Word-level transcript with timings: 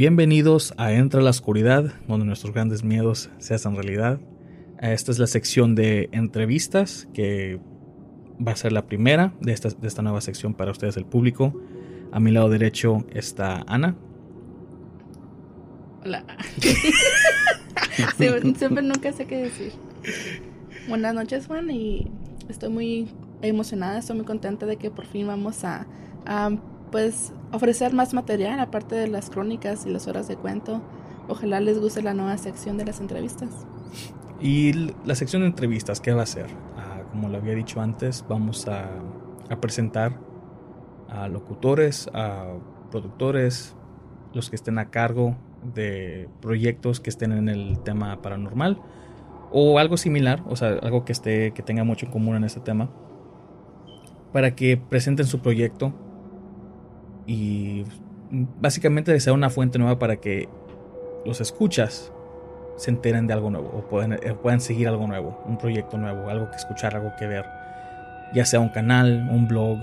Bienvenidos 0.00 0.72
a 0.78 0.94
Entra 0.94 1.20
la 1.20 1.28
Oscuridad, 1.28 1.92
donde 2.08 2.24
nuestros 2.24 2.54
grandes 2.54 2.82
miedos 2.82 3.28
se 3.36 3.52
hacen 3.52 3.74
realidad. 3.74 4.18
Esta 4.80 5.12
es 5.12 5.18
la 5.18 5.26
sección 5.26 5.74
de 5.74 6.08
entrevistas 6.12 7.06
que 7.12 7.60
va 8.40 8.52
a 8.52 8.56
ser 8.56 8.72
la 8.72 8.86
primera 8.86 9.34
de 9.42 9.52
esta, 9.52 9.68
de 9.68 9.86
esta 9.86 10.00
nueva 10.00 10.22
sección 10.22 10.54
para 10.54 10.70
ustedes, 10.70 10.96
el 10.96 11.04
público. 11.04 11.52
A 12.12 12.18
mi 12.18 12.30
lado 12.30 12.48
derecho 12.48 13.04
está 13.12 13.62
Ana. 13.66 13.94
Hola. 16.02 16.24
siempre, 18.56 18.80
nunca 18.80 19.12
sé 19.12 19.26
qué 19.26 19.36
decir. 19.36 19.72
Buenas 20.88 21.14
noches, 21.14 21.46
Juan, 21.46 21.70
y 21.70 22.10
estoy 22.48 22.70
muy 22.70 23.08
emocionada, 23.42 23.98
estoy 23.98 24.16
muy 24.16 24.24
contenta 24.24 24.64
de 24.64 24.76
que 24.76 24.90
por 24.90 25.04
fin 25.04 25.26
vamos 25.26 25.62
a, 25.62 25.86
a 26.24 26.56
pues 26.90 27.32
ofrecer 27.52 27.92
más 27.92 28.14
material 28.14 28.60
aparte 28.60 28.94
de 28.94 29.08
las 29.08 29.30
crónicas 29.30 29.86
y 29.86 29.90
las 29.90 30.06
horas 30.06 30.28
de 30.28 30.36
cuento. 30.36 30.82
Ojalá 31.28 31.60
les 31.60 31.78
guste 31.78 32.02
la 32.02 32.14
nueva 32.14 32.36
sección 32.38 32.76
de 32.76 32.84
las 32.84 33.00
entrevistas. 33.00 33.50
Y 34.40 34.92
la 35.04 35.14
sección 35.14 35.42
de 35.42 35.48
entrevistas, 35.48 36.00
¿qué 36.00 36.12
va 36.12 36.22
a 36.22 36.26
ser? 36.26 36.46
Ah, 36.76 37.02
como 37.10 37.28
lo 37.28 37.36
había 37.36 37.54
dicho 37.54 37.80
antes, 37.80 38.24
vamos 38.28 38.66
a, 38.68 38.88
a, 39.48 39.60
presentar 39.60 40.18
a 41.08 41.28
locutores, 41.28 42.08
a 42.14 42.54
productores, 42.90 43.76
los 44.32 44.48
que 44.48 44.56
estén 44.56 44.78
a 44.78 44.90
cargo 44.90 45.36
de 45.74 46.28
proyectos 46.40 47.00
que 47.00 47.10
estén 47.10 47.32
en 47.32 47.48
el 47.48 47.80
tema 47.80 48.22
paranormal 48.22 48.80
o 49.52 49.78
algo 49.78 49.96
similar, 49.96 50.42
o 50.48 50.56
sea, 50.56 50.78
algo 50.82 51.04
que 51.04 51.12
esté 51.12 51.52
que 51.52 51.62
tenga 51.62 51.84
mucho 51.84 52.06
en 52.06 52.12
común 52.12 52.36
en 52.36 52.44
este 52.44 52.60
tema, 52.60 52.88
para 54.32 54.54
que 54.54 54.76
presenten 54.76 55.26
su 55.26 55.40
proyecto 55.40 55.92
y 57.30 57.84
básicamente 58.60 59.18
sea 59.20 59.32
una 59.32 59.50
fuente 59.50 59.78
nueva 59.78 60.00
para 60.00 60.16
que 60.16 60.48
los 61.24 61.40
escuchas 61.40 62.12
se 62.76 62.90
enteren 62.90 63.28
de 63.28 63.32
algo 63.34 63.50
nuevo 63.50 63.68
o 63.68 63.88
puedan, 63.88 64.14
eh, 64.14 64.34
puedan 64.42 64.60
seguir 64.60 64.88
algo 64.88 65.06
nuevo, 65.06 65.40
un 65.46 65.56
proyecto 65.56 65.96
nuevo, 65.96 66.28
algo 66.28 66.50
que 66.50 66.56
escuchar, 66.56 66.96
algo 66.96 67.12
que 67.16 67.28
ver, 67.28 67.44
ya 68.34 68.44
sea 68.44 68.58
un 68.58 68.70
canal, 68.70 69.28
un 69.30 69.46
blog, 69.46 69.78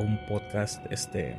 un 0.00 0.20
podcast, 0.28 0.84
este, 0.92 1.34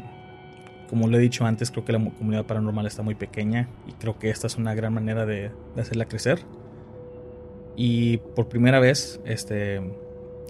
como 0.90 1.08
lo 1.08 1.18
he 1.18 1.20
dicho 1.20 1.46
antes, 1.46 1.70
creo 1.70 1.86
que 1.86 1.92
la 1.92 2.00
comunidad 2.00 2.46
paranormal 2.46 2.88
está 2.88 3.04
muy 3.04 3.14
pequeña 3.14 3.68
y 3.88 3.92
creo 3.92 4.18
que 4.18 4.32
esta 4.32 4.48
es 4.48 4.58
una 4.58 4.74
gran 4.74 4.92
manera 4.92 5.28
de, 5.28 5.52
hacerla 5.78 6.06
crecer. 6.06 6.40
Y 7.76 8.18
por 8.18 8.50
primera 8.50 8.80
vez, 8.80 9.20
este, 9.24 9.82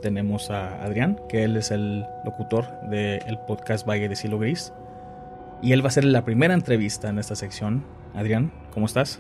tenemos 0.02 0.50
a 0.50 0.82
Adrián, 0.82 1.20
que 1.28 1.44
él 1.44 1.58
es 1.58 1.72
el 1.72 2.06
locutor 2.24 2.68
del 2.90 3.38
podcast 3.48 3.86
Valle 3.86 4.08
de 4.08 4.16
Silo 4.16 4.40
Gris. 4.40 4.72
Y 5.62 5.72
él 5.72 5.84
va 5.84 5.88
a 5.88 5.92
ser 5.92 6.06
la 6.06 6.26
primera 6.26 6.54
entrevista 6.54 7.10
en 7.10 7.20
esta 7.20 7.36
sección. 7.36 7.84
Adrián, 8.14 8.52
¿cómo 8.74 8.86
estás? 8.86 9.20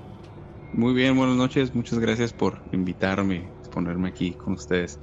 Muy 0.73 0.94
bien, 0.94 1.16
buenas 1.16 1.35
noches. 1.35 1.73
Muchas 1.75 1.99
gracias 1.99 2.33
por 2.33 2.59
invitarme, 2.71 3.44
ponerme 3.71 4.09
aquí 4.09 4.31
con 4.31 4.53
ustedes 4.53 4.99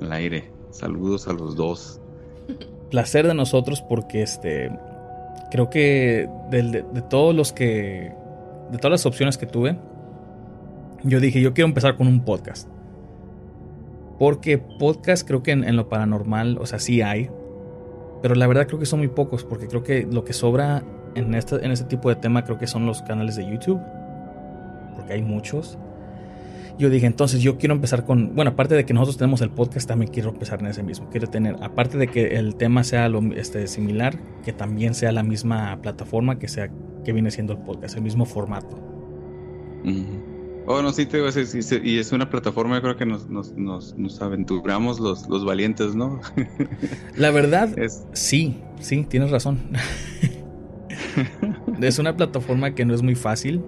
al 0.00 0.12
aire. 0.12 0.52
Saludos 0.70 1.28
a 1.28 1.32
los 1.32 1.56
dos. 1.56 2.00
Placer 2.90 3.26
de 3.26 3.34
nosotros 3.34 3.82
porque 3.82 4.22
este 4.22 4.70
creo 5.50 5.70
que 5.70 6.28
de, 6.50 6.84
todos 7.08 7.34
los 7.34 7.52
que 7.52 8.12
de 8.70 8.78
todas 8.78 8.90
las 8.90 9.06
opciones 9.06 9.38
que 9.38 9.46
tuve, 9.46 9.78
yo 11.02 11.20
dije, 11.20 11.40
yo 11.40 11.54
quiero 11.54 11.68
empezar 11.68 11.96
con 11.96 12.06
un 12.06 12.24
podcast. 12.24 12.68
Porque 14.18 14.58
podcast 14.58 15.26
creo 15.26 15.42
que 15.42 15.52
en 15.52 15.76
lo 15.76 15.88
paranormal, 15.88 16.58
o 16.58 16.66
sea, 16.66 16.78
sí 16.78 17.02
hay, 17.02 17.30
pero 18.24 18.36
la 18.36 18.46
verdad 18.46 18.66
creo 18.66 18.78
que 18.78 18.86
son 18.86 19.00
muy 19.00 19.08
pocos, 19.08 19.44
porque 19.44 19.68
creo 19.68 19.82
que 19.82 20.08
lo 20.10 20.24
que 20.24 20.32
sobra 20.32 20.82
en 21.14 21.34
este, 21.34 21.56
en 21.62 21.70
este 21.70 21.84
tipo 21.84 22.08
de 22.08 22.16
tema 22.16 22.42
creo 22.42 22.56
que 22.56 22.66
son 22.66 22.86
los 22.86 23.02
canales 23.02 23.36
de 23.36 23.44
YouTube. 23.44 23.78
Porque 24.96 25.12
hay 25.12 25.20
muchos. 25.20 25.76
Yo 26.78 26.88
dije, 26.88 27.04
entonces 27.04 27.42
yo 27.42 27.58
quiero 27.58 27.74
empezar 27.74 28.06
con, 28.06 28.34
bueno, 28.34 28.52
aparte 28.52 28.76
de 28.76 28.86
que 28.86 28.94
nosotros 28.94 29.18
tenemos 29.18 29.42
el 29.42 29.50
podcast, 29.50 29.86
también 29.86 30.10
quiero 30.10 30.30
empezar 30.30 30.60
en 30.60 30.68
ese 30.68 30.82
mismo. 30.82 31.10
Quiero 31.10 31.26
tener, 31.26 31.58
aparte 31.60 31.98
de 31.98 32.08
que 32.08 32.36
el 32.36 32.56
tema 32.56 32.82
sea 32.82 33.10
lo, 33.10 33.20
este, 33.34 33.66
similar, 33.66 34.16
que 34.42 34.54
también 34.54 34.94
sea 34.94 35.12
la 35.12 35.22
misma 35.22 35.78
plataforma 35.82 36.38
que 36.38 36.48
sea 36.48 36.70
que 37.04 37.12
viene 37.12 37.30
siendo 37.30 37.52
el 37.52 37.58
podcast, 37.58 37.94
el 37.94 38.02
mismo 38.04 38.24
formato. 38.24 38.78
Oh, 40.66 40.80
no, 40.80 40.92
sí, 40.92 41.04
te 41.04 41.18
digo, 41.18 41.28
y 41.82 41.98
es 41.98 42.12
una 42.12 42.30
plataforma, 42.30 42.80
creo 42.80 42.96
que 42.96 43.04
nos, 43.04 43.28
nos, 43.28 43.52
nos, 43.54 44.22
aventuramos 44.22 44.98
los, 44.98 45.28
los, 45.28 45.44
valientes, 45.44 45.94
¿no? 45.94 46.20
La 47.16 47.30
verdad, 47.30 47.68
sí, 48.12 48.62
sí, 48.80 49.04
tienes 49.04 49.30
razón. 49.30 49.58
es 51.82 51.98
una 51.98 52.16
plataforma 52.16 52.74
que 52.74 52.86
no 52.86 52.94
es 52.94 53.02
muy 53.02 53.14
fácil. 53.14 53.62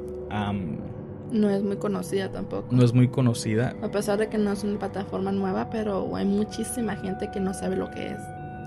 no 1.31 1.51
es 1.51 1.63
muy 1.63 1.77
conocida 1.77 2.33
tampoco. 2.33 2.69
No 2.71 2.83
es 2.83 2.95
muy 2.95 3.09
conocida. 3.09 3.77
A 3.83 3.91
pesar 3.91 4.19
de 4.19 4.29
que 4.29 4.39
no 4.39 4.53
es 4.53 4.65
una 4.65 4.79
plataforma 4.79 5.33
nueva, 5.33 5.69
pero 5.69 6.17
hay 6.17 6.25
muchísima 6.25 6.97
gente 6.97 7.31
que 7.31 7.41
no 7.41 7.53
sabe 7.53 7.77
lo 7.77 7.91
que 7.91 8.07
es. 8.07 8.19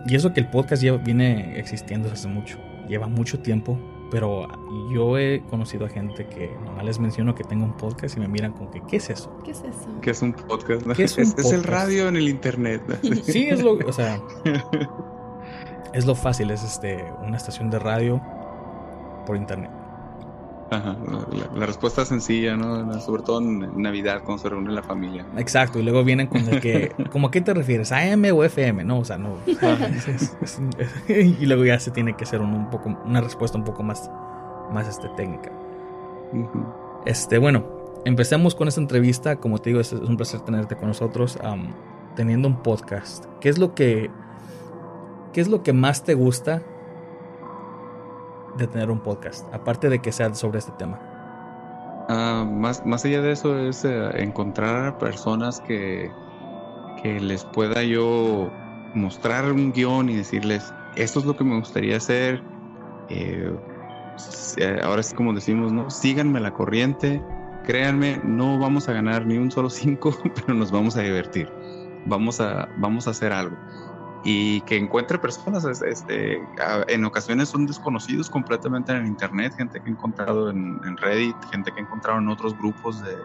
Y 0.05 0.15
eso 0.15 0.33
que 0.33 0.41
el 0.41 0.49
podcast 0.49 0.83
ya 0.83 0.95
viene 0.97 1.57
existiendo 1.57 2.09
desde 2.09 2.27
hace 2.27 2.27
mucho. 2.27 2.57
Lleva 2.87 3.07
mucho 3.07 3.39
tiempo 3.39 3.79
pero 4.09 4.47
yo 4.89 5.17
he 5.17 5.43
conocido 5.49 5.85
a 5.85 5.89
gente 5.89 6.27
que 6.27 6.55
nomás 6.63 6.85
les 6.85 6.99
menciono 6.99 7.35
que 7.35 7.43
tengo 7.43 7.65
un 7.65 7.77
podcast 7.77 8.17
y 8.17 8.19
me 8.19 8.27
miran 8.27 8.53
como 8.53 8.71
que, 8.71 8.81
¿qué 8.81 8.97
es 8.97 9.09
eso? 9.09 9.37
¿Qué 9.43 9.51
es 9.51 9.59
eso? 9.59 9.89
¿Qué 10.01 10.11
es 10.11 10.21
un 10.21 10.33
podcast? 10.33 10.87
es, 10.99 11.17
es, 11.17 11.51
el 11.51 11.63
radio 11.63 12.07
en 12.07 12.15
el 12.15 12.27
internet. 12.27 12.81
sí, 13.23 13.47
es 13.49 13.61
lo, 13.61 13.73
o 13.73 13.93
sea, 13.93 14.21
es 15.93 16.05
lo 16.05 16.15
fácil, 16.15 16.51
es 16.51 16.63
este, 16.63 17.03
una 17.21 17.37
estación 17.37 17.69
de 17.69 17.79
radio 17.79 18.21
por 19.25 19.37
internet. 19.37 19.71
Ajá, 20.71 20.95
la, 21.55 21.65
respuesta 21.65 22.03
es 22.03 22.09
sencilla, 22.09 22.55
¿no? 22.55 22.99
Sobre 23.01 23.23
todo 23.23 23.39
en 23.39 23.81
Navidad, 23.81 24.21
cuando 24.23 24.43
se 24.43 24.49
reúne 24.49 24.71
la 24.71 24.83
familia. 24.83 25.25
Exacto, 25.37 25.79
y 25.79 25.83
luego 25.83 26.03
vienen 26.03 26.27
con 26.27 26.47
el 26.47 26.61
que, 26.61 26.93
¿cómo 27.11 27.27
a 27.27 27.31
qué 27.31 27.41
te 27.41 27.53
refieres? 27.53 27.91
¿AM 27.91 28.25
o 28.33 28.43
FM? 28.43 28.83
No, 28.83 28.99
o 28.99 29.05
sea, 29.05 29.17
no. 29.17 29.37
y 31.07 31.45
luego 31.45 31.65
ya 31.65 31.79
se 31.79 31.89
tiene 31.89 32.15
que 32.15 32.23
hacer 32.23 32.41
un, 32.41 32.69
poco, 32.69 32.95
una 33.03 33.19
respuesta 33.21 33.57
un 33.57 33.63
poco 33.63 33.81
más, 33.81 34.11
más 34.71 34.87
este, 34.87 35.09
técnica. 35.09 35.51
Este, 37.05 37.39
bueno, 37.39 37.65
empecemos 38.05 38.53
con 38.53 38.67
esta 38.67 38.81
entrevista. 38.81 39.37
Como 39.37 39.57
te 39.57 39.71
digo, 39.71 39.79
es, 39.79 39.91
un 39.93 40.17
placer 40.17 40.41
tenerte 40.41 40.75
con 40.75 40.89
nosotros, 40.89 41.39
teniendo 42.15 42.47
un 42.47 42.61
podcast. 42.61 43.25
¿Qué 43.41 43.49
es 43.49 43.57
lo 43.57 43.73
que, 43.73 44.11
qué 45.33 45.41
es 45.41 45.47
lo 45.47 45.63
que 45.63 45.73
más 45.73 46.03
te 46.03 46.13
gusta 46.13 46.61
de 48.57 48.67
tener 48.67 48.91
un 48.91 48.99
podcast, 48.99 49.51
aparte 49.53 49.89
de 49.89 49.99
que 49.99 50.11
sea 50.11 50.33
sobre 50.33 50.59
este 50.59 50.71
tema? 50.73 50.99
Ah, 52.09 52.45
más, 52.49 52.85
más 52.85 53.05
allá 53.05 53.21
de 53.21 53.31
eso 53.31 53.57
es 53.57 53.85
eh, 53.85 54.09
encontrar 54.15 54.97
personas 54.97 55.61
que, 55.61 56.11
que 57.01 57.19
les 57.19 57.43
pueda 57.45 57.83
yo 57.83 58.51
mostrar 58.95 59.51
un 59.51 59.71
guion 59.71 60.09
y 60.09 60.15
decirles, 60.15 60.73
esto 60.95 61.19
es 61.19 61.25
lo 61.25 61.35
que 61.35 61.43
me 61.43 61.59
gustaría 61.59 61.97
hacer. 61.97 62.41
Eh, 63.09 63.55
ahora 64.83 65.03
sí 65.03 65.15
como 65.15 65.33
decimos, 65.33 65.71
¿no? 65.71 65.89
Síganme 65.89 66.39
la 66.39 66.51
corriente. 66.51 67.21
Créanme, 67.63 68.19
no 68.23 68.57
vamos 68.57 68.89
a 68.89 68.93
ganar 68.93 69.25
ni 69.25 69.37
un 69.37 69.51
solo 69.51 69.69
cinco, 69.69 70.15
pero 70.35 70.53
nos 70.55 70.71
vamos 70.71 70.95
a 70.95 71.01
divertir. 71.01 71.51
Vamos 72.05 72.41
a, 72.41 72.69
vamos 72.77 73.07
a 73.07 73.11
hacer 73.11 73.31
algo 73.31 73.55
y 74.23 74.61
que 74.61 74.77
encuentre 74.77 75.17
personas. 75.17 75.65
Este, 75.65 76.41
en 76.87 77.05
ocasiones 77.05 77.49
son 77.49 77.65
desconocidos 77.65 78.29
completamente 78.29 78.91
en 78.91 78.99
el 78.99 79.07
Internet, 79.07 79.53
gente 79.55 79.81
que 79.81 79.89
he 79.89 79.91
encontrado 79.91 80.49
en, 80.49 80.97
Reddit, 80.97 81.35
gente 81.51 81.71
que 81.71 81.79
he 81.79 81.83
encontrado 81.83 82.19
en 82.19 82.27
otros 82.27 82.57
grupos 82.57 83.01
de, 83.01 83.15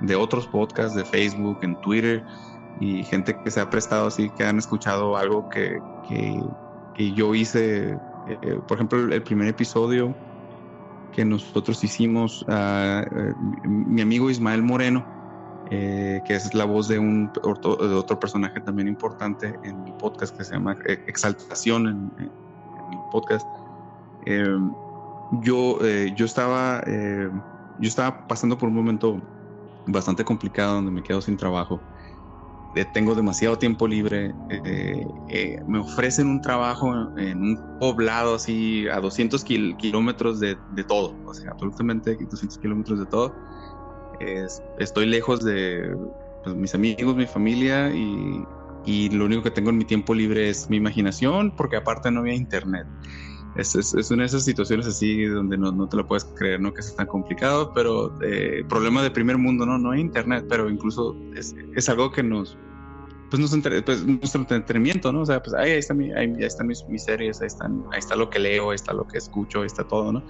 de, 0.00 0.16
otros 0.16 0.46
podcasts, 0.46 0.94
de 0.94 1.04
Facebook, 1.04 1.58
en 1.62 1.80
Twitter, 1.80 2.24
y 2.80 3.04
gente 3.04 3.36
que 3.42 3.50
se 3.50 3.60
ha 3.60 3.68
prestado 3.68 4.06
así, 4.06 4.30
que 4.30 4.44
han 4.44 4.58
escuchado 4.58 5.16
algo 5.16 5.48
que, 5.48 5.80
que, 6.08 7.12
yo 7.12 7.34
hice. 7.34 7.98
Eh, 8.28 8.60
por 8.68 8.76
ejemplo, 8.76 8.98
el 9.12 9.22
primer 9.22 9.48
episodio 9.48 10.14
que 11.12 11.24
nosotros 11.24 11.82
hicimos, 11.82 12.44
eh, 12.48 13.32
mi 13.64 14.02
amigo 14.02 14.30
Ismael 14.30 14.62
Moreno, 14.62 15.19
eh, 15.70 16.20
que 16.24 16.34
es 16.34 16.52
la 16.54 16.64
voz 16.64 16.88
de, 16.88 16.98
un, 16.98 17.30
de 17.32 17.94
otro 17.94 18.18
personaje 18.18 18.60
también 18.60 18.88
importante 18.88 19.54
en 19.64 19.82
mi 19.84 19.92
podcast 19.92 20.36
que 20.36 20.44
se 20.44 20.54
llama 20.54 20.76
Exaltación 21.06 21.86
en, 21.86 22.12
en 22.18 22.90
mi 22.90 22.96
podcast. 23.10 23.46
yo, 25.42 25.78
yo, 26.16 26.24
estaba, 26.24 26.82
yo 26.86 27.88
estaba 27.88 28.26
pasando 28.26 28.58
por 28.58 28.68
un 28.68 28.74
momento 28.74 29.20
bastante 29.86 30.24
complicado 30.24 30.74
donde 30.74 30.90
me 30.90 31.02
quedo 31.02 31.20
sin 31.20 31.36
trabajo 31.36 31.80
tengo 32.92 33.14
demasiado 33.14 33.58
tiempo 33.58 33.88
libre, 33.88 34.32
eh, 34.48 35.06
eh, 35.28 35.62
me 35.66 35.78
ofrecen 35.78 36.28
un 36.28 36.40
trabajo 36.40 36.92
en 37.18 37.42
un 37.42 37.78
poblado 37.80 38.36
así 38.36 38.86
a 38.88 39.00
200 39.00 39.44
kilómetros 39.44 40.38
de, 40.40 40.56
todo, 40.86 41.16
o 41.26 41.34
sea, 41.34 41.50
absolutamente 41.50 42.16
200 42.16 42.58
kilómetros 42.58 43.00
de 43.00 43.06
todo. 43.06 43.34
Estoy 44.78 45.06
lejos 45.06 45.44
de 45.44 45.96
pues, 46.44 46.56
mis 46.56 46.74
amigos, 46.74 47.16
mi 47.16 47.26
familia 47.26 47.90
y, 47.94 48.44
y, 48.84 49.10
lo 49.10 49.26
único 49.26 49.42
que 49.42 49.50
tengo 49.50 49.70
en 49.70 49.78
mi 49.78 49.84
tiempo 49.84 50.14
libre 50.14 50.48
es 50.48 50.68
mi 50.70 50.76
imaginación 50.76 51.54
porque 51.56 51.76
aparte 51.76 52.10
no 52.10 52.20
había 52.20 52.34
internet. 52.34 52.86
Es, 53.56 53.74
es, 53.74 54.10
una 54.10 54.22
de 54.22 54.26
esas 54.26 54.44
situaciones 54.44 54.86
así 54.86 55.24
donde 55.24 55.58
no, 55.58 55.72
no, 55.72 55.88
te 55.88 55.96
lo 55.96 56.06
puedes 56.06 56.24
creer, 56.24 56.60
¿no? 56.60 56.72
Que 56.72 56.80
es 56.80 56.94
tan 56.94 57.06
complicado, 57.06 57.72
pero 57.74 58.16
eh, 58.22 58.64
problema 58.68 59.02
de 59.02 59.10
primer 59.10 59.38
mundo, 59.38 59.66
¿no? 59.66 59.76
No 59.76 59.90
hay 59.90 60.00
internet, 60.00 60.46
pero 60.48 60.70
incluso 60.70 61.16
es, 61.34 61.54
es 61.74 61.88
algo 61.88 62.12
que 62.12 62.22
nos, 62.22 62.56
pues, 63.30 63.40
nos 63.40 63.82
pues, 63.84 64.04
nuestro 64.04 64.40
entretenimiento, 64.40 65.12
¿no? 65.12 65.22
O 65.22 65.26
sea, 65.26 65.42
pues 65.42 65.54
ahí, 65.54 65.72
están, 65.72 66.00
ahí, 66.16 66.34
están 66.40 66.66
mis, 66.66 66.84
mis, 66.88 67.04
series, 67.04 67.40
ahí, 67.40 67.46
están, 67.46 67.84
ahí 67.92 67.98
está 67.98 68.16
lo 68.16 68.28
que 68.28 68.38
leo, 68.38 68.70
ahí 68.70 68.76
está 68.76 68.92
lo 68.92 69.06
que 69.06 69.18
escucho, 69.18 69.60
ahí 69.60 69.66
está 69.66 69.84
todo, 69.84 70.12
¿no? 70.12 70.22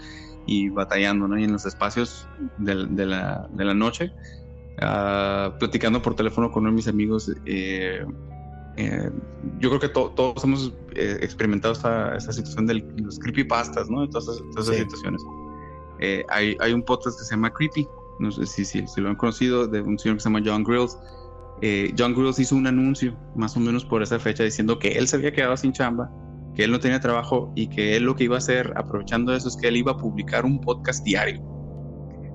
Y 0.46 0.68
batallando, 0.68 1.26
¿no? 1.26 1.38
Y 1.38 1.44
en 1.44 1.52
los 1.52 1.66
espacios 1.66 2.26
de, 2.58 2.86
de, 2.86 3.06
la, 3.06 3.48
de 3.52 3.64
la, 3.64 3.74
noche, 3.74 4.12
uh, 4.82 5.58
platicando 5.58 6.02
por 6.02 6.14
teléfono 6.14 6.50
con 6.50 6.62
uno 6.62 6.70
de 6.70 6.76
mis 6.76 6.88
amigos, 6.88 7.32
eh, 7.46 8.04
eh, 8.76 9.10
yo 9.58 9.68
creo 9.68 9.80
que 9.80 9.88
todos 9.88 10.44
hemos 10.44 10.72
eh, 10.94 11.18
experimentado 11.20 11.74
esta, 11.74 12.16
esta, 12.16 12.32
situación 12.32 12.66
de 12.66 12.74
los 12.96 13.18
creepypastas, 13.18 13.90
¿no? 13.90 14.02
De 14.02 14.08
todas, 14.08 14.40
esas, 14.52 14.76
situaciones. 14.76 15.22
Eh, 15.98 16.24
hay, 16.28 16.56
hay, 16.60 16.72
un 16.72 16.82
podcast 16.82 17.18
que 17.18 17.24
se 17.24 17.34
llama 17.34 17.52
Creepy, 17.52 17.86
no 18.20 18.30
sé 18.30 18.46
si, 18.46 18.64
si, 18.64 18.86
si, 18.86 19.00
lo 19.00 19.10
han 19.10 19.16
conocido, 19.16 19.66
de 19.66 19.82
un 19.82 19.98
señor 19.98 20.16
que 20.16 20.22
se 20.22 20.28
llama 20.30 20.42
John 20.44 20.64
Grills. 20.64 20.96
John 21.96 22.14
Grills 22.14 22.38
hizo 22.38 22.56
un 22.56 22.66
anuncio, 22.66 23.16
más 23.36 23.56
o 23.56 23.60
menos 23.60 23.84
por 23.84 24.02
esa 24.02 24.18
fecha, 24.18 24.44
diciendo 24.44 24.78
que 24.78 24.92
él 24.92 25.06
se 25.08 25.16
había 25.16 25.32
quedado 25.32 25.56
sin 25.56 25.72
chamba, 25.72 26.10
que 26.54 26.64
él 26.64 26.70
no 26.70 26.80
tenía 26.80 27.00
trabajo 27.00 27.52
y 27.54 27.68
que 27.68 27.96
él 27.96 28.04
lo 28.04 28.16
que 28.16 28.24
iba 28.24 28.36
a 28.36 28.38
hacer, 28.38 28.72
aprovechando 28.76 29.34
eso, 29.34 29.48
es 29.48 29.56
que 29.56 29.68
él 29.68 29.76
iba 29.76 29.92
a 29.92 29.96
publicar 29.96 30.44
un 30.44 30.60
podcast 30.60 31.04
diario. 31.04 31.42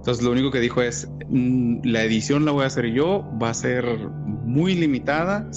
Entonces 0.06 0.24
lo 0.24 0.31
único 0.31 0.51
que 0.51 0.60
dijo 0.60 0.83
es, 0.83 1.10
mm, 1.30 1.80
la 1.83 2.04
edición 2.04 2.45
la 2.45 2.51
voy 2.51 2.63
a 2.63 2.68
hacer 2.68 2.86
yo, 2.94 3.25
va 3.42 3.50
a 3.50 3.54
ser 3.56 4.07
muy 4.44 4.75
limitada, 4.75 5.50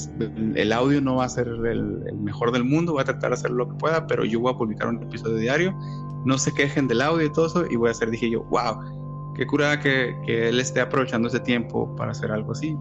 el 0.55 0.73
audio 0.73 1.03
no 1.03 1.17
va 1.17 1.26
a 1.26 1.29
ser 1.29 1.49
el, 1.49 2.14
mejor 2.14 2.53
del 2.53 2.64
mundo, 2.64 2.93
voy 2.93 3.03
a 3.03 3.05
tratar 3.05 3.31
de 3.31 3.35
hacer 3.35 3.50
lo 3.50 3.69
que 3.69 3.75
pueda, 3.75 4.06
pero 4.06 4.25
yo 4.25 4.41
voy 4.41 4.55
a 4.55 4.56
publicar 4.56 4.88
un 4.88 5.03
episodio 5.03 5.37
diario, 5.37 5.79
no 6.25 6.38
se 6.38 6.55
quejen 6.55 6.88
del 6.88 7.03
audio 7.03 7.26
y 7.26 7.32
todo 7.32 7.47
eso, 7.47 7.67
y 7.71 7.76
voy 7.76 7.88
a 7.88 7.91
hacer, 7.91 8.11
dije 8.11 8.31
yo, 8.31 8.43
wow, 8.44 9.35
qué 9.35 9.47
cura 9.47 9.79
que, 9.79 10.17
que 10.25 10.49
él 10.49 10.61
esté 10.61 10.81
aprovechando 10.81 11.29
ese 11.29 11.41
tiempo 11.41 11.94
para 11.94 12.12
hacer 12.12 12.32
algo 12.32 12.53
así, 12.53 12.75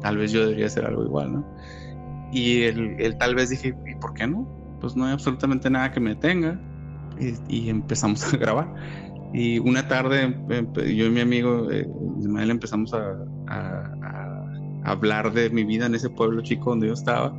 tal 0.00 0.16
vez 0.16 0.32
yo 0.32 0.42
debería 0.42 0.66
hacer 0.66 0.84
algo 0.84 1.04
igual, 1.04 1.32
¿no? 1.32 1.44
Y 2.32 2.62
él, 2.62 3.16
tal 3.18 3.34
vez 3.34 3.50
dije, 3.50 3.74
¿y 3.86 3.94
por 3.96 4.14
qué 4.14 4.26
no? 4.26 4.46
Pues 4.80 4.96
no 4.96 5.06
hay 5.06 5.12
absolutamente 5.12 5.70
nada 5.70 5.90
que 5.90 6.00
me 6.00 6.10
detenga, 6.10 6.60
y, 7.18 7.34
y 7.48 7.70
empezamos 7.70 8.32
a 8.32 8.36
grabar. 8.36 8.68
Y 9.32 9.58
una 9.58 9.86
tarde 9.88 10.34
yo 10.76 11.06
y 11.06 11.10
mi 11.10 11.20
amigo 11.20 11.70
eh, 11.70 11.86
Ismael 12.18 12.50
empezamos 12.50 12.94
a, 12.94 13.16
hablar 14.84 15.32
de 15.32 15.50
mi 15.50 15.64
vida 15.64 15.84
en 15.84 15.94
ese 15.94 16.08
pueblo 16.08 16.40
chico 16.40 16.70
donde 16.70 16.86
yo 16.86 16.94
estaba. 16.94 17.36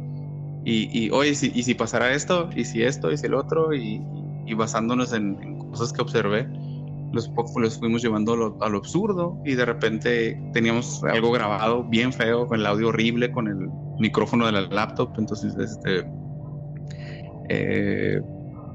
Y, 0.65 0.89
y 0.93 1.09
oye, 1.09 1.33
si, 1.33 1.51
¿y 1.55 1.63
si 1.63 1.73
pasara 1.73 2.13
esto? 2.13 2.49
¿Y 2.55 2.65
si 2.65 2.83
esto? 2.83 3.11
¿Y 3.11 3.17
si 3.17 3.25
el 3.25 3.33
otro? 3.33 3.73
Y, 3.73 4.01
basándonos 4.55 5.13
en, 5.13 5.57
cosas 5.69 5.93
que 5.93 6.01
observé, 6.01 6.47
los, 7.11 7.31
los 7.55 7.79
fuimos 7.79 8.01
llevando 8.01 8.55
a 8.61 8.69
lo, 8.69 8.77
absurdo 8.77 9.41
y 9.45 9.55
de 9.55 9.65
repente 9.65 10.41
teníamos 10.53 11.03
algo 11.03 11.31
grabado 11.31 11.83
bien 11.83 12.13
feo, 12.13 12.47
con 12.47 12.59
el 12.59 12.65
audio 12.65 12.89
horrible, 12.89 13.31
con 13.31 13.47
el 13.47 13.69
micrófono 13.99 14.45
de 14.45 14.51
la 14.53 14.61
laptop. 14.61 15.13
Entonces, 15.17 15.55
este... 15.57 16.09
Eh, 17.49 18.21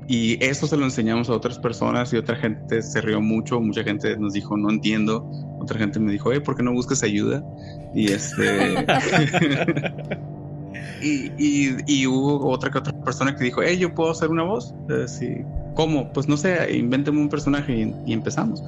y 0.06 0.44
eso 0.44 0.66
se 0.66 0.76
lo 0.76 0.84
enseñamos 0.84 1.30
a 1.30 1.32
otras 1.32 1.58
personas 1.58 2.12
y 2.12 2.16
otra 2.16 2.36
gente 2.36 2.82
se 2.82 3.00
rió 3.00 3.22
mucho, 3.22 3.60
mucha 3.60 3.82
gente 3.82 4.16
nos 4.18 4.34
dijo, 4.34 4.56
no 4.56 4.68
entiendo, 4.68 5.26
otra 5.60 5.78
gente 5.78 5.98
me 5.98 6.12
dijo, 6.12 6.30
¿por 6.42 6.56
qué 6.56 6.62
no 6.62 6.72
buscas 6.72 7.02
ayuda? 7.02 7.42
Y 7.94 8.12
este... 8.12 8.84
y, 11.02 11.76
y, 11.86 12.06
hubo 12.06 12.48
otra 12.48 12.70
que 12.70 12.78
otra 12.78 12.92
persona 13.04 13.36
que 13.36 13.44
dijo, 13.44 13.62
hey, 13.62 13.78
yo 13.78 13.94
puedo 13.94 14.10
hacer 14.10 14.30
una 14.30 14.42
voz. 14.42 14.74
Eh, 14.88 15.06
sí. 15.06 15.42
¿Cómo? 15.74 16.12
Pues 16.12 16.28
no 16.28 16.36
sé, 16.36 16.76
invénteme 16.76 17.20
un 17.20 17.28
personaje 17.28 17.92
y, 18.06 18.12
empezamos. 18.12 18.62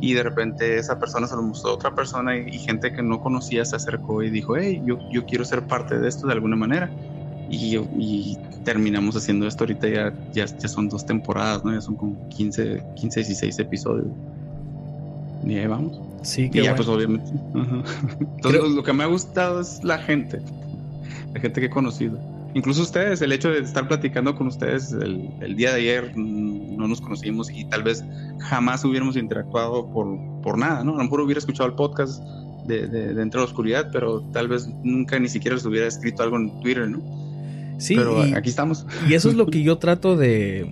Y 0.00 0.14
de 0.14 0.22
repente 0.22 0.78
esa 0.78 0.98
persona 0.98 1.26
se 1.26 1.36
lo 1.36 1.42
mostró 1.42 1.70
a 1.70 1.74
otra 1.74 1.94
persona 1.94 2.36
y, 2.36 2.58
gente 2.58 2.92
que 2.92 3.02
no 3.02 3.20
conocía 3.20 3.64
se 3.64 3.76
acercó 3.76 4.22
y 4.22 4.30
dijo, 4.30 4.56
hey, 4.56 4.82
yo, 4.84 4.98
yo 5.10 5.24
quiero 5.26 5.44
ser 5.44 5.62
parte 5.62 5.98
de 5.98 6.08
esto 6.08 6.26
de 6.26 6.32
alguna 6.32 6.56
manera 6.56 6.90
y, 7.52 8.38
terminamos 8.64 9.16
haciendo 9.16 9.46
esto 9.46 9.64
ahorita 9.64 9.88
ya, 9.88 10.12
ya, 10.32 10.46
ya, 10.46 10.68
son 10.68 10.88
dos 10.88 11.04
temporadas, 11.04 11.64
¿no? 11.64 11.72
Ya 11.74 11.80
son 11.80 11.96
como 11.96 12.28
15, 12.28 12.82
15 12.94 13.20
16 13.20 13.58
episodios. 13.58 14.06
Y 15.44 15.56
ahí 15.56 15.66
vamos. 15.66 16.00
Sí, 16.22 16.48
que 16.48 16.62
ya, 16.62 16.76
pues 16.76 16.88
obviamente. 16.88 17.30
Entonces, 18.36 18.70
lo 18.70 18.82
que 18.82 18.92
me 18.92 19.02
ha 19.02 19.08
gustado 19.08 19.60
es 19.60 19.82
la 19.82 19.98
gente, 19.98 20.40
la 21.34 21.40
gente 21.40 21.60
que 21.60 21.66
he 21.66 21.70
conocido. 21.70 22.18
Incluso 22.54 22.82
ustedes, 22.82 23.22
el 23.22 23.32
hecho 23.32 23.50
de 23.50 23.60
estar 23.60 23.88
platicando 23.88 24.34
con 24.34 24.46
ustedes 24.46 24.92
el, 24.92 25.30
el 25.40 25.56
día 25.56 25.70
de 25.70 25.76
ayer, 25.76 26.12
mm, 26.14 26.76
no 26.76 26.86
nos 26.86 27.00
conocimos 27.00 27.50
y 27.50 27.64
tal 27.64 27.82
vez 27.82 28.04
jamás 28.40 28.84
hubiéramos 28.84 29.16
interactuado 29.16 29.90
por, 29.90 30.18
por 30.42 30.58
nada, 30.58 30.84
¿no? 30.84 30.94
A 30.94 30.98
lo 30.98 31.04
mejor 31.04 31.20
hubiera 31.20 31.38
escuchado 31.38 31.68
el 31.68 31.74
podcast 31.74 32.22
de, 32.66 32.86
de, 32.88 33.14
de 33.14 33.22
Entre 33.22 33.40
la 33.40 33.46
Oscuridad, 33.46 33.88
pero 33.92 34.20
tal 34.32 34.48
vez 34.48 34.68
nunca 34.82 35.18
ni 35.18 35.28
siquiera 35.28 35.56
les 35.56 35.64
hubiera 35.64 35.86
escrito 35.86 36.22
algo 36.22 36.36
en 36.36 36.60
Twitter, 36.60 36.88
¿no? 36.88 37.00
Sí, 37.78 37.96
pero 37.96 38.20
aquí 38.36 38.50
estamos. 38.50 38.86
Y 39.08 39.14
eso 39.14 39.28
es 39.28 39.34
lo 39.34 39.46
que 39.46 39.62
yo 39.64 39.78
trato 39.78 40.16
de, 40.16 40.66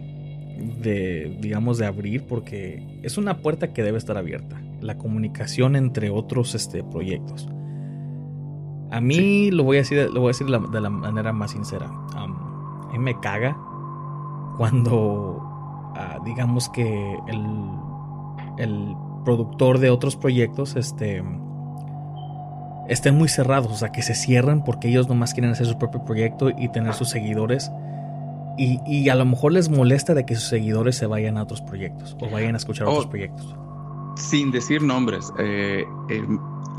de, 0.80 1.36
digamos, 1.40 1.78
de 1.78 1.86
abrir 1.86 2.24
porque 2.24 2.82
es 3.02 3.18
una 3.18 3.38
puerta 3.38 3.72
que 3.72 3.82
debe 3.82 3.98
estar 3.98 4.16
abierta. 4.16 4.60
La 4.80 4.96
comunicación 4.96 5.76
entre 5.76 6.10
otros 6.10 6.54
este, 6.54 6.82
proyectos. 6.82 7.48
A 8.90 9.00
mí 9.00 9.50
lo 9.50 9.64
voy 9.64 9.76
a 9.76 9.80
decir, 9.80 10.10
lo 10.12 10.20
voy 10.20 10.28
a 10.28 10.32
decir 10.32 10.46
de 10.46 10.80
la, 10.80 10.90
manera 10.90 11.32
más 11.32 11.52
sincera. 11.52 11.86
a 12.14 12.92
mí 12.92 12.98
me 12.98 13.18
caga 13.20 13.56
cuando, 14.56 15.40
ah, 15.96 16.18
digamos 16.24 16.68
que 16.68 17.16
el, 17.28 17.46
el 18.58 18.96
productor 19.24 19.78
de 19.78 19.90
otros 19.90 20.16
proyectos, 20.16 20.76
este 20.76 21.22
estén 22.90 23.16
muy 23.16 23.28
cerrados, 23.28 23.72
o 23.72 23.76
sea, 23.76 23.92
que 23.92 24.02
se 24.02 24.14
cierran 24.14 24.64
porque 24.64 24.88
ellos 24.88 25.08
nomás 25.08 25.32
quieren 25.32 25.52
hacer 25.52 25.66
su 25.66 25.78
propio 25.78 26.04
proyecto 26.04 26.50
y 26.50 26.68
tener 26.68 26.92
sus 26.94 27.08
seguidores. 27.08 27.70
Y, 28.58 29.08
a 29.08 29.14
lo 29.14 29.24
mejor 29.24 29.52
les 29.52 29.70
molesta 29.70 30.12
de 30.12 30.26
que 30.26 30.34
sus 30.34 30.44
seguidores 30.44 30.96
se 30.96 31.06
vayan 31.06 31.38
a 31.38 31.44
otros 31.44 31.62
proyectos 31.62 32.14
o 32.20 32.28
vayan 32.28 32.54
a 32.54 32.58
escuchar 32.58 32.88
otros 32.88 33.06
oh, 33.06 33.08
proyectos. 33.08 33.56
Sin 34.20 34.50
decir 34.50 34.82
nombres. 34.82 35.32
Eh, 35.38 35.84
eh, 36.08 36.24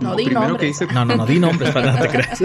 no 0.01 0.15
di 0.15 0.25
nombres. 0.25 0.81
No, 0.93 1.05
no, 1.05 1.15
no 1.15 1.25
di 1.25 1.39
nombres 1.39 1.71
para 1.71 1.93
no 1.93 1.99
te 1.99 2.07
creas. 2.09 2.43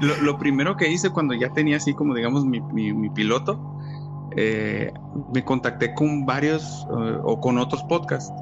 lo, 0.22 0.38
primero 0.38 0.76
que 0.76 0.90
hice 0.90 1.10
cuando 1.10 1.34
ya 1.34 1.52
tenía 1.52 1.76
así 1.76 1.94
como 1.94 2.14
digamos 2.14 2.44
mi, 2.44 3.10
piloto, 3.10 3.60
eh, 4.36 4.92
me 5.34 5.44
contacté 5.44 5.94
con 5.94 6.24
varios 6.24 6.86
o 6.88 7.40
con 7.40 7.58
otros 7.58 7.82
podcasts 7.84 8.32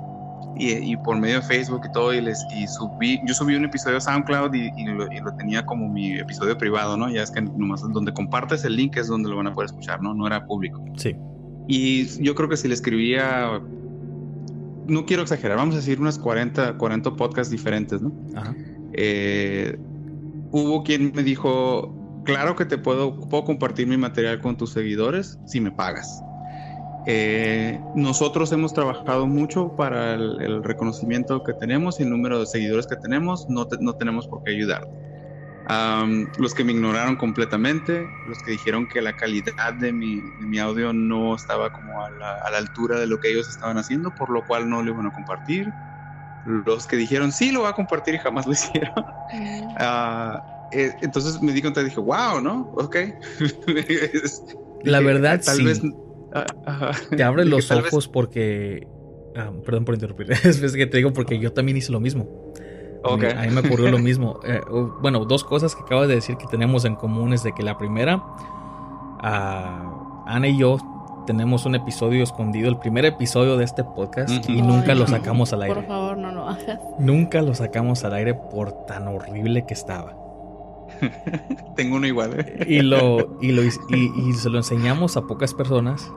y, 0.58 0.96
por 0.98 1.18
medio 1.18 1.36
de 1.36 1.42
Facebook 1.42 1.82
y 1.88 1.92
todo, 1.92 2.12
y, 2.12 2.20
les, 2.20 2.44
y 2.54 2.66
subí, 2.66 3.20
yo 3.24 3.34
subí 3.34 3.54
un 3.54 3.64
episodio 3.64 3.98
a 3.98 4.00
SoundCloud 4.00 4.52
y, 4.54 4.84
lo, 4.86 5.08
tenía 5.36 5.64
como 5.64 5.88
mi 5.88 6.18
episodio 6.18 6.58
privado, 6.58 6.96
¿no? 6.96 7.08
Ya 7.10 7.22
es 7.22 7.30
que 7.30 7.40
nomás 7.40 7.82
donde 7.92 8.12
compartes 8.12 8.64
el 8.64 8.76
link 8.76 8.96
es 8.96 9.08
donde 9.08 9.28
lo 9.28 9.36
van 9.36 9.46
a 9.46 9.54
poder 9.54 9.66
escuchar, 9.66 10.02
¿no? 10.02 10.14
No 10.14 10.26
era 10.26 10.46
público. 10.46 10.84
Sí. 10.96 11.16
Y 11.68 12.22
yo 12.22 12.34
creo 12.34 12.48
que 12.48 12.56
si 12.56 12.66
le 12.66 12.74
escribía, 12.74 13.60
no 14.88 15.06
quiero 15.06 15.22
exagerar, 15.22 15.58
vamos 15.58 15.74
a 15.74 15.78
decir 15.78 16.00
unas 16.00 16.18
40, 16.18 16.78
40 16.78 17.16
podcasts 17.16 17.50
diferentes, 17.50 18.02
¿no? 18.02 18.12
Ajá. 18.34 18.54
Eh, 18.92 19.78
hubo 20.50 20.82
quien 20.82 21.12
me 21.14 21.22
dijo, 21.22 21.94
claro 22.24 22.56
que 22.56 22.64
te 22.64 22.78
puedo, 22.78 23.20
puedo 23.28 23.44
compartir 23.44 23.86
mi 23.86 23.96
material 23.96 24.40
con 24.40 24.56
tus 24.56 24.72
seguidores 24.72 25.38
si 25.46 25.60
me 25.60 25.70
pagas. 25.70 26.22
Eh, 27.06 27.80
nosotros 27.94 28.52
hemos 28.52 28.74
trabajado 28.74 29.26
mucho 29.26 29.74
para 29.76 30.14
el, 30.14 30.62
reconocimiento 30.64 31.42
que 31.42 31.54
tenemos 31.54 32.00
y 32.00 32.02
el 32.02 32.10
número 32.10 32.40
de 32.40 32.46
seguidores 32.46 32.86
que 32.86 32.96
tenemos, 32.96 33.48
no, 33.48 33.66
no 33.80 33.94
tenemos 33.94 34.26
por 34.26 34.42
qué 34.42 34.52
ayudar. 35.68 36.32
los 36.38 36.54
que 36.54 36.64
me 36.64 36.72
ignoraron 36.72 37.16
completamente, 37.16 38.06
los 38.26 38.38
que 38.42 38.52
dijeron 38.52 38.86
que 38.86 39.02
la 39.02 39.14
calidad 39.14 39.74
de 39.74 39.92
mi, 39.92 40.58
audio 40.58 40.92
no 40.92 41.34
estaba 41.34 41.70
como 41.70 42.04
a 42.04 42.10
la, 42.10 42.58
altura 42.58 42.98
de 42.98 43.06
lo 43.06 43.20
que 43.20 43.30
ellos 43.30 43.48
estaban 43.48 43.78
haciendo, 43.78 44.14
por 44.14 44.30
lo 44.30 44.44
cual 44.44 44.68
no 44.68 44.82
lo 44.82 44.92
iban 44.92 45.06
a 45.06 45.12
compartir. 45.12 45.70
Los 46.44 46.86
que 46.86 46.96
dijeron 46.96 47.30
sí 47.30 47.52
lo 47.52 47.62
va 47.62 47.70
a 47.70 47.74
compartir 47.74 48.14
y 48.14 48.18
jamás 48.18 48.46
lo 48.46 48.52
hicieron. 48.54 49.04
Ah, 49.78 50.42
eh, 50.72 50.92
entonces 51.02 51.40
me 51.42 51.52
di 51.52 51.60
cuenta 51.60 51.80
y 51.80 51.84
dije, 51.84 52.00
wow, 52.00 52.40
¿no? 52.40 52.70
Ok. 52.74 52.96
la 54.82 55.00
verdad, 55.00 55.40
tal 55.44 55.64
vez. 55.64 55.80
Ah, 56.32 56.92
te 57.16 57.22
abre 57.22 57.44
los 57.44 57.70
ojos 57.70 58.08
porque. 58.08 58.86
Ah, 59.36 59.52
perdón 59.64 59.84
por 59.84 59.94
interrumpir. 59.94 60.32
es 60.32 60.72
que 60.72 60.86
te 60.86 60.96
digo 60.96 61.12
porque 61.12 61.38
yo 61.38 61.52
también 61.52 61.76
hice 61.76 61.92
lo 61.92 62.00
mismo. 62.00 62.52
Okay. 63.14 63.30
A 63.32 63.42
mí 63.42 63.50
me 63.50 63.60
ocurrió 63.60 63.90
lo 63.90 63.98
mismo. 64.10 64.40
Eh, 64.44 64.60
bueno, 65.00 65.24
dos 65.24 65.44
cosas 65.44 65.74
que 65.74 65.82
acabas 65.82 66.08
de 66.08 66.14
decir 66.16 66.36
que 66.36 66.46
tenemos 66.46 66.84
en 66.84 66.96
común 66.96 67.32
es 67.32 67.42
de 67.42 67.52
que 67.52 67.62
la 67.62 67.78
primera, 67.78 68.22
Ana 69.20 70.48
y 70.48 70.58
yo 70.58 70.78
tenemos 71.26 71.66
un 71.66 71.74
episodio 71.74 72.22
escondido, 72.22 72.70
el 72.70 72.78
primer 72.78 73.04
episodio 73.04 73.58
de 73.58 73.64
este 73.64 73.84
podcast, 73.84 74.48
y 74.48 74.62
nunca 74.62 74.94
lo 74.94 75.06
sacamos 75.06 75.52
al 75.52 75.62
aire. 75.62 75.74
Por 75.74 75.86
favor, 75.86 76.16
no 76.16 76.32
lo 76.32 76.48
hagas. 76.48 76.80
Nunca 76.98 77.42
lo 77.42 77.54
sacamos 77.54 78.02
al 78.04 78.14
aire 78.14 78.32
por 78.34 78.86
tan 78.86 79.08
horrible 79.08 79.66
que 79.66 79.74
estaba. 79.74 80.16
Tengo 81.76 81.96
uno 81.96 82.06
igual. 82.06 82.40
¿eh? 82.40 82.64
Y, 82.66 82.80
lo, 82.80 83.36
y, 83.42 83.52
lo, 83.52 83.62
y 83.90 84.32
se 84.32 84.48
lo 84.48 84.56
enseñamos 84.56 85.18
a 85.18 85.26
pocas 85.26 85.52
personas 85.52 86.10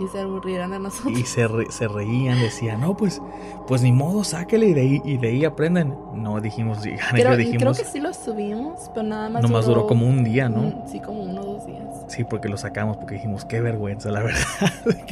y 0.00 0.08
se 0.08 0.20
aburrieron 0.20 0.70
de 0.70 0.78
nosotros. 0.78 1.18
Y 1.18 1.24
se, 1.24 1.46
se 1.70 1.88
reían, 1.88 2.40
decían, 2.40 2.80
no, 2.80 2.96
pues, 2.96 3.20
pues 3.66 3.82
ni 3.82 3.92
modo, 3.92 4.24
sáquele 4.24 4.68
y 4.68 4.74
de 4.74 4.80
ahí, 4.80 5.02
y 5.04 5.16
de 5.18 5.28
ahí 5.28 5.44
aprenden. 5.44 5.94
No, 6.14 6.40
dijimos, 6.40 6.78
creo, 7.12 7.36
dijimos. 7.36 7.62
Creo 7.62 7.74
que 7.74 7.84
sí 7.84 8.00
lo 8.00 8.12
subimos, 8.14 8.90
pero 8.94 9.06
nada 9.06 9.28
más. 9.28 9.42
Nomás 9.42 9.66
duró, 9.66 9.86
como 9.86 10.06
un 10.06 10.24
día, 10.24 10.48
¿no? 10.48 10.84
sí, 10.86 11.00
como 11.00 11.22
uno 11.22 11.42
o 11.42 11.44
dos 11.54 11.66
días. 11.66 11.84
Sí, 12.08 12.24
porque 12.24 12.48
lo 12.48 12.56
sacamos, 12.56 12.96
porque 12.96 13.14
dijimos, 13.14 13.44
qué 13.44 13.60
vergüenza, 13.60 14.10
la 14.10 14.22
verdad. 14.22 14.40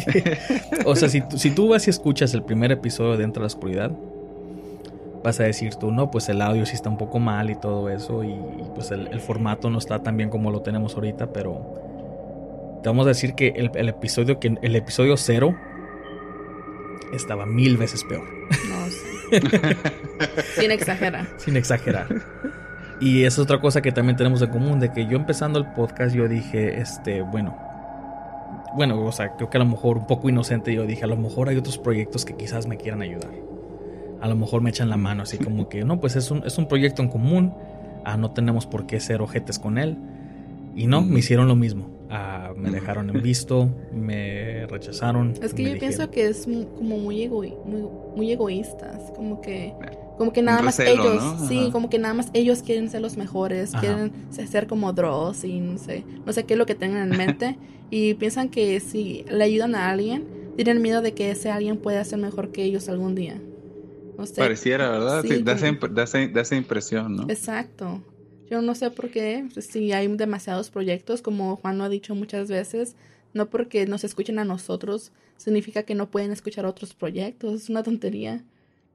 o 0.87 0.97
sea, 0.97 1.09
si, 1.09 1.23
si 1.37 1.50
tú 1.50 1.68
vas 1.68 1.87
y 1.87 1.90
escuchas 1.90 2.35
el 2.35 2.42
primer 2.42 2.73
episodio 2.73 3.12
de 3.12 3.18
Dentro 3.18 3.40
de 3.40 3.45
la 3.45 3.49
Oscuridad, 3.49 3.92
vas 5.23 5.38
a 5.40 5.45
decir 5.45 5.75
tú, 5.75 5.90
no, 5.90 6.11
pues 6.11 6.28
el 6.28 6.40
audio 6.40 6.64
sí 6.64 6.75
está 6.75 6.88
un 6.88 6.97
poco 6.97 7.18
mal 7.18 7.50
y 7.50 7.57
todo 7.57 7.90
eso, 7.90 8.25
y, 8.25 8.35
pues 8.75 8.90
el, 8.90 9.09
el 9.09 9.21
formato 9.21 9.68
no 9.71 9.78
está 9.78 10.02
tan 10.02 10.16
bien 10.16 10.30
como 10.30 10.50
lo 10.50 10.62
tenemos 10.62 10.95
ahorita, 10.95 11.33
pero 11.33 11.88
te 12.82 12.88
vamos 12.88 13.06
a 13.06 13.08
decir 13.08 13.35
que 13.35 13.49
el, 13.56 13.88
episodio 13.88 14.38
que 14.38 14.56
el 14.61 14.76
episodio 14.76 15.16
cero 15.16 15.54
estaba 17.12 17.47
mil 17.47 17.76
veces 17.76 18.04
peor. 18.04 18.25
No, 18.68 18.87
Sin 20.56 20.70
exagerar. 20.70 21.26
Sin 21.38 21.56
exagerar. 21.56 22.06
Y 23.00 23.25
es 23.25 23.38
otra 23.38 23.61
cosa 23.61 23.80
que 23.80 23.92
también 23.92 24.16
tenemos 24.16 24.42
en 24.42 24.50
común, 24.50 24.80
de 24.80 24.92
que 24.92 25.06
yo 25.06 25.16
empezando 25.16 25.58
el 25.58 25.66
podcast 25.73 26.14
yo 26.14 26.28
dije, 26.28 26.80
este, 26.80 27.23
bueno, 27.23 27.56
bueno, 28.75 29.04
o 29.04 29.12
sea, 29.12 29.37
creo 29.37 29.50
que 29.50 29.56
a 29.56 29.61
lo 29.61 29.66
mejor 29.66 29.99
un 29.99 30.06
poco 30.06 30.28
inocente 30.28 30.75
yo 30.75 30.85
dije, 30.85 31.04
a 31.04 31.06
lo 31.06 31.16
mejor 31.16 31.49
hay 31.49 31.56
otros 31.56 31.78
proyectos 31.78 32.25
que 32.25 32.37
quizás 32.37 32.66
me 32.66 32.76
quieran 32.76 33.02
ayudar. 33.02 33.30
A 34.20 34.28
lo 34.28 34.35
mejor 34.35 34.62
me 34.62 34.70
echan 34.70 34.90
la 34.90 34.97
mano, 34.97 35.23
así 35.23 35.38
como 35.38 35.68
que, 35.68 35.85
no, 35.85 36.00
pues 36.00 36.16
es 36.16 36.30
un, 36.30 36.44
es 36.44 36.58
un 36.58 36.66
proyecto 36.66 37.02
en 37.02 37.08
común, 37.08 37.54
ah, 38.04 38.16
no 38.16 38.32
tenemos 38.32 38.66
por 38.66 38.87
qué 38.87 38.99
ser 38.99 39.23
ojetes 39.23 39.61
con 39.61 39.78
él. 39.78 39.97
Y 40.75 40.87
no, 40.87 41.02
me 41.02 41.20
hicieron 41.20 41.47
lo 41.47 41.54
mismo. 41.54 41.97
Ah, 42.10 42.52
me 42.56 42.70
dejaron 42.70 43.10
en 43.10 43.22
visto, 43.22 43.68
me 43.92 44.66
rechazaron. 44.66 45.34
Es 45.42 45.52
que 45.52 45.64
yo 45.64 45.78
pienso 45.78 46.10
que 46.10 46.28
es 46.28 46.44
como 46.44 46.98
muy, 46.98 47.28
muy, 47.28 47.54
muy 48.16 48.32
egoístas, 48.32 49.12
como 49.14 49.40
que 49.40 49.74
como 50.16 50.32
que 50.32 50.42
nada 50.42 50.62
más 50.62 50.80
ellos, 50.80 51.22
sí, 51.46 51.68
como 51.70 51.88
que 51.88 51.98
nada 51.98 52.12
más 52.12 52.30
ellos 52.32 52.62
quieren 52.62 52.90
ser 52.90 53.00
los 53.00 53.16
mejores, 53.16 53.72
quieren 53.78 54.12
ser 54.30 54.66
como 54.66 54.92
Dross 54.92 55.44
y 55.44 55.60
no 55.60 55.78
sé, 55.78 56.04
no 56.26 56.32
sé 56.32 56.44
qué 56.44 56.54
es 56.54 56.58
lo 56.58 56.66
que 56.66 56.74
tengan 56.74 57.12
en 57.12 57.16
mente 57.16 57.56
y 57.90 58.14
piensan 58.14 58.48
que 58.48 58.80
si 58.80 59.24
le 59.30 59.44
ayudan 59.44 59.76
a 59.76 59.90
alguien, 59.90 60.26
tienen 60.56 60.82
miedo 60.82 61.02
de 61.02 61.14
que 61.14 61.30
ese 61.30 61.50
alguien 61.50 61.76
pueda 61.76 62.04
ser 62.04 62.18
mejor 62.18 62.50
que 62.50 62.64
ellos 62.64 62.88
algún 62.88 63.14
día. 63.14 63.40
Pareciera, 64.36 64.90
¿verdad? 64.90 65.22
Sí, 65.22 65.42
da, 65.44 65.54
da, 65.54 66.42
esa 66.42 66.56
impresión, 66.56 67.14
¿no? 67.14 67.22
Exacto. 67.30 68.02
Yo 68.50 68.62
no 68.62 68.74
sé 68.74 68.90
por 68.90 69.10
qué, 69.10 69.46
si 69.60 69.92
hay 69.92 70.08
demasiados 70.08 70.70
proyectos, 70.70 71.22
como 71.22 71.56
Juan 71.56 71.78
lo 71.78 71.84
ha 71.84 71.88
dicho 71.88 72.14
muchas 72.14 72.48
veces, 72.48 72.96
no 73.34 73.50
porque 73.50 73.86
nos 73.86 74.04
escuchen 74.04 74.38
a 74.38 74.44
nosotros 74.44 75.12
significa 75.36 75.84
que 75.84 75.94
no 75.94 76.10
pueden 76.10 76.32
escuchar 76.32 76.66
otros 76.66 76.94
proyectos, 76.94 77.62
es 77.62 77.70
una 77.70 77.82
tontería. 77.82 78.44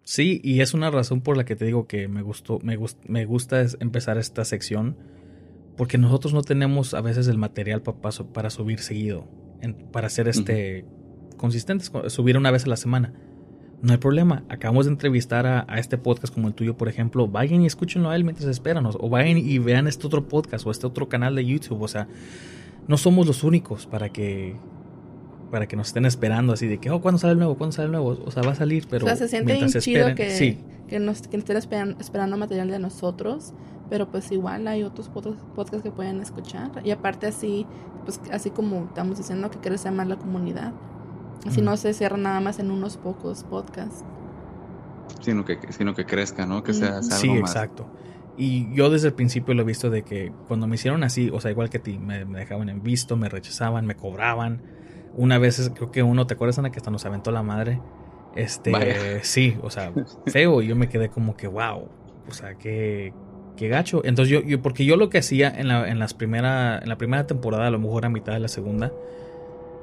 Sí, 0.03 0.41
y 0.43 0.60
es 0.60 0.74
una 0.74 0.91
razón 0.91 1.22
por 1.22 1.38
la 1.38 1.45
que 1.45 1.55
te 1.55 1.65
digo 1.65 1.88
que 1.88 2.07
me 2.07 2.22
gustó, 2.22 2.60
me, 2.62 2.77
me 3.07 3.25
gusta 3.25 3.65
empezar 3.79 4.17
esta 4.17 4.43
sección, 4.43 4.98
porque 5.77 5.98
nosotros 5.98 6.33
no 6.33 6.41
tenemos 6.41 6.93
a 6.93 7.01
veces 7.01 7.27
el 7.27 7.38
material 7.38 7.81
para, 7.81 8.12
para 8.33 8.50
subir 8.50 8.79
seguido, 8.79 9.25
para 9.91 10.10
ser 10.10 10.27
este 10.27 10.86
consistentes, 11.38 11.91
subir 12.07 12.38
una 12.38 12.51
vez 12.51 12.65
a 12.65 12.69
la 12.69 12.77
semana 12.77 13.13
no 13.84 13.92
hay 13.92 13.98
problema. 13.98 14.44
Acabamos 14.48 14.86
de 14.86 14.94
entrevistar 14.94 15.46
a, 15.46 15.78
este 15.78 15.98
podcast 15.98 16.34
como 16.34 16.48
el 16.48 16.54
tuyo, 16.54 16.78
por 16.78 16.88
ejemplo. 16.88 17.28
Vayan 17.28 17.62
y 17.62 17.66
escúchenlo 17.66 18.10
a 18.10 18.16
él 18.16 18.24
mientras 18.24 18.48
esperan. 18.48 18.86
O 18.86 19.10
vayan 19.10 19.38
y 19.38 19.60
vean 19.60 19.88
este 19.88 20.08
otro 20.08 20.25
podcast 20.25 20.66
o 20.66 20.72
este 20.72 20.88
otro 20.88 21.10
canal 21.10 21.36
de 21.36 21.46
YouTube. 21.46 21.82
O 21.82 21.88
sea, 21.90 22.08
no 22.88 22.98
somos 22.98 23.28
los 23.28 23.44
únicos 23.44 23.86
para 23.86 24.08
que 24.08 24.56
para 25.52 25.68
que 25.68 25.75
nos 25.75 25.88
estén 25.88 26.06
esperando 26.08 26.54
así 26.54 26.66
de 26.66 26.80
que, 26.80 26.90
oh, 26.90 27.00
¿cuándo 27.00 27.20
sale 27.20 27.34
el 27.34 27.38
nuevo? 27.38 27.56
¿Cuándo 27.56 27.74
sale 27.74 27.86
el 27.86 27.92
nuevo? 27.92 28.18
O 28.25 28.32
sea, 28.32 28.42
va 28.42 28.54
a 28.54 28.56
salir, 28.56 28.88
pero 28.90 29.06
o 29.06 29.08
sea, 29.08 29.18
se 29.18 29.28
siente 29.28 29.56
chido 29.80 30.16
que, 30.16 30.58
que, 30.88 31.00
nos, 31.00 31.28
que 31.28 31.38
estén 31.38 31.58
esperando, 32.00 32.38
material 32.38 32.72
de 32.72 32.80
nosotros, 32.80 33.54
pero 33.88 34.10
pues 34.10 34.32
igual 34.32 34.68
hay 34.68 34.82
otros 34.82 35.10
podcasts 35.10 35.84
que 35.84 35.92
pueden 35.92 36.22
escuchar. 36.22 36.72
Y 36.84 36.90
aparte 36.90 37.28
así, 37.28 37.68
pues 38.04 38.20
así 38.32 38.50
como 38.50 38.86
estamos 38.86 39.20
diciendo 39.20 39.52
que 39.52 39.60
crece 39.60 39.92
más 39.92 40.08
la 40.08 40.16
comunidad. 40.16 40.74
Si 41.50 41.62
no 41.62 41.75
se 41.78 41.94
cierra 41.94 42.18
nada 42.18 42.40
más 42.40 42.60
en 42.60 42.72
unos 42.72 42.98
pocos 42.98 43.44
podcasts. 43.44 44.04
Sino 45.22 45.46
que, 45.46 45.60
sino 45.70 45.94
que 45.94 46.06
crezca, 46.06 46.46
¿no? 46.46 46.63
Que 46.63 46.74
sea, 46.74 47.02
Sí, 47.02 47.30
exacto. 47.30 47.88
Y 48.38 48.74
yo 48.74 48.90
desde 48.90 49.10
el 49.10 49.13
principio 49.13 49.54
lo 49.54 49.62
he 49.62 49.66
visto 49.66 49.90
de 49.90 50.04
que 50.04 50.32
cuando 50.48 50.68
me 50.68 50.75
hicieron 50.75 51.04
así, 51.04 51.30
o 51.32 51.40
sea, 51.40 51.52
igual 51.52 51.70
que 51.70 51.78
a 51.78 51.84
ti, 51.84 52.00
me, 52.00 52.25
dejaban 52.25 52.70
en 52.70 52.82
visto, 52.82 53.16
me 53.16 53.30
rechazaban, 53.30 53.86
me 53.86 53.96
cobraban. 53.96 54.62
Una 55.16 55.38
vez 55.38 55.72
creo 55.75 55.92
que 55.92 56.02
uno, 56.02 56.25
¿te 56.25 56.34
acuerdas, 56.34 56.58
Ana, 56.58 56.72
que 56.72 56.78
hasta 56.78 56.90
nos 56.90 57.06
aventó 57.06 57.32
la 57.32 57.44
madre? 57.44 57.80
Este, 58.36 59.24
sí, 59.24 59.56
o 59.62 59.70
sea, 59.70 59.92
feo. 60.28 60.62
Y 60.62 60.68
yo 60.68 60.75
me 60.75 60.90
quedé 60.90 61.10
como 61.10 61.38
que, 61.38 61.48
wow, 61.48 61.88
o 62.28 62.34
sea, 62.34 62.56
qué, 62.56 63.13
qué 63.56 63.68
gacho. 63.68 64.02
Entonces 64.04 64.32
yo, 64.32 64.42
yo, 64.42 64.62
porque 64.62 64.86
yo 64.86 64.96
lo 64.98 65.10
que 65.10 65.20
hacía 65.20 65.50
en 65.50 65.68
la, 65.68 65.88
en 65.88 66.00
las 66.00 66.16
primera, 66.16 66.80
en 66.80 66.90
la 66.90 66.98
primera 66.98 67.28
temporada, 67.28 67.68
a 67.68 67.72
lo 67.72 67.80
mejor 67.80 68.06
a 68.06 68.10
mitad 68.10 68.34
de 68.34 68.40
la 68.40 68.48
segunda, 68.48 68.92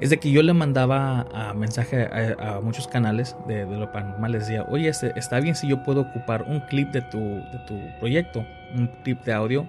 es 0.00 0.08
de 0.08 0.18
que 0.18 0.30
yo 0.30 0.42
le 0.42 0.54
mandaba 0.54 1.26
a 1.32 1.52
mensaje 1.52 2.08
a, 2.38 2.60
muchos 2.62 2.88
canales 2.88 3.36
de, 3.46 3.66
lo 3.66 3.92
paranormal. 3.92 4.32
Les 4.32 4.46
decía, 4.46 4.64
oye, 4.68 4.88
este, 4.88 5.12
está 5.18 5.40
bien 5.40 5.54
si 5.54 5.68
yo 5.68 5.82
puedo 5.82 6.00
ocupar 6.00 6.44
un 6.48 6.60
clip 6.60 6.88
de 6.90 7.02
tu, 7.02 7.18
de 7.18 7.58
tu 7.66 7.78
proyecto, 7.98 8.44
un 8.74 8.86
clip 9.04 9.20
de 9.24 9.32
audio 9.32 9.66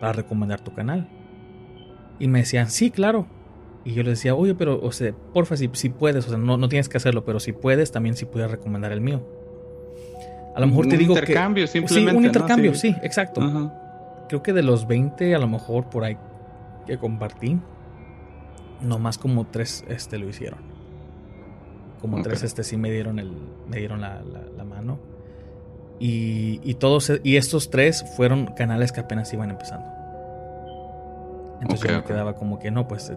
para 0.00 0.12
recomendar 0.12 0.60
tu 0.60 0.74
canal. 0.74 1.08
Y 2.18 2.28
me 2.28 2.40
decían, 2.40 2.70
sí, 2.70 2.90
claro. 2.90 3.26
Y 3.84 3.94
yo 3.94 4.02
les 4.02 4.18
decía, 4.18 4.34
oye, 4.34 4.54
pero, 4.54 4.80
o 4.82 4.92
sea, 4.92 5.12
porfa, 5.32 5.56
si, 5.56 5.70
si 5.72 5.88
puedes, 5.88 6.26
o 6.26 6.28
sea, 6.28 6.38
no, 6.38 6.58
no 6.58 6.68
tienes 6.68 6.88
que 6.88 6.98
hacerlo, 6.98 7.24
pero 7.24 7.40
si 7.40 7.52
puedes, 7.52 7.90
también 7.90 8.16
si 8.16 8.26
puedes 8.26 8.50
recomendar 8.50 8.92
el 8.92 9.00
mío. 9.00 9.26
A 10.54 10.60
lo 10.60 10.66
mejor 10.66 10.88
te 10.88 10.96
digo 10.96 11.14
que... 11.14 11.20
Un 11.20 11.26
intercambio, 11.26 11.66
simplemente. 11.66 12.10
Sí, 12.10 12.16
un 12.16 12.24
intercambio, 12.24 12.74
sí, 12.74 12.94
exacto. 13.02 13.72
Creo 14.28 14.42
que 14.42 14.52
de 14.52 14.62
los 14.62 14.86
20, 14.86 15.34
a 15.34 15.38
lo 15.38 15.48
mejor 15.48 15.88
por 15.90 16.04
ahí 16.04 16.16
que 16.86 16.98
compartí, 16.98 17.58
no 18.80 18.98
más 18.98 19.18
como 19.18 19.46
tres 19.46 19.84
este, 19.88 20.18
lo 20.18 20.28
hicieron. 20.28 20.60
Como 22.00 22.20
tres 22.22 22.42
este, 22.42 22.64
sí 22.64 22.76
me 22.76 22.90
dieron, 22.90 23.18
el, 23.18 23.32
me 23.68 23.78
dieron 23.78 24.00
la, 24.00 24.22
mano. 24.68 24.98
Y, 25.98 26.60
y, 26.62 26.74
todos, 26.74 27.12
y 27.22 27.36
estos 27.36 27.70
tres 27.70 28.04
fueron 28.16 28.46
canales 28.46 28.92
que 28.92 29.00
apenas 29.00 29.32
iban 29.32 29.50
empezando. 29.50 29.86
Entonces 31.62 31.88
yo 31.88 31.96
me 31.96 32.04
quedaba 32.04 32.34
como 32.34 32.58
que 32.58 32.70
no, 32.70 32.86
pues 32.88 33.10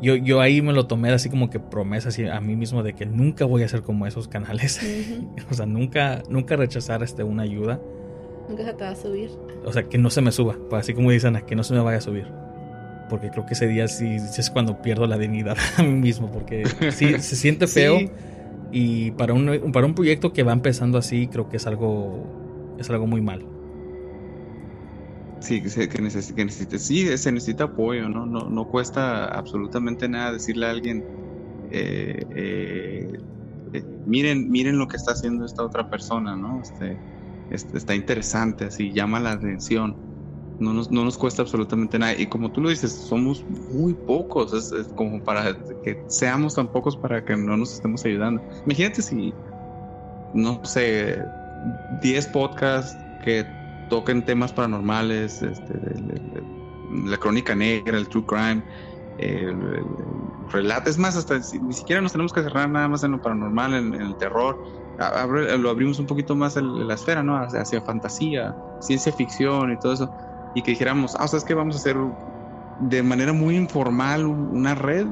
yo, 0.00 0.14
yo 0.14 0.40
ahí 0.40 0.62
me 0.62 0.72
lo 0.72 0.86
tomé 0.86 1.10
así 1.10 1.28
como 1.28 1.50
que 1.50 1.58
promesa 1.58 2.10
así 2.10 2.24
a 2.26 2.40
mí 2.40 2.54
mismo 2.54 2.84
de 2.84 2.94
que 2.94 3.04
nunca 3.04 3.46
voy 3.46 3.64
a 3.64 3.68
ser 3.68 3.82
como 3.82 4.06
esos 4.06 4.28
canales. 4.28 4.80
o 5.50 5.54
sea, 5.54 5.66
nunca, 5.66 6.22
nunca 6.28 6.54
rechazar 6.54 7.02
este, 7.02 7.24
una 7.24 7.42
ayuda. 7.42 7.80
Nunca 8.48 8.64
se 8.64 8.74
te 8.74 8.84
va 8.84 8.90
a 8.90 8.96
subir. 8.96 9.30
O 9.64 9.72
sea, 9.72 9.82
que 9.82 9.98
no 9.98 10.10
se 10.10 10.20
me 10.20 10.30
suba. 10.30 10.56
Pues 10.70 10.80
así 10.80 10.94
como 10.94 11.10
dicen, 11.10 11.42
que 11.46 11.56
no 11.56 11.64
se 11.64 11.74
me 11.74 11.80
vaya 11.80 11.98
a 11.98 12.02
subir 12.02 12.47
porque 13.08 13.30
creo 13.30 13.46
que 13.46 13.54
ese 13.54 13.66
día 13.66 13.88
sí, 13.88 14.16
es 14.16 14.50
cuando 14.50 14.80
pierdo 14.82 15.06
la 15.06 15.18
dignidad 15.18 15.56
a 15.76 15.82
mí 15.82 15.94
mismo, 15.94 16.30
porque 16.30 16.64
sí, 16.92 17.18
se 17.18 17.36
siente 17.36 17.66
feo 17.68 17.98
y 18.70 19.12
para 19.12 19.32
un, 19.32 19.72
para 19.72 19.86
un 19.86 19.94
proyecto 19.94 20.32
que 20.32 20.42
va 20.42 20.52
empezando 20.52 20.98
así 20.98 21.26
creo 21.28 21.48
que 21.48 21.56
es 21.56 21.66
algo, 21.66 22.76
es 22.78 22.88
algo 22.90 23.06
muy 23.06 23.20
mal. 23.20 23.44
Sí, 25.40 25.62
que, 25.62 25.88
que, 25.88 26.02
necesita, 26.02 26.78
sí, 26.78 27.16
se 27.16 27.30
necesita 27.30 27.64
apoyo, 27.64 28.08
¿no? 28.08 28.26
No, 28.26 28.50
no 28.50 28.66
cuesta 28.66 29.26
absolutamente 29.26 30.08
nada 30.08 30.32
decirle 30.32 30.66
a 30.66 30.70
alguien, 30.70 31.04
eh, 31.70 32.26
eh, 32.34 33.12
eh, 33.72 33.84
miren, 34.04 34.50
miren 34.50 34.78
lo 34.78 34.88
que 34.88 34.96
está 34.96 35.12
haciendo 35.12 35.44
esta 35.44 35.62
otra 35.62 35.88
persona, 35.88 36.34
¿no? 36.34 36.60
Este, 36.60 36.98
este, 37.50 37.78
está 37.78 37.94
interesante, 37.94 38.64
así, 38.64 38.90
llama 38.90 39.20
la 39.20 39.32
atención 39.32 40.07
No 40.58 40.72
nos, 40.72 40.90
no 40.90 41.04
nos 41.04 41.16
cuesta 41.16 41.42
absolutamente 41.42 41.98
nada. 41.98 42.14
Y 42.14 42.26
como 42.26 42.50
tú 42.50 42.60
lo 42.60 42.70
dices, 42.70 42.92
somos 42.92 43.44
muy 43.72 43.94
pocos. 43.94 44.52
Es, 44.52 44.88
como 44.96 45.22
para 45.22 45.56
que 45.84 46.02
seamos 46.08 46.54
tan 46.54 46.68
pocos 46.68 46.96
para 46.96 47.24
que 47.24 47.36
no 47.36 47.56
nos 47.56 47.74
estemos 47.74 48.04
ayudando. 48.04 48.42
Imagínate 48.64 49.02
si, 49.02 49.32
no 50.34 50.60
sé, 50.64 51.22
10 52.02 52.26
podcasts 52.28 52.96
que 53.24 53.46
toquen 53.88 54.24
temas 54.24 54.52
paranormales, 54.52 55.42
este, 55.42 55.74
la 57.04 57.16
crónica 57.16 57.54
negra, 57.54 57.98
el 57.98 58.08
true 58.08 58.24
crime, 58.26 58.62
el, 59.18 59.84
relato. 60.50 60.90
Es 60.90 60.98
más, 60.98 61.16
hasta 61.16 61.38
ni 61.60 61.72
siquiera 61.72 62.00
nos 62.00 62.12
tenemos 62.12 62.32
que 62.32 62.42
cerrar 62.42 62.68
nada 62.70 62.88
más 62.88 63.04
en 63.04 63.12
lo 63.12 63.22
paranormal, 63.22 63.74
en, 63.74 63.94
el 63.94 64.16
terror. 64.16 64.58
lo 65.58 65.70
abrimos 65.70 65.98
un 65.98 66.06
poquito 66.06 66.34
más 66.34 66.56
en 66.56 66.86
la 66.86 66.94
esfera, 66.94 67.22
¿no? 67.22 67.36
Hacia, 67.36 67.80
fantasía, 67.82 68.56
ciencia 68.80 69.12
ficción 69.12 69.72
y 69.72 69.78
todo 69.78 69.92
eso. 69.92 70.10
Y 70.54 70.62
que 70.62 70.72
dijéramos, 70.72 71.14
ah, 71.18 71.28
¿sabes 71.28 71.44
qué? 71.44 71.54
Vamos 71.54 71.76
a 71.76 71.78
hacer 71.78 71.96
de 72.78 73.02
manera 73.02 73.32
muy 73.32 73.56
informal 73.56 74.26
una 74.26 74.74
red. 74.74 75.06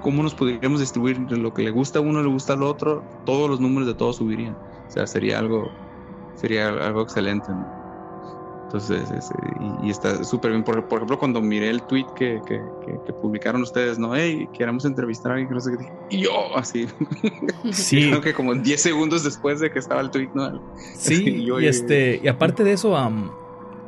¿Cómo 0.00 0.22
nos 0.22 0.34
podríamos 0.34 0.80
distribuir? 0.80 1.18
Lo 1.30 1.54
que 1.54 1.62
le 1.62 1.70
gusta 1.70 1.98
a 1.98 2.02
uno, 2.02 2.22
le 2.22 2.28
gusta 2.28 2.54
al 2.54 2.62
otro, 2.62 3.04
todos 3.24 3.48
los 3.48 3.60
números 3.60 3.86
de 3.86 3.94
todos 3.94 4.16
subirían. 4.16 4.54
O 4.54 4.90
sea, 4.90 5.06
sería 5.06 5.38
algo, 5.38 5.70
sería 6.34 6.68
algo 6.68 7.02
excelente, 7.02 7.52
¿no? 7.52 7.81
Entonces, 8.72 9.30
y, 9.82 9.90
está 9.90 10.24
súper 10.24 10.52
bien. 10.52 10.64
Por, 10.64 10.78
ejemplo, 10.78 11.18
cuando 11.18 11.42
miré 11.42 11.68
el 11.68 11.82
tweet 11.82 12.06
que, 12.16 12.40
que, 12.46 13.12
publicaron 13.12 13.60
ustedes, 13.60 13.98
¿no? 13.98 14.16
Hey, 14.16 14.48
queremos 14.56 14.86
entrevistar 14.86 15.32
a 15.32 15.34
alguien, 15.34 15.52
no 15.52 15.60
sé 15.60 15.76
qué, 15.76 15.92
y 16.08 16.22
yo, 16.22 16.56
así. 16.56 16.86
Sí. 17.70 17.96
Creo 18.08 18.22
que 18.22 18.32
como 18.32 18.54
10 18.54 18.80
segundos 18.80 19.24
después 19.24 19.60
de 19.60 19.70
que 19.70 19.78
estaba 19.78 20.00
el 20.00 20.10
tweet, 20.10 20.30
¿no? 20.32 20.62
Sí, 20.94 21.44
y, 21.60 21.66
este, 21.66 22.18
y 22.22 22.28
aparte 22.28 22.64
de 22.64 22.72
eso, 22.72 22.96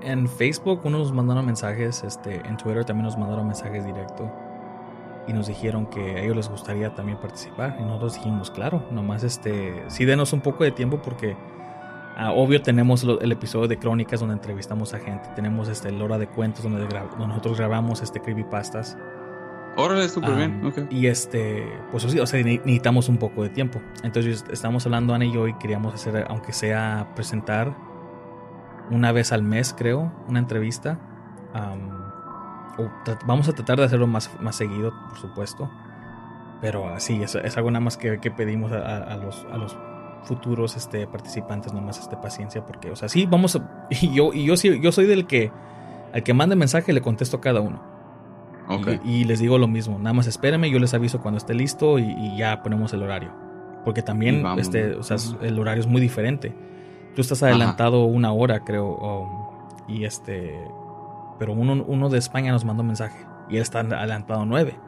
en 0.02 0.28
Facebook 0.28 0.82
uno 0.84 0.98
nos 0.98 1.12
mandaron 1.12 1.46
mensajes, 1.46 2.04
este, 2.04 2.46
en 2.46 2.58
Twitter 2.58 2.84
también 2.84 3.06
nos 3.06 3.16
mandaron 3.16 3.46
mensajes 3.46 3.86
directos 3.86 4.28
y 5.26 5.32
nos 5.32 5.46
dijeron 5.46 5.86
que 5.86 6.16
a 6.16 6.22
ellos 6.22 6.36
les 6.36 6.50
gustaría 6.50 6.94
también 6.94 7.16
participar 7.16 7.78
y 7.80 7.82
nosotros 7.82 8.16
dijimos 8.16 8.50
claro 8.50 8.82
nomás 8.90 9.24
este 9.24 9.82
sí 9.88 10.04
denos 10.04 10.34
un 10.34 10.42
poco 10.42 10.64
de 10.64 10.70
tiempo 10.70 11.00
porque 11.00 11.34
Ah, 12.16 12.30
obvio 12.32 12.62
tenemos 12.62 13.02
el 13.02 13.32
episodio 13.32 13.66
de 13.66 13.76
crónicas 13.76 14.20
donde 14.20 14.34
entrevistamos 14.34 14.94
a 14.94 14.98
gente. 14.98 15.28
Tenemos 15.34 15.68
este, 15.68 15.88
el 15.88 16.00
hora 16.00 16.16
de 16.16 16.28
cuentos 16.28 16.62
donde, 16.62 16.86
nosotros 17.18 17.58
grabamos 17.58 18.02
este 18.02 18.20
creepypastas. 18.20 18.96
Órale, 19.76 20.08
súper 20.08 20.36
bien. 20.36 20.72
Y 20.90 21.08
este, 21.08 21.66
pues 21.90 22.04
sí, 22.04 22.20
o 22.20 22.26
sea, 22.26 22.40
necesitamos 22.44 23.08
un 23.08 23.16
poco 23.16 23.42
de 23.42 23.48
tiempo. 23.48 23.80
Entonces 24.04 24.44
estamos 24.50 24.86
hablando 24.86 25.12
Ana 25.14 25.24
y 25.24 25.32
yo 25.32 25.48
y 25.48 25.54
queríamos 25.54 25.92
hacer, 25.94 26.26
aunque 26.28 26.52
sea 26.52 27.10
presentar 27.16 27.76
una 28.90 29.10
vez 29.10 29.32
al 29.32 29.42
mes, 29.42 29.74
creo, 29.76 30.12
una 30.28 30.38
entrevista. 30.38 31.00
vamos 33.26 33.48
a 33.48 33.52
tratar 33.52 33.78
de 33.78 33.86
hacerlo 33.86 34.06
más, 34.06 34.30
más 34.40 34.54
seguido, 34.54 34.92
por 35.08 35.18
supuesto. 35.18 35.68
Pero 36.60 36.88
así, 36.88 37.20
es, 37.20 37.34
es 37.34 37.56
algo 37.56 37.72
nada 37.72 37.84
más 37.84 37.96
que, 37.96 38.18
pedimos 38.30 38.70
a, 38.70 39.16
los, 39.16 39.44
a 39.52 39.58
los 39.58 39.76
futuros 40.24 40.76
este, 40.76 41.06
participantes 41.06 41.72
nomás 41.72 41.98
este, 41.98 42.16
paciencia 42.16 42.64
porque, 42.64 42.90
o 42.90 42.96
sea, 42.96 43.08
sí, 43.08 43.26
vamos 43.26 43.56
a, 43.56 43.86
y 43.90 44.12
yo, 44.12 44.32
y 44.32 44.44
yo, 44.44 44.56
sí, 44.56 44.80
yo 44.80 44.92
soy 44.92 45.06
del 45.06 45.26
que 45.26 45.52
al 46.12 46.22
que 46.22 46.32
mande 46.32 46.56
mensaje 46.56 46.92
le 46.92 47.00
contesto 47.00 47.38
a 47.38 47.40
cada 47.40 47.60
uno. 47.60 47.94
Y, 49.04 49.24
les 49.24 49.40
digo 49.40 49.58
lo 49.58 49.68
mismo, 49.68 49.98
nada 49.98 50.14
más 50.14 50.26
espérenme, 50.26 50.70
yo 50.70 50.78
les 50.78 50.94
aviso 50.94 51.20
cuando 51.20 51.36
esté 51.36 51.52
listo 51.52 51.98
y, 51.98 52.36
ya 52.38 52.62
ponemos 52.62 52.94
el 52.94 53.02
horario. 53.02 53.30
Porque 53.84 54.00
también 54.00 54.42
este, 54.56 54.94
o 54.94 55.02
sea, 55.02 55.18
el 55.42 55.58
horario 55.58 55.82
es 55.82 55.86
muy 55.86 56.00
diferente. 56.00 56.54
Tú 57.14 57.20
estás 57.20 57.42
adelantado 57.42 58.04
una 58.04 58.32
hora, 58.32 58.60
creo, 58.60 59.52
y 59.86 60.04
este, 60.04 60.58
pero 61.38 61.52
uno, 61.52 61.84
uno 61.86 62.08
de 62.08 62.18
España 62.18 62.52
nos 62.52 62.64
mandó 62.64 62.82
mensaje 62.82 63.18
y 63.50 63.56
él 63.56 63.62
está 63.62 63.80
adelantado 63.80 64.46
nueve. 64.46 64.78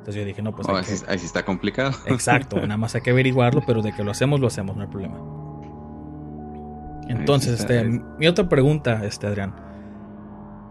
Entonces 0.00 0.22
yo 0.22 0.24
dije, 0.24 0.40
no, 0.40 0.54
pues... 0.56 0.66
Oh, 0.66 0.76
ahí, 0.76 1.18
sí 1.18 1.26
está 1.26 1.44
complicado. 1.44 1.92
Exacto, 2.06 2.56
nada 2.62 2.78
más 2.78 2.94
hay 2.94 3.02
que 3.02 3.10
averiguarlo, 3.10 3.62
pero 3.66 3.82
de 3.82 3.92
que 3.92 4.02
lo 4.02 4.10
hacemos, 4.10 4.40
lo 4.40 4.46
hacemos, 4.46 4.74
no 4.74 4.82
hay 4.82 4.88
problema. 4.88 5.18
Entonces, 7.06 7.60
este, 7.60 7.84
mi 7.84 8.26
otra 8.26 8.48
pregunta, 8.48 9.04
este, 9.04 9.26
Adrián, 9.26 9.54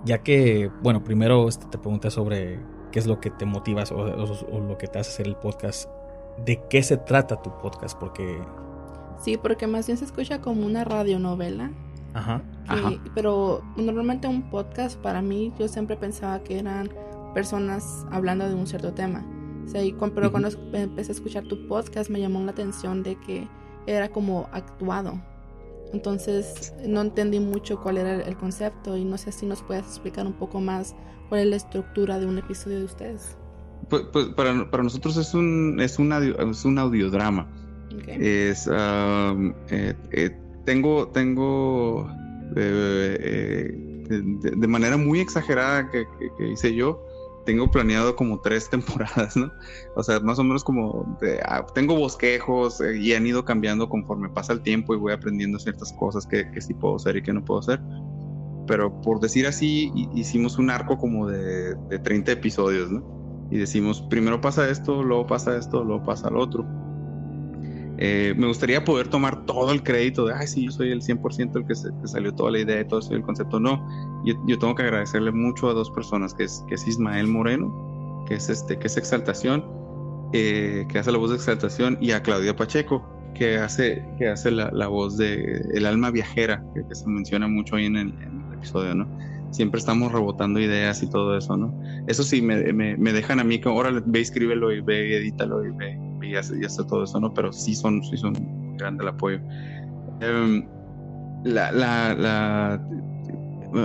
ya 0.03 0.23
que, 0.23 0.71
bueno, 0.81 1.03
primero 1.03 1.47
este, 1.47 1.67
te 1.67 1.77
pregunté 1.77 2.09
sobre 2.09 2.59
qué 2.91 2.97
es 2.97 3.05
lo 3.05 3.19
que 3.19 3.29
te 3.29 3.45
motivas 3.45 3.91
o, 3.91 4.03
lo 4.03 4.77
que 4.79 4.87
te 4.87 4.97
hace 4.97 5.11
hacer 5.11 5.27
el 5.27 5.35
podcast. 5.35 5.87
¿De 6.43 6.59
qué 6.67 6.81
se 6.81 6.97
trata 6.97 7.39
tu 7.39 7.55
podcast? 7.59 7.99
Porque... 7.99 8.41
Sí, 9.21 9.37
porque 9.37 9.67
más 9.67 9.85
bien 9.85 9.99
se 9.99 10.05
escucha 10.05 10.41
como 10.41 10.65
una 10.65 10.85
radionovela. 10.85 11.71
Ajá. 12.15 12.41
Pero 13.13 13.61
normalmente 13.75 14.27
un 14.27 14.49
podcast 14.49 14.99
para 14.99 15.21
mí 15.21 15.53
yo 15.59 15.67
siempre 15.67 15.97
pensaba 15.97 16.39
que 16.39 16.57
eran 16.57 16.89
personas 17.33 18.05
hablando 18.11 18.47
de 18.47 18.55
un 18.55 18.67
cierto 18.67 18.93
tema. 18.93 19.25
Pero 19.71 20.31
cuando 20.31 20.49
empecé 20.73 21.11
a 21.11 21.15
escuchar 21.15 21.43
tu 21.43 21.67
podcast 21.67 22.09
me 22.09 22.19
llamó 22.19 22.43
la 22.43 22.51
atención 22.51 23.03
de 23.03 23.15
que 23.19 23.47
era 23.85 24.09
como 24.09 24.49
actuado. 24.51 25.21
Entonces 25.93 26.73
no 26.85 27.01
entendí 27.01 27.39
mucho 27.39 27.81
cuál 27.81 27.97
era 27.97 28.21
el 28.21 28.37
concepto 28.37 28.95
y 28.95 29.03
no 29.03 29.17
sé 29.17 29.31
si 29.31 29.45
nos 29.45 29.61
puedes 29.63 29.85
explicar 29.85 30.25
un 30.25 30.33
poco 30.33 30.59
más 30.59 30.95
cuál 31.29 31.41
es 31.41 31.47
la 31.47 31.55
estructura 31.55 32.19
de 32.19 32.25
un 32.25 32.37
episodio 32.37 32.79
de 32.79 32.85
ustedes. 32.85 33.37
Pues, 33.89 34.03
pues 34.11 34.27
para, 34.29 34.69
para, 34.69 34.83
nosotros 34.83 35.17
es 35.17 35.33
un, 35.33 35.79
es 35.79 35.97
un, 35.97 36.11
es 36.13 36.65
un 36.65 36.77
audiodrama. 36.77 37.47
Es, 38.07 38.67
um, 38.67 39.53
eh, 39.69 39.95
eh, 40.11 40.37
tengo, 40.65 41.07
tengo 41.07 42.07
eh, 42.55 44.05
de, 44.07 44.67
manera 44.67 44.97
muy 44.97 45.19
exagerada 45.19 45.89
que, 45.89 46.05
que 46.37 46.47
hice 46.49 46.75
yo, 46.75 47.03
tengo 47.49 47.71
planeado 47.71 48.15
como 48.15 48.39
tres 48.41 48.69
temporadas, 48.69 49.35
¿no? 49.35 49.51
O 49.95 50.03
sea, 50.03 50.19
más 50.19 50.37
o 50.37 50.43
menos 50.43 50.63
como 50.63 51.17
ah, 51.45 51.65
tengo 51.73 51.95
bosquejos 51.95 52.79
eh, 52.79 52.99
y 52.99 53.13
han 53.15 53.25
ido 53.25 53.43
cambiando 53.43 53.89
conforme 53.89 54.29
pasa 54.29 54.53
el 54.53 54.61
tiempo 54.61 54.93
y 54.93 54.97
voy 54.97 55.13
aprendiendo 55.13 55.57
ciertas 55.57 55.91
cosas 55.93 56.27
que, 56.27 56.51
que 56.51 56.61
sí 56.61 56.75
puedo 56.75 56.97
hacer 56.97 57.17
y 57.17 57.23
que 57.23 57.33
no 57.33 57.43
puedo 57.43 57.61
hacer. 57.61 57.79
Pero 58.67 59.01
por 59.01 59.19
decir 59.19 59.47
así, 59.47 59.91
hicimos 60.13 60.59
un 60.59 60.69
arco 60.69 60.99
como 60.99 61.27
de, 61.27 61.73
de 61.73 61.97
30 61.97 62.33
episodios, 62.33 62.91
¿no? 62.91 63.03
Y 63.49 63.57
decimos, 63.57 63.99
primero 64.11 64.39
pasa 64.41 64.69
esto, 64.69 65.01
luego 65.01 65.25
pasa 65.25 65.57
esto, 65.57 65.83
luego 65.83 66.05
pasa 66.05 66.29
lo 66.29 66.41
otro. 66.41 66.67
Eh, 68.01 68.33
me 68.37 68.47
gustaría 68.47 68.85
poder 68.85 69.09
tomar 69.09 69.45
todo 69.45 69.73
el 69.73 69.83
crédito 69.83 70.25
de, 70.25 70.33
ay, 70.33 70.47
sí, 70.47 70.65
yo 70.65 70.71
soy 70.71 70.91
el 70.91 71.01
100% 71.01 71.57
el 71.57 71.67
que, 71.67 71.75
se, 71.75 71.89
que 72.01 72.07
salió 72.07 72.33
toda 72.33 72.51
la 72.51 72.59
idea 72.59 72.79
y 72.79 72.87
todo 72.87 72.99
eso, 72.99 73.13
el 73.13 73.23
concepto. 73.23 73.59
No, 73.59 73.85
yo, 74.23 74.57
tengo 74.57 74.73
que 74.73 74.83
agradecerle 74.83 75.31
mucho 75.33 75.69
a 75.69 75.73
dos 75.73 75.91
personas, 75.91 76.33
que 76.33 76.45
es, 76.45 76.63
que 76.69 76.75
es 76.75 76.87
Ismael 76.87 77.27
Moreno, 77.27 78.23
que 78.25 78.35
es, 78.35 78.49
este, 78.49 78.79
que 78.79 78.87
es 78.87 78.95
Exaltación, 78.95 79.65
eh, 80.31 80.85
que 80.87 80.97
hace 80.97 81.11
la 81.11 81.17
voz 81.17 81.31
de 81.31 81.35
Exaltación, 81.35 81.97
y 81.99 82.11
a 82.11 82.23
Claudia 82.23 82.55
Pacheco, 82.55 83.05
que 83.35 83.57
hace, 83.57 84.01
que 84.17 84.29
hace 84.29 84.49
la, 84.51 84.71
la 84.71 84.87
voz 84.87 85.17
de 85.17 85.61
El 85.73 85.85
alma 85.85 86.09
viajera, 86.09 86.63
que, 86.73 86.95
se 86.95 87.05
menciona 87.05 87.49
mucho 87.49 87.75
ahí 87.75 87.85
en 87.85 87.97
el, 87.97 88.13
episodio, 88.53 88.95
¿no? 88.95 89.07
Siempre 89.51 89.79
estamos 89.79 90.11
rebotando 90.11 90.59
ideas 90.59 91.03
y 91.03 91.09
todo 91.09 91.37
eso, 91.37 91.57
¿no? 91.57 91.73
Eso 92.07 92.23
sí, 92.23 92.41
me, 92.41 92.71
me, 92.71 92.95
me 92.95 93.11
dejan 93.11 93.41
a 93.41 93.43
mí 93.43 93.59
que, 93.59 93.67
ahora 93.67 93.91
ve, 94.05 94.21
escríbelo 94.21 94.71
y 94.71 94.79
ve, 94.79 95.17
edítalo 95.17 95.65
y 95.65 95.71
ve, 95.71 96.08
y 96.21 96.35
hace, 96.35 96.55
todo 96.87 97.03
eso, 97.03 97.19
¿no? 97.19 97.33
Pero 97.33 97.51
sí 97.51 97.75
son, 97.75 98.03
sí 98.03 98.17
son 98.17 98.33
grande 98.77 99.03
el 99.03 99.09
apoyo. 99.09 99.39
Em, 100.21 100.67
la, 101.43 101.71
la, 101.71 102.13
la 102.13 102.81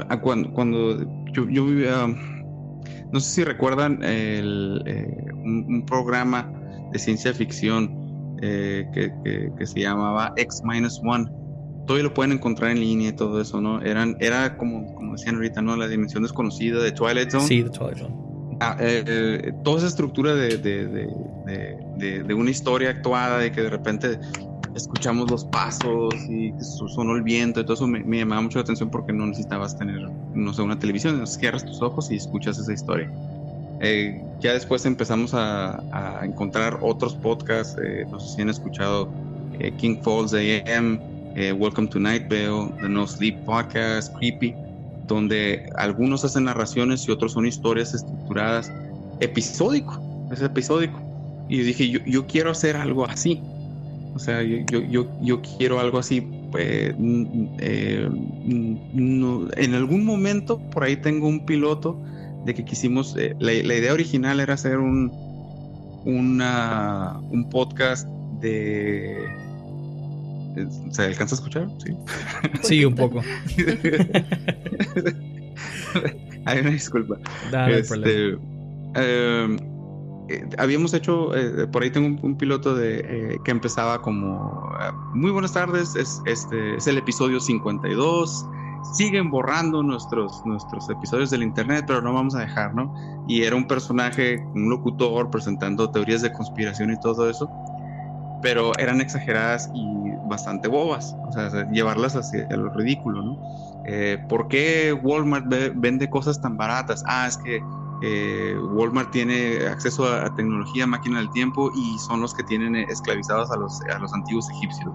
Ah, 0.09 0.21
cuando, 0.21 0.51
cuando 0.53 0.99
yo, 1.33 1.49
yo, 1.49 1.67
vivía, 1.67 2.07
no 3.13 3.21
sé 3.21 3.31
si 3.31 3.45
recuerdan 3.45 4.03
el, 4.03 4.83
eh, 4.87 5.27
un, 5.45 5.85
programa 5.87 6.51
de 6.91 6.99
ciencia 6.99 7.35
ficción 7.35 8.37
eh, 8.41 8.87
que, 8.95 9.13
que, 9.59 9.67
se 9.67 9.81
llamaba 9.81 10.33
X-1. 10.37 11.31
Todavía 11.87 12.05
lo 12.05 12.15
pueden 12.15 12.33
encontrar 12.33 12.71
en 12.71 12.81
línea 12.81 13.11
y 13.11 13.13
todo 13.13 13.43
eso, 13.43 13.61
¿no? 13.61 13.83
Eran, 13.83 14.17
era 14.21 14.57
como, 14.57 14.95
como 14.95 15.13
decían 15.13 15.35
ahorita, 15.35 15.61
¿no? 15.61 15.77
La 15.77 15.87
dimensión 15.87 16.23
desconocida 16.23 16.83
de 16.83 16.93
Twilight 16.93 17.31
Zone. 17.31 17.47
Sí, 17.47 17.63
de 17.63 17.69
Twilight 17.69 17.99
Zone. 17.99 18.17
Ah, 18.61 18.77
eh, 18.81 19.53
toda 19.65 19.79
esa 19.79 19.89
estructura 19.89 20.35
de, 20.35 20.59
de, 20.59 20.87
de, 20.87 22.23
de, 22.23 22.35
una 22.35 22.51
historia 22.51 22.91
actuada 22.91 23.39
de 23.39 23.51
que 23.51 23.63
de 23.63 23.71
repente 23.71 24.19
escuchamos 24.75 25.31
los 25.31 25.45
pasos 25.45 26.15
y 26.29 26.53
sonó 26.61 27.15
el 27.15 27.23
viento 27.23 27.61
y 27.61 27.65
todo 27.65 27.75
eso 27.75 27.87
me, 27.87 28.19
llamaba 28.19 28.43
mucho 28.43 28.59
la 28.59 28.63
atención 28.63 28.91
porque 28.91 29.13
no 29.13 29.27
necesitabas 29.27 29.77
tener, 29.77 30.09
no 30.35 30.53
sé, 30.53 30.63
una 30.63 30.79
televisión, 30.79 31.27
cierras 31.27 31.65
tus 31.65 31.81
ojos 31.83 32.11
y 32.11 32.17
escuchas 32.17 32.59
esa 32.59 32.73
historia. 32.73 33.11
Eh, 33.81 34.23
ya 34.41 34.53
después 34.53 34.85
empezamos 34.87 35.33
a, 35.35 36.21
encontrar 36.23 36.79
otros 36.81 37.15
podcasts, 37.15 37.77
eh, 37.85 38.07
no 38.11 38.19
sé 38.21 38.37
si 38.37 38.43
han 38.43 38.49
escuchado 38.49 39.09
eh, 39.59 39.73
King 39.77 39.97
Falls 40.03 40.33
AM, 40.35 41.01
Welcome 41.59 41.89
to 41.89 41.99
Night 41.99 42.29
Vale, 42.29 42.71
The 42.81 42.89
No 42.89 43.07
Sleep 43.07 43.45
Podcast, 43.45 44.15
Creepy, 44.17 44.55
donde 45.07 45.71
algunos 45.77 46.25
hacen 46.25 46.45
narraciones 46.45 47.07
y 47.09 47.11
otros 47.11 47.33
son 47.33 47.47
historias 47.47 47.95
estructuradas, 47.95 48.73
episódico, 49.21 50.29
es 50.33 50.43
episódico. 50.43 51.01
Y 51.49 51.59
dije, 51.59 51.91
yo, 51.91 52.01
yo 52.07 52.27
quiero 52.27 52.51
hacer 52.51 52.77
algo 52.77 53.05
así 53.05 53.43
o 54.15 54.19
sea, 54.21 54.43
yo, 54.43 54.81
yo, 54.81 55.07
yo, 55.21 55.43
quiero 55.59 55.81
algo 55.81 55.99
así 55.99 56.25
eh, 56.57 56.95
eh, 57.59 58.09
en 58.47 59.75
algún 59.75 60.05
momento 60.05 60.61
por 60.71 60.85
ahí 60.85 60.97
tengo 60.97 61.27
un 61.27 61.45
piloto 61.45 62.01
de 62.45 62.55
que 62.55 62.65
quisimos, 62.65 63.17
eh, 63.17 63.35
la, 63.41 63.53
idea 63.53 63.93
original 63.93 64.39
era 64.39 64.55
hacer 64.55 64.79
un, 64.79 65.11
una, 66.05 67.19
un 67.31 67.49
podcast 67.51 68.07
de... 68.41 69.17
¿Se 70.91 71.03
alcanza 71.03 71.35
a 71.35 71.39
escuchar? 71.39 71.69
Sí, 71.85 71.97
sí 72.63 72.85
un 72.85 72.95
poco. 72.95 73.21
Hay 76.47 76.59
una 76.59 76.71
disculpa. 76.71 77.17
Dale, 77.51 77.81
este, 77.81 78.39
em, 78.95 79.57
eh, 80.29 80.49
habíamos 80.59 80.95
hecho, 80.95 81.35
eh, 81.37 81.67
por 81.67 81.83
ahí 81.83 81.91
tengo 81.91 82.19
un, 82.23 82.37
piloto 82.37 82.75
de 82.75 83.01
eh, 83.01 83.39
que 83.45 83.51
empezaba 83.51 84.01
como 84.01 84.71
muy 85.13 85.31
buenas 85.31 85.53
tardes, 85.53 85.95
es, 85.97 86.23
este, 86.27 86.77
es 86.77 86.87
el 86.87 86.99
episodio 86.99 87.41
52, 87.41 88.47
siguen 88.95 89.31
borrando 89.31 89.83
nuestros, 89.83 90.45
nuestros 90.45 90.89
episodios 90.91 91.31
del 91.31 91.43
internet, 91.43 91.85
pero 91.87 92.03
no 92.03 92.13
vamos 92.13 92.35
a 92.35 92.41
dejar, 92.41 92.75
¿no? 92.75 92.95
Y 93.29 93.43
era 93.43 93.57
un 93.57 93.67
personaje, 93.67 94.43
un 94.55 94.71
locutor 94.71 95.31
presentando 95.31 95.91
teorías 95.91 96.23
de 96.23 96.33
conspiración 96.33 96.91
y 96.91 97.01
todo 97.01 97.29
eso, 97.29 97.51
pero 98.43 98.73
eran 98.79 99.01
exageradas 99.01 99.71
y 99.75 100.04
bastante 100.27 100.69
bobas, 100.69 101.15
o 101.27 101.33
sea, 101.33 101.71
llevarlas 101.71 102.17
hacia 102.17 102.47
lo 102.57 102.71
ridículo, 102.71 103.23
¿no? 103.23 103.39
¿Por 104.29 104.49
qué 104.49 104.93
Walmart 104.93 105.47
vende 105.75 106.09
cosas 106.09 106.41
tan 106.41 106.57
baratas? 106.57 107.05
Ah, 107.07 107.27
es 107.27 107.37
que 107.37 107.61
eh, 108.07 108.59
Walmart 108.59 109.11
tiene 109.13 109.67
acceso 109.67 110.05
a, 110.05 110.35
tecnología, 110.35 110.87
máquina 110.87 111.19
del 111.19 111.31
tiempo 111.31 111.71
y 111.75 111.99
son 111.99 112.21
los 112.21 112.35
que 112.35 112.43
tienen 112.43 112.77
esclavizados 112.77 113.51
a 113.51 113.57
los, 113.57 113.81
a 113.95 113.99
los 113.99 114.13
antiguos 114.13 114.51
egipcios. 114.51 114.93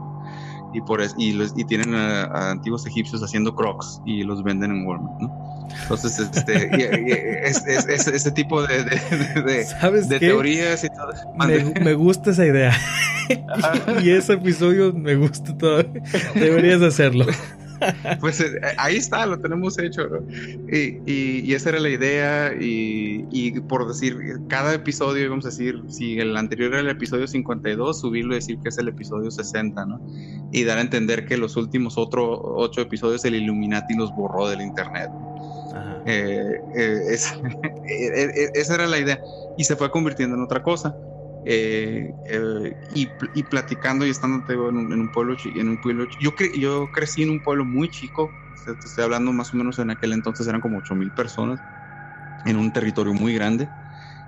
Y, 0.74 0.82
por 0.82 1.02
y, 1.18 1.42
y 1.56 1.65
tienen 1.65 1.96
a, 1.96 2.52
antiguos 2.52 2.86
egipcios 2.86 3.24
haciendo 3.24 3.56
crocs 3.56 4.02
y 4.06 4.24
los 4.24 4.44
venden 4.44 4.72
en 4.72 4.86
Walmart, 4.86 5.20
¿no? 5.22 5.49
Entonces, 5.82 6.19
este, 6.19 8.15
ese 8.15 8.32
tipo 8.32 8.65
de, 8.65 8.84
de, 8.84 10.19
teorías 10.19 10.84
y 10.84 10.89
todo. 10.89 11.13
Me, 11.36 11.63
me, 11.82 11.93
gusta 11.93 12.32
esa 12.32 12.45
idea. 12.45 12.75
y 14.03 14.10
ese 14.12 14.34
episodio 14.34 14.93
me 14.93 15.15
gusta 15.15 15.58
todo. 15.58 15.84
Deberías 16.36 16.82
hacerlo. 16.82 17.25
pues 18.19 18.41
eh, 18.41 18.60
ahí 18.77 18.97
está, 18.97 19.25
lo 19.25 19.39
tenemos 19.39 19.79
hecho, 19.79 20.08
y, 20.71 20.99
y, 21.05 21.53
esa 21.53 21.69
era 21.69 21.79
la 21.79 21.89
idea, 21.89 22.53
y, 22.60 23.25
y, 23.32 23.60
por 23.62 23.88
decir, 23.88 24.17
cada 24.47 24.73
episodio, 24.73 25.29
vamos 25.29 25.45
a 25.45 25.49
decir, 25.49 25.82
si 25.88 26.19
el 26.19 26.36
anterior 26.36 26.73
era 26.73 26.82
el 26.82 26.89
episodio 26.89 27.27
52, 27.27 27.99
subirlo 27.99 28.34
y 28.34 28.36
decir 28.36 28.60
que 28.62 28.69
es 28.69 28.77
el 28.77 28.88
episodio 28.88 29.32
60, 29.32 29.86
¿no? 29.86 30.01
Y 30.51 30.63
dar 30.63 30.77
a 30.77 30.82
entender 30.82 31.25
que 31.25 31.38
los 31.38 31.55
últimos 31.55 31.97
otro, 31.97 32.41
ocho 32.41 32.82
episodios 32.82 33.23
el 33.25 33.36
Illuminati 33.36 33.95
los 33.95 34.13
borró 34.15 34.49
del 34.49 34.62
internet. 34.62 35.10
Eh, 36.10 36.63
eh, 36.74 37.17
esa 38.54 38.76
era 38.76 38.88
la 38.88 39.00
idea, 39.00 39.22
y 39.56 39.63
se 39.63 39.76
fue 39.76 39.91
convirtiendo 39.91 40.36
en 40.36 40.43
otra 40.43 40.62
cosa. 40.63 40.98
Eh, 41.45 42.15
eh, 42.26 42.74
y, 42.89 43.43
platicando 43.43 44.06
y 44.06 44.10
estando 44.10 44.43
en 44.52 44.78
un, 44.78 44.91
en 44.91 45.00
un 45.00 45.10
pueblo 45.10 45.38
en 45.45 45.69
un 45.69 45.78
pueblo 45.80 46.06
yo 46.19 46.32
yo 46.54 46.91
crecí 46.91 47.24
en 47.24 47.30
un 47.30 47.39
pueblo 47.41 47.63
muy 47.63 47.88
chico 47.88 48.36
estoy 48.54 49.06
hablando 49.06 49.32
más 49.32 49.54
o 49.54 49.58
menos 49.58 49.80
en 49.80 49.89
aquel 49.89 50.12
entonces 50.12 50.45
eran 50.48 50.60
como 50.60 50.80
8 50.80 50.95
mil 50.95 51.13
personas 51.13 51.63
en 52.43 52.58
un 52.58 52.74
territorio 52.74 53.13
muy 53.13 53.34
grande 53.34 53.72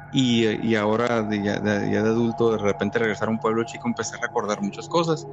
y, 0.10 0.48
y 0.66 0.76
ahora 0.76 1.22
de, 1.24 1.42
ya, 1.42 1.60
de, 1.60 1.98
adulto 1.98 2.52
de 2.52 2.60
repente 2.60 3.00
regresar 3.00 3.28
a 3.28 3.32
un 3.32 3.40
pueblo 3.40 3.66
chico 3.66 3.90
empecé 3.90 4.16
a 4.16 4.20
recordar 4.22 4.62
muchas 4.62 4.88
cosas 4.88 5.28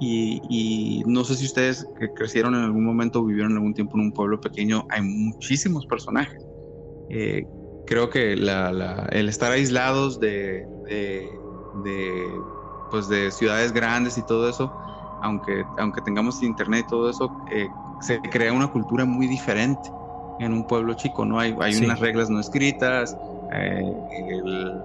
y, 0.00 0.40
y, 0.48 1.02
no 1.06 1.24
sé 1.24 1.34
si 1.34 1.46
ustedes 1.46 1.86
que 1.98 2.12
crecieron 2.12 2.54
en 2.54 2.62
algún 2.62 2.84
momento 2.84 3.24
vivieron 3.24 3.52
algún 3.52 3.74
tiempo 3.74 3.96
en 3.96 4.04
un 4.04 4.12
pueblo 4.12 4.40
pequeño 4.40 4.86
hay 4.90 5.02
muchísimos 5.02 5.86
personajes 5.86 6.46
eh, 7.10 7.46
creo 7.88 8.10
que 8.10 8.36
la, 8.36 9.08
el 9.10 9.28
estar 9.28 9.50
aislados 9.50 10.20
de, 10.20 10.66
de, 10.88 12.30
pues 12.90 13.08
de 13.08 13.30
ciudades 13.30 13.72
grandes 13.72 14.18
y 14.18 14.22
todo 14.22 14.48
eso, 14.48 14.70
aunque, 15.22 15.64
aunque 15.78 16.02
tengamos 16.02 16.42
internet 16.42 16.84
y 16.86 16.90
todo 16.90 17.10
eso, 17.10 17.30
eh, 17.50 17.68
se 18.00 18.20
crea 18.20 18.52
una 18.52 18.68
cultura 18.68 19.04
muy 19.04 19.26
diferente 19.26 19.90
en 20.38 20.52
un 20.52 20.66
pueblo 20.66 20.94
chico, 20.94 21.24
¿no? 21.24 21.40
Hay, 21.40 21.56
hay 21.60 21.76
unas 21.76 21.98
reglas 21.98 22.30
no 22.30 22.38
escritas, 22.40 23.16
eh, 23.52 23.82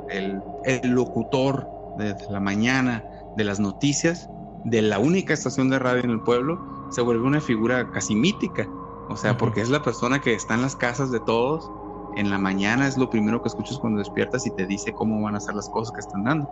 el, 0.09 0.41
el, 0.63 0.89
locutor 0.89 1.67
de 1.97 2.15
la 2.29 2.39
mañana 2.39 3.05
de 3.35 3.43
las 3.43 3.59
noticias 3.59 4.29
de 4.65 4.81
la 4.81 4.99
única 4.99 5.33
estación 5.33 5.69
de 5.69 5.79
radio 5.79 6.03
en 6.03 6.11
el 6.11 6.21
pueblo 6.21 6.59
se 6.91 7.01
vuelve 7.01 7.25
una 7.25 7.41
figura 7.41 7.89
casi 7.91 8.15
mítica, 8.15 8.67
o 9.09 9.17
sea, 9.17 9.37
porque 9.37 9.61
es 9.61 9.69
la 9.69 9.81
persona 9.81 10.21
que 10.21 10.33
está 10.33 10.53
en 10.53 10.61
las 10.61 10.75
casas 10.75 11.11
de 11.11 11.19
todos 11.19 11.69
en 12.15 12.29
la 12.29 12.37
mañana 12.37 12.87
es 12.87 12.97
lo 12.97 13.09
primero 13.09 13.41
que 13.41 13.47
escuchas 13.47 13.77
cuando 13.79 13.99
despiertas 13.99 14.45
y 14.45 14.51
te 14.51 14.65
dice 14.65 14.93
cómo 14.93 15.21
van 15.21 15.35
a 15.35 15.39
ser 15.39 15.55
las 15.55 15.69
cosas 15.69 15.91
que 15.93 16.01
están 16.01 16.23
dando. 16.23 16.49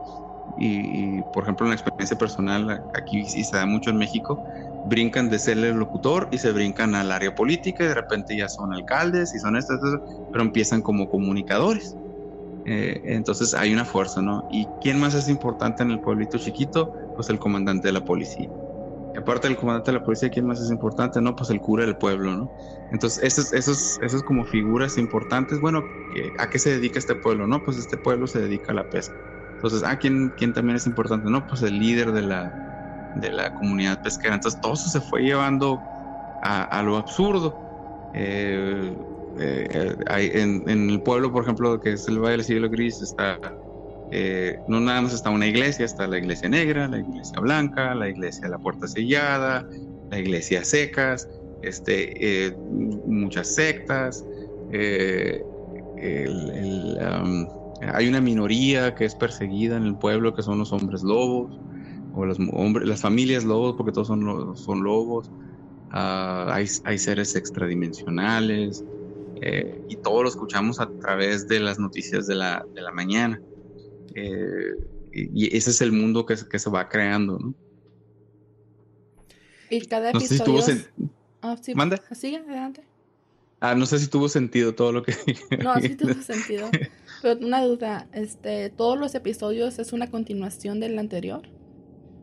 Y, 0.58 1.22
por 1.34 1.44
ejemplo, 1.44 1.66
en 1.66 1.70
la 1.70 1.76
experiencia 1.76 2.18
personal, 2.18 2.84
aquí 2.94 3.24
sí 3.26 3.44
se 3.44 3.58
da 3.58 3.66
mucho 3.66 3.90
en 3.92 3.98
México, 3.98 4.42
brincan 4.86 5.30
de 5.30 5.40
ser 5.40 5.58
el 5.60 5.76
locutor 5.78 6.28
y 6.32 6.40
se 6.40 6.52
brincan 6.52 6.96
al 6.96 7.12
área 7.12 7.34
política 7.34 7.84
y 7.84 7.88
de 7.88 7.94
repente 7.94 8.36
ya 8.36 8.50
son 8.50 8.74
alcaldes 8.74 9.34
y 9.36 9.40
son 9.40 9.56
estas, 9.56 9.80
pero 10.32 10.44
empiezan 10.44 10.82
como 10.82 11.10
comunicadores. 11.10 11.96
Eh, 12.66 13.02
entonces 13.06 13.54
hay 13.54 13.74
una 13.74 13.86
fuerza, 13.86 14.22
¿no? 14.22 14.44
¿Y 14.52 14.68
quién 14.82 15.00
más 15.00 15.14
es 15.14 15.30
importante 15.30 15.84
en 15.84 15.92
el 15.92 16.00
pueblito 16.00 16.38
chiquito? 16.38 16.92
Pues 17.16 17.30
el 17.30 17.40
comandante 17.40 17.88
de 17.88 17.94
la 17.94 18.02
policía 18.02 18.50
aparte 19.16 19.48
del 19.48 19.58
comandante 19.58 19.92
de 19.92 19.98
la 19.98 20.04
policía, 20.04 20.30
¿quién 20.30 20.46
más 20.46 20.60
es 20.62 20.72
importante? 20.72 21.22
No, 21.22 21.36
pues 21.36 21.50
el 21.50 21.60
cura 21.60 21.86
del 21.86 21.98
pueblo, 21.98 22.36
¿no? 22.36 22.52
Entonces, 22.92 23.24
esos, 23.24 23.54
esos, 23.54 24.00
esos 24.02 24.24
como 24.24 24.46
figuras 24.46 24.98
importantes, 24.98 25.60
bueno, 25.60 25.84
¿a 26.38 26.50
qué 26.50 26.60
se 26.60 26.72
dedica 26.72 27.00
este 27.00 27.16
pueblo? 27.16 27.48
No, 27.48 27.62
pues 27.64 27.78
este 27.78 27.98
pueblo 27.98 28.28
se 28.28 28.42
dedica 28.42 28.72
a 28.72 28.76
la 28.76 28.90
pesca. 28.90 29.16
Entonces, 29.56 29.84
¿a 29.84 29.98
quién, 29.98 30.30
quién 30.38 30.54
también 30.54 30.78
es 30.78 30.88
importante? 30.88 31.30
No, 31.30 31.46
pues 31.46 31.62
el 31.62 31.78
líder 31.78 32.12
de 32.12 32.22
la, 32.22 32.52
de 33.16 33.32
la 33.32 33.54
comunidad 33.54 34.02
pesquera. 34.02 34.36
Entonces, 34.36 34.60
todo 34.60 34.74
eso 34.74 34.90
se 34.90 35.02
fue 35.02 35.22
llevando 35.22 35.84
a, 36.42 36.82
lo 36.84 36.98
absurdo. 36.98 37.62
Eh, 38.14 38.96
eh, 39.38 39.96
en, 40.10 40.70
en, 40.70 40.90
el 40.90 41.02
pueblo, 41.02 41.32
por 41.32 41.44
ejemplo, 41.44 41.80
que 41.80 41.94
es 41.94 42.08
el 42.08 42.20
Valle 42.20 42.38
del 42.38 42.44
Siglo 42.44 42.70
Gris, 42.70 43.02
está 43.02 43.40
eh, 44.14 44.60
no 44.68 44.82
nada 44.82 45.02
más 45.02 45.14
está 45.14 45.30
una 45.30 45.48
iglesia, 45.48 45.86
está 45.86 46.06
la 46.06 46.18
iglesia 46.18 46.50
negra, 46.50 46.88
la 46.90 47.00
iglesia 47.00 47.40
blanca, 47.40 47.96
la 47.96 48.10
iglesia 48.10 48.42
de 48.42 48.50
la 48.50 48.58
puerta 48.58 48.86
sellada, 48.86 49.66
la 50.10 50.20
iglesia 50.20 50.66
secas, 50.66 51.30
este, 51.62 52.48
eh, 52.48 52.54
muchas 53.06 53.56
sectas. 53.56 54.26
Eh, 54.74 55.42
hay 57.94 58.08
una 58.08 58.20
minoría 58.20 58.94
que 58.96 59.06
es 59.06 59.16
perseguida 59.16 59.78
en 59.78 59.84
el 59.84 59.96
pueblo, 59.96 60.34
que 60.34 60.44
son 60.44 60.60
los 60.60 60.74
hombres 60.74 61.04
lobos, 61.04 61.58
o 62.14 62.22
hombres, 62.52 62.90
las 62.90 63.00
familias 63.00 63.46
lobos, 63.46 63.76
porque 63.78 63.94
todos 63.94 64.08
son, 64.08 64.58
son 64.58 64.84
lobos. 64.84 65.32
Ah, 65.92 66.50
hay, 66.52 66.68
hay, 66.84 66.98
seres 66.98 67.36
extradimensionales, 67.36 68.84
y 69.90 69.96
todo 69.98 70.24
lo 70.24 70.30
escuchamos 70.30 70.80
a 70.80 70.90
través 71.00 71.48
de 71.48 71.60
las 71.60 71.80
noticias 71.80 72.28
de 72.28 72.36
la, 72.36 72.66
de 72.76 72.82
la 72.82 72.92
mañana. 72.92 73.42
Eh, 74.16 74.76
y 75.14 75.56
ese 75.56 75.72
es 75.72 75.82
el 75.82 75.92
mundo 75.92 76.26
que, 76.26 76.36
que 76.50 76.60
se 76.60 76.70
va 76.70 76.88
creando, 76.88 77.38
¿no? 77.40 77.54
Y 79.70 79.82
cada 79.86 80.12
episodio... 80.12 80.54
No 80.54 80.62
sé 80.62 80.74
si 80.76 80.84
tuvo 80.84 81.08
ah, 81.42 81.58
sí, 81.62 81.76
¿Manda? 81.76 82.02
Sigue, 82.14 82.38
adelante. 82.38 82.84
Ah, 83.62 83.76
no 83.76 83.86
sé 83.86 84.00
si 84.00 84.08
tuvo 84.08 84.28
sentido 84.28 84.74
todo 84.74 84.92
lo 84.92 85.04
que 85.04 85.14
No, 85.64 85.80
sí 85.80 85.96
tuvo 85.96 86.22
sentido. 86.22 86.70
Pero 87.22 87.46
una 87.46 87.64
duda, 87.64 88.08
este, 88.12 88.70
¿todos 88.70 89.00
los 89.00 89.16
episodios 89.16 89.80
es 89.80 89.94
una 89.94 90.10
continuación 90.10 90.80
del 90.80 90.98
anterior? 90.98 91.44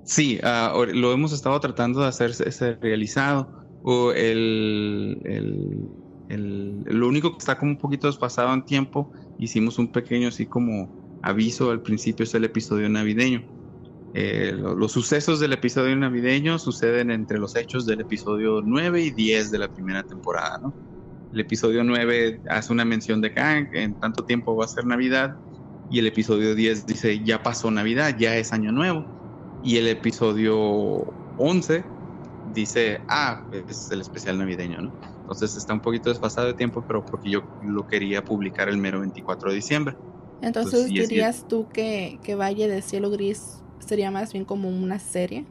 Sí, 0.05 0.41
uh, 0.43 0.85
lo 0.85 1.13
hemos 1.13 1.33
estado 1.33 1.59
tratando 1.61 2.01
de 2.01 2.09
hacer 2.09 2.31
ese 2.31 2.75
realizado. 2.75 3.67
O 3.83 4.13
el, 4.13 5.21
el, 5.25 5.89
el, 6.29 6.83
lo 6.83 7.09
único 7.09 7.33
que 7.33 7.39
está 7.39 7.59
como 7.59 7.73
un 7.73 7.79
poquito 7.79 8.09
despasado 8.09 8.53
en 8.53 8.65
tiempo, 8.65 9.13
hicimos 9.39 9.79
un 9.79 9.93
pequeño 9.93 10.29
así 10.29 10.45
como 10.45 11.08
aviso 11.23 11.71
al 11.71 11.83
principio 11.83 12.25
es 12.25 12.35
el 12.35 12.45
episodio 12.45 12.89
navideño. 12.89 13.43
Eh, 14.15 14.53
los 14.57 14.93
sucesos 14.93 15.39
del 15.39 15.53
episodio 15.53 15.95
navideño 15.95 16.59
suceden 16.59 17.11
entre 17.11 17.39
los 17.39 17.55
hechos 17.57 17.85
del 17.85 18.01
episodio 18.01 18.63
9 18.65 19.03
y 19.03 19.11
10 19.11 19.51
de 19.51 19.59
la 19.59 19.69
primera 19.69 20.03
temporada, 20.03 20.59
¿no? 20.59 20.75
El 21.33 21.41
episodio 21.41 21.85
9 21.85 22.41
hace 22.49 22.73
una 22.73 22.87
mención 22.87 23.21
de 23.21 23.33
que 23.33 23.41
ah, 23.41 23.59
en 23.59 23.95
tanto 24.01 24.25
tiempo 24.25 24.57
va 24.57 24.65
a 24.65 24.69
ser 24.69 24.87
Navidad 24.87 25.37
y 25.91 25.99
el 25.99 26.07
episodio 26.07 26.55
10 26.55 26.87
dice 26.87 27.23
ya 27.23 27.43
pasó 27.43 27.71
Navidad, 27.71 28.17
ya 28.19 28.37
es 28.37 28.53
Año 28.53 28.73
Nuevo. 28.73 29.05
Y 29.63 29.77
el 29.77 29.89
episodio 29.89 31.05
11 31.37 31.85
dice, 32.55 33.01
ah, 33.09 33.45
es 33.69 33.91
el 33.91 34.01
especial 34.01 34.39
navideño, 34.39 34.81
¿no? 34.81 34.93
Entonces 35.21 35.57
está 35.57 35.75
un 35.75 35.81
poquito 35.81 36.09
desfasado 36.09 36.47
de 36.47 36.55
tiempo, 36.55 36.83
pero 36.87 37.05
porque 37.05 37.31
yo 37.31 37.43
lo 37.63 37.87
quería 37.87 38.25
publicar 38.25 38.69
el 38.69 38.79
mero 38.79 39.01
24 39.01 39.51
de 39.51 39.57
diciembre. 39.57 39.97
Entonces, 40.41 40.87
dirías 40.87 41.47
tú 41.49 41.69
que, 41.73 42.19
que, 42.23 42.35
Valle 42.35 42.69
de 42.69 42.83
Cielo 42.83 43.11
Gris 43.11 43.61
sería 43.81 44.11
más 44.11 44.33
bien 44.33 44.45
como 44.45 44.69
una 44.69 44.99
serie. 44.99 45.45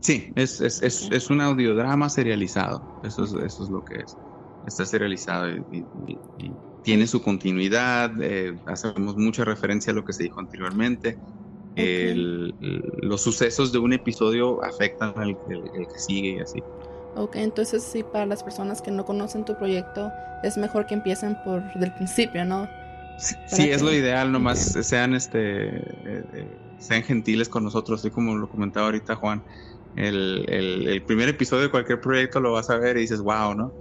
Sí, 0.00 0.32
es, 0.34 0.60
es, 0.60 0.82
es, 0.82 1.08
es, 1.10 1.30
un 1.30 1.40
audiodrama 1.40 2.08
serializado. 2.08 2.82
Eso 3.04 3.24
es, 3.24 3.32
eso 3.32 3.64
es 3.64 3.70
lo 3.70 3.84
que 3.84 3.96
es. 3.96 4.16
Está 4.66 4.84
serializado 4.84 5.50
y, 5.50 5.84
tiene 6.82 7.06
su 7.06 7.22
continuidad. 7.22 8.10
Eh, 8.22 8.56
hacemos 8.66 9.16
mucha 9.16 9.44
referencia 9.44 9.92
a 9.92 9.96
lo 9.96 10.04
que 10.04 10.12
se 10.12 10.24
dijo 10.24 10.40
anteriormente. 10.40 11.18
los 11.76 13.20
sucesos 13.22 13.72
de 13.72 13.78
un 13.78 13.92
episodio 13.92 14.62
afectan 14.64 15.12
al, 15.16 15.36
el, 15.48 15.86
que 15.86 15.98
sigue 15.98 16.30
y 16.30 16.40
así. 16.40 16.62
Ok, 17.16 17.36
entonces 17.36 17.82
sí, 17.82 18.02
para 18.02 18.24
las 18.24 18.42
personas 18.42 18.80
que 18.80 18.90
no 18.90 19.04
conocen 19.04 19.44
tu 19.44 19.56
proyecto, 19.56 20.10
es 20.42 20.56
mejor 20.56 20.86
que 20.86 20.94
empiecen 20.94 21.36
por 21.44 21.62
del 21.74 21.92
principio, 21.94 22.44
¿no? 22.44 22.68
Sí, 23.20 23.70
es 23.70 23.82
lo 23.82 23.92
ideal, 23.92 24.32
nomás 24.32 24.58
sean 24.82 25.14
este 25.14 25.66
eh, 25.66 26.24
eh, 26.32 26.58
sean 26.78 27.02
gentiles 27.02 27.48
con 27.48 27.64
nosotros, 27.64 28.00
así 28.00 28.10
como 28.10 28.34
lo 28.36 28.48
comentaba 28.48 28.86
ahorita 28.86 29.16
Juan. 29.16 29.42
El, 29.96 30.44
el, 30.48 31.02
primer 31.02 31.28
episodio 31.28 31.64
de 31.64 31.70
cualquier 31.70 32.00
proyecto 32.00 32.38
lo 32.40 32.52
vas 32.52 32.70
a 32.70 32.78
ver 32.78 32.96
y 32.96 33.00
dices, 33.00 33.20
wow, 33.20 33.54
¿no? 33.54 33.74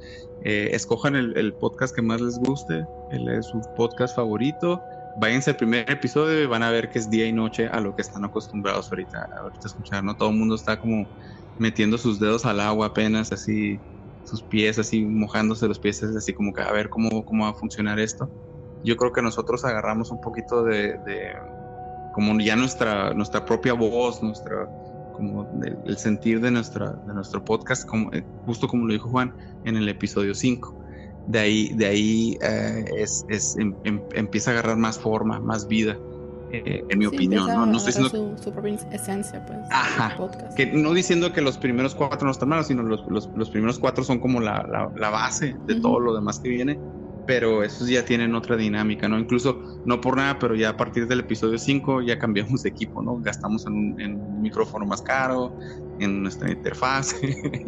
Eh, 0.44 0.70
escojan 0.74 1.16
el, 1.16 1.54
podcast 1.54 1.96
que 1.96 2.02
más 2.02 2.20
les 2.20 2.40
guste, 2.40 2.86
el, 3.12 3.44
su 3.44 3.62
podcast 3.78 4.16
favorito, 4.16 4.82
váyanse 5.20 5.52
al 5.52 5.58
primer 5.58 5.90
episodio 5.90 6.42
y 6.42 6.46
van 6.48 6.64
a 6.64 6.72
ver 6.72 6.90
que 6.90 6.98
es 6.98 7.10
día 7.10 7.28
y 7.28 7.32
noche 7.32 7.68
a 7.68 7.80
lo 7.80 7.96
que 7.96 8.02
están 8.02 8.26
acostumbrados 8.26 8.90
ahorita, 8.90 9.30
ahorita 9.40 9.62
a 9.66 9.68
escuchar, 9.68 10.04
¿no? 10.04 10.16
Todo 10.18 10.30
el 10.30 10.36
mundo 10.36 10.56
está 10.56 10.80
como 10.80 11.08
metiendo 11.60 11.98
sus 11.98 12.20
dedos 12.20 12.46
al 12.46 12.60
agua 12.60 12.88
apenas, 12.88 13.32
así, 13.32 13.80
sus 14.24 14.42
pies 14.42 14.80
así, 14.80 15.06
mojándose 15.06 15.68
los 15.68 15.78
pies, 15.78 16.02
así 16.02 16.34
como 16.34 16.54
que 16.54 16.62
a 16.62 16.72
ver 16.72 16.90
cómo, 16.90 17.24
cómo 17.24 17.44
va 17.44 17.52
a 17.52 17.54
funcionar 17.54 18.00
esto. 18.00 18.30
Yo 18.84 18.96
creo 18.98 19.12
que 19.12 19.22
nosotros 19.22 19.66
agarramos 19.66 20.12
un 20.12 20.22
poquito 20.22 20.64
de, 20.64 20.98
de 21.00 21.34
como 22.14 22.40
ya 22.40 22.56
nuestra, 22.56 23.14
nuestra 23.14 23.46
propia 23.46 23.74
voz, 23.74 24.22
nuestra 24.24 24.68
como 25.20 25.46
el, 25.86 25.98
sentir 25.98 26.40
de, 26.40 26.50
nuestra, 26.50 26.94
de 27.06 27.14
nuestro 27.14 27.44
podcast, 27.44 27.86
como, 27.86 28.12
eh, 28.14 28.24
justo 28.46 28.68
como 28.68 28.88
lo 28.88 28.94
dijo 28.94 29.10
Juan 29.10 29.34
en 29.66 29.76
el 29.76 29.90
episodio 29.90 30.34
5. 30.34 30.76
De 31.28 31.40
ahí, 31.40 31.74
de 31.76 31.86
ahí 31.86 32.38
eh, 32.42 32.86
es, 32.98 33.26
es 33.28 33.58
em, 33.58 33.76
em, 33.84 34.02
empieza 34.14 34.52
a 34.52 34.54
agarrar 34.54 34.78
más 34.78 34.98
forma, 34.98 35.40
más 35.40 35.68
vida. 35.68 35.98
Eh, 36.52 36.84
en 36.90 36.98
mi 36.98 37.06
opinión, 37.06 37.46
¿no? 37.48 37.66
No 37.66 37.78
estoy 37.78 37.94
diciendo... 38.04 38.36
Su, 38.42 38.52
propia 38.52 38.74
esencia, 38.92 39.46
pues, 39.46 39.60
Ajá. 39.70 40.18
Que 40.56 40.66
no 40.66 40.94
diciendo 40.94 41.32
que 41.32 41.42
los 41.42 41.58
primeros 41.58 41.94
cuatro 41.94 42.26
no 42.26 42.32
están 42.32 42.50
malos, 42.50 42.68
sino 42.68 42.82
los, 42.82 43.06
los, 43.08 43.30
los 43.36 43.50
primeros 43.52 43.78
cuatro 43.78 44.04
son 44.04 44.20
como 44.20 44.40
la, 44.40 44.66
la, 44.68 44.90
la 44.96 45.10
base 45.10 45.56
de 45.68 45.80
todo 45.80 46.00
lo 46.00 46.16
demás 46.16 46.40
que 46.40 46.50
viene 46.50 46.80
pero 47.30 47.64
esos 47.64 47.88
ya 47.88 48.04
tienen 48.04 48.34
otra 48.34 48.58
dinámica, 48.58 49.08
¿no? 49.08 49.20
Incluso, 49.20 49.62
no 49.86 50.02
por 50.02 50.18
nada, 50.18 50.40
pero 50.40 50.56
ya 50.56 50.70
a 50.70 50.78
partir 50.78 51.08
del 51.08 51.20
episodio 51.20 51.60
5 51.60 52.02
ya 52.02 52.18
cambiamos 52.18 52.64
de 52.64 52.70
equipo, 52.70 53.04
¿no? 53.04 53.20
Gastamos 53.20 53.68
en 53.68 53.74
un, 53.74 54.42
micrófono 54.42 54.84
más 54.88 55.04
caro, 55.04 55.56
en 56.00 56.24
nuestra 56.24 56.50
interfaz, 56.50 57.14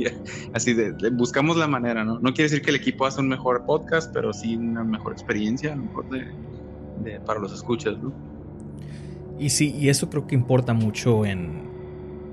así 0.56 0.74
de, 0.74 1.12
buscamos 1.12 1.58
la 1.58 1.68
manera, 1.68 2.04
¿no? 2.04 2.18
No 2.18 2.34
quiere 2.34 2.50
decir 2.50 2.64
que 2.64 2.72
el 2.72 2.78
equipo 2.78 3.06
hace 3.06 3.22
un 3.22 3.28
mejor 3.28 3.64
podcast, 3.68 4.12
pero 4.12 4.34
sí 4.34 4.56
una 4.56 4.84
mejor 4.84 5.12
experiencia, 5.14 5.74
a 5.74 5.76
lo 5.76 5.84
mejor 5.84 6.10
de, 6.10 7.20
para 7.20 7.40
los 7.40 7.54
escuchas, 7.54 8.02
¿no? 8.02 8.12
Y 9.38 9.52
sí, 9.52 9.76
y 9.78 9.90
eso 9.90 10.10
creo 10.10 10.26
que 10.26 10.34
importa 10.34 10.74
mucho 10.74 11.24
en, 11.24 11.70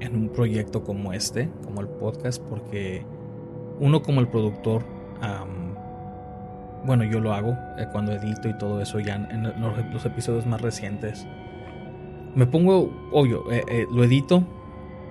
en 0.00 0.16
un 0.16 0.30
proyecto 0.30 0.82
como 0.82 1.12
este, 1.12 1.50
como 1.62 1.82
el 1.82 1.88
podcast, 1.88 2.42
porque 2.42 3.04
uno 3.80 4.00
como 4.00 4.22
el 4.22 4.28
productor, 4.28 4.82
bueno, 6.88 7.04
yo 7.04 7.20
lo 7.20 7.34
hago 7.34 7.54
eh, 7.76 7.86
cuando 7.92 8.12
edito 8.12 8.48
y 8.48 8.54
todo 8.54 8.80
eso 8.80 8.98
ya 8.98 9.16
en 9.16 9.42
los, 9.60 10.06
episodios 10.06 10.46
más 10.46 10.62
recientes. 10.62 11.26
Me 12.34 12.46
pongo, 12.46 12.90
obvio, 13.12 13.44
eh, 13.52 13.62
eh, 13.68 13.86
lo 13.92 14.02
edito 14.04 14.42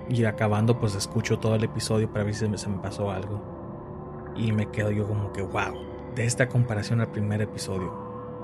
y 0.08 0.24
acabando 0.24 0.80
pues 0.80 0.96
escucho 0.96 1.38
todo 1.38 1.54
el 1.54 1.62
episodio 1.62 2.12
para 2.12 2.24
ver 2.24 2.34
si 2.34 2.46
se 2.56 2.68
me, 2.68 2.78
pasó 2.78 3.12
algo. 3.12 4.34
Y 4.36 4.50
me 4.50 4.66
quedo 4.66 4.90
yo 4.90 5.06
como 5.06 5.32
que, 5.32 5.40
wow, 5.42 5.72
de 6.16 6.24
esta 6.24 6.48
comparación 6.48 7.00
al 7.00 7.12
primer 7.12 7.42
episodio. 7.42 7.94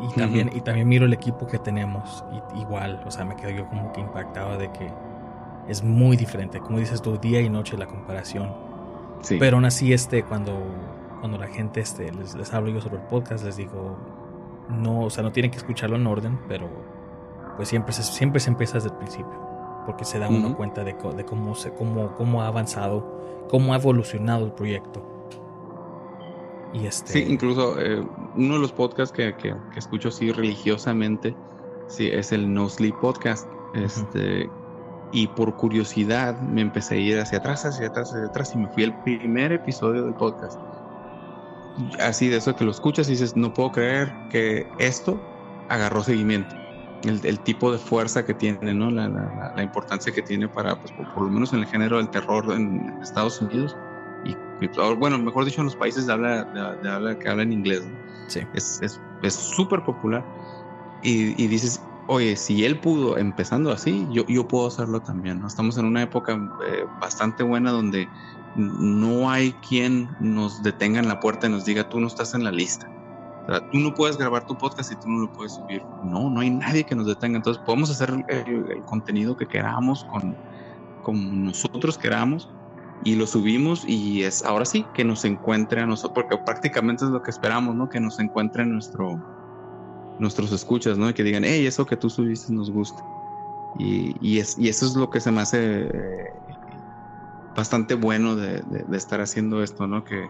Y 0.01 0.14
también, 0.16 0.51
y 0.55 0.61
también 0.61 0.87
miro 0.87 1.07
el 1.07 1.12
equipo 1.12 1.49
que 1.49 1.59
tenemos. 1.59 2.25
Y, 2.55 2.61
igual, 2.61 3.03
o 3.05 3.11
sea, 3.11 3.25
me 3.25 3.35
quedo 3.35 3.51
yo 3.51 3.68
como 3.68 3.92
que 3.92 4.01
impactado 4.01 4.59
de 4.59 4.70
que 4.70 4.88
es 5.68 5.83
muy 5.83 6.16
diferente. 6.16 6.61
Como 6.61 6.79
dices 6.79 7.03
tú, 7.03 7.18
día 7.18 7.40
y 7.40 7.51
noche 7.51 7.77
la 7.77 7.87
comparación. 7.87 8.53
Sí. 9.23 9.38
Pero 9.40 9.57
aún 9.57 9.64
así, 9.64 9.92
este, 9.92 10.23
cuando 10.23 10.53
cuando 11.25 11.39
la 11.39 11.49
gente 11.49 11.81
este, 11.81 12.13
les, 12.13 12.35
les 12.35 12.53
hablo 12.53 12.69
yo 12.69 12.83
sobre 12.83 12.97
el 12.97 13.05
podcast, 13.05 13.47
les 13.47 13.57
digo, 13.57 13.97
no, 14.69 15.05
o 15.05 15.09
sea, 15.09 15.23
no 15.23 15.33
tienen 15.33 15.51
que 15.51 15.57
escucharlo 15.57 15.97
en 15.97 16.07
orden, 16.07 16.39
pero 16.49 16.69
pues 17.57 17.67
siempre 17.67 17.95
se, 17.95 18.03
siempre 18.03 18.41
se 18.41 18.51
empieza 18.51 18.75
desde 18.75 18.91
el 18.91 18.97
principio, 18.97 19.33
porque 19.87 20.05
se 20.05 20.19
da 20.19 20.29
uno 20.29 20.55
cuenta 20.55 20.85
de, 20.85 20.93
de, 20.93 21.25
cómo, 21.25 21.55
se, 21.55 21.73
cómo, 21.73 22.15
cómo 22.15 22.43
ha 22.43 22.49
avanzado, 22.49 23.47
cómo 23.49 23.73
ha 23.73 23.77
evolucionado 23.77 24.45
el 24.45 24.53
proyecto. 24.53 25.03
Y 26.75 26.87
este... 26.87 27.15
Sí, 27.15 27.25
incluso 27.27 27.81
eh, 27.81 28.07
uno 28.37 28.55
de 28.57 28.61
los 28.61 28.73
podcasts 28.73 29.17
que, 29.17 29.35
que, 29.35 29.55
escucho 29.77 30.11
así 30.11 30.31
religiosamente 30.31 31.35
sí, 31.87 32.07
es 32.07 32.33
el 32.33 32.53
No 32.53 32.69
Sleep 32.69 33.01
Podcast. 33.01 33.49
Este, 33.73 34.51
Y 35.11 35.29
por 35.29 35.57
curiosidad 35.57 36.39
me 36.43 36.61
empecé 36.61 36.97
a 36.97 36.99
ir 36.99 37.19
hacia 37.19 37.39
atrás, 37.39 37.65
hacia 37.65 37.87
atrás, 37.87 38.13
hacia 38.13 38.27
atrás 38.27 38.55
y 38.55 38.59
me 38.59 38.69
fui 38.69 38.85
al 38.85 39.03
primer 39.05 39.53
episodio 39.53 40.05
del 40.05 40.13
podcast 40.13 40.61
así 42.01 42.29
de 42.29 42.37
eso 42.37 42.55
que 42.55 42.65
lo 42.65 42.71
escuchas 42.71 43.09
y 43.09 43.13
dices, 43.13 43.37
no 43.37 43.53
puedo 43.53 43.73
creer 43.73 44.13
que 44.31 44.67
esto 44.79 45.21
agarró 45.69 46.03
seguimiento. 46.03 46.55
El, 47.05 47.39
tipo 47.41 47.71
de 47.71 47.77
fuerza 47.77 48.25
que 48.25 48.33
tiene, 48.33 48.73
¿no? 48.73 48.91
La, 48.91 49.63
importancia 49.63 50.11
que 50.11 50.23
tiene 50.23 50.49
para, 50.49 50.81
pues, 50.81 50.91
por, 50.93 51.25
lo 51.25 51.31
menos 51.31 51.53
en 51.53 51.59
el 51.59 51.67
género 51.67 51.99
del 51.99 52.09
terror 52.09 52.51
en 52.51 52.99
Estados 53.03 53.43
Unidos. 53.43 53.77
Y, 54.25 54.35
bueno, 54.99 55.19
mejor 55.19 55.45
dicho, 55.45 55.61
en 55.61 55.67
los 55.67 55.77
países 55.77 56.07
de 56.07 56.15
habla, 56.15 56.45
de, 56.45 56.89
habla 56.89 57.19
que 57.19 57.29
hablan 57.29 57.53
inglés. 57.53 57.83
Sí. 58.29 58.41
Es 58.55 58.81
súper 59.35 59.81
es, 59.81 59.85
popular. 59.85 60.25
Y, 61.03 61.43
y, 61.43 61.47
dices, 61.47 61.79
oye, 62.07 62.37
si 62.37 62.65
él 62.65 62.79
pudo 62.79 63.19
empezando 63.19 63.71
así, 63.73 64.07
yo, 64.11 64.25
yo 64.27 64.47
puedo 64.47 64.67
hacerlo 64.67 65.01
también. 65.01 65.41
¿no? 65.41 65.47
Estamos 65.47 65.77
en 65.79 65.87
una 65.87 66.03
época 66.03 66.33
eh, 66.67 66.85
bastante 67.01 67.43
buena 67.43 67.71
donde 67.71 68.09
no 68.57 69.31
hay 69.31 69.53
quien 69.69 70.09
nos 70.21 70.62
detenga 70.62 71.01
en 71.01 71.09
la 71.09 71.21
puerta 71.21 71.47
y 71.47 71.51
nos 71.51 71.64
diga, 71.64 71.88
tú 71.88 72.01
no 72.01 72.07
estás 72.07 72.35
en 72.35 72.45
la 72.45 72.53
lista. 72.53 72.90
O 73.45 73.47
sea, 73.47 73.71
tú 73.71 73.79
no 73.79 73.93
puedes 73.93 74.17
grabar 74.17 74.47
tu 74.47 74.57
podcast 74.57 74.93
y 74.93 74.97
tú 74.97 75.09
no 75.09 75.21
lo 75.21 75.33
puedes 75.33 75.53
subir. 75.53 75.83
No, 76.05 76.31
no 76.31 76.40
hay 76.40 76.51
nadie 76.51 76.85
que 76.85 76.95
nos 76.95 77.07
detenga. 77.07 77.37
Entonces 77.37 77.62
podemos 77.64 77.90
hacer 77.90 78.25
el, 78.29 78.83
contenido 78.87 79.37
que 79.37 79.47
queramos 79.47 80.05
con, 80.05 80.35
con 81.03 81.45
nosotros 81.45 81.99
queramos 81.99 82.49
y 83.03 83.17
lo 83.17 83.27
subimos 83.27 83.85
y 83.87 84.23
es 84.23 84.45
ahora 84.45 84.64
sí 84.64 84.87
que 84.95 85.05
nos 85.05 85.27
encuentre 85.27 85.83
a 85.83 85.87
nosotros, 85.87 86.25
porque 86.25 86.43
prácticamente 86.43 87.05
es 87.05 87.11
lo 87.11 87.23
que 87.23 87.31
esperamos, 87.31 87.75
¿no? 87.75 87.88
Que 87.90 88.01
nos 88.01 88.19
encuentre 88.19 88.64
nuestro, 88.64 89.23
nuestros 90.19 90.53
escuchas, 90.53 90.97
¿no? 90.97 91.11
Y 91.11 91.14
que 91.14 91.23
digan, 91.23 91.45
hey, 91.45 91.67
eso 91.67 91.85
que 91.85 91.97
tú 91.97 92.09
subiste 92.09 92.51
nos 92.51 92.71
gusta. 92.71 93.05
Y, 93.79 94.17
y, 94.23 94.38
es, 94.38 94.59
y 94.59 94.69
eso 94.69 94.87
es 94.87 94.95
lo 94.95 95.11
que 95.11 95.21
se 95.21 95.31
me 95.31 95.43
hace 95.43 95.83
eh, 95.83 96.33
bastante 97.57 97.95
bueno 97.95 98.37
de, 98.37 98.62
estar 98.93 99.21
haciendo 99.21 99.62
esto, 99.62 99.87
¿no? 99.87 100.05
Que 100.05 100.29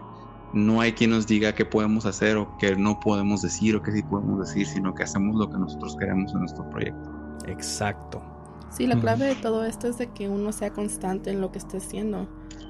no 0.53 0.81
hay 0.81 0.93
quien 0.93 1.11
nos 1.11 1.27
diga 1.27 1.53
qué 1.53 1.65
podemos 1.65 2.05
hacer 2.05 2.37
o 2.37 2.57
qué 2.57 2.75
no 2.75 2.99
podemos 2.99 3.41
decir 3.41 3.75
o 3.75 3.81
qué 3.81 3.91
sí 3.91 4.03
podemos 4.03 4.39
decir, 4.39 4.67
sino 4.67 4.93
que 4.93 5.03
hacemos 5.03 5.35
lo 5.35 5.49
que 5.49 5.57
nosotros 5.57 5.95
queremos 5.97 6.31
en 6.33 6.39
nuestro 6.39 6.69
proyecto. 6.69 7.09
Exacto. 7.47 8.21
Sí, 8.69 8.87
la 8.87 8.99
clave 8.99 9.25
de 9.25 9.35
todo 9.35 9.63
esto 9.63 9.87
es 9.87 9.97
de 9.97 10.07
que 10.07 10.27
uno 10.27 10.51
sea 10.51 10.71
constante 10.71 11.29
en 11.29 11.39
lo 11.39 11.51
que 11.51 11.59
esté 11.59 11.77
haciendo, 11.77 12.27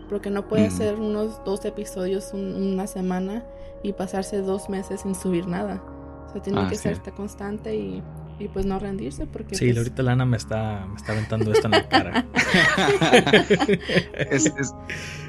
porque 0.08 0.30
no 0.30 0.48
puede 0.48 0.68
hacer 0.68 1.00
unos 1.00 1.44
dos 1.46 1.66
episodios 1.66 2.32
una 2.34 2.86
semana 2.86 3.44
y 3.82 3.94
pasarse 3.94 4.42
dos 4.42 4.70
meses 4.70 5.02
sin 5.02 5.16
subir 5.16 5.48
nada. 5.48 5.82
O 6.28 6.32
sea, 6.32 6.42
tiene 6.42 6.62
ah, 6.62 6.68
que 6.70 6.76
ser 6.76 7.02
constante 7.16 7.76
y 7.76 8.04
y 8.40 8.48
pues 8.48 8.66
no 8.66 8.80
rendirse 8.80 9.26
porque 9.26 9.56
sí 9.56 9.68
pues... 9.68 9.78
ahorita 9.78 10.04
Lana 10.04 10.26
me 10.26 10.38
está 10.38 10.86
me 10.88 10.96
está 10.96 11.14
aventando 11.14 11.52
esto 11.52 11.68
en 11.68 11.72
la 11.72 11.88
cara 11.88 12.26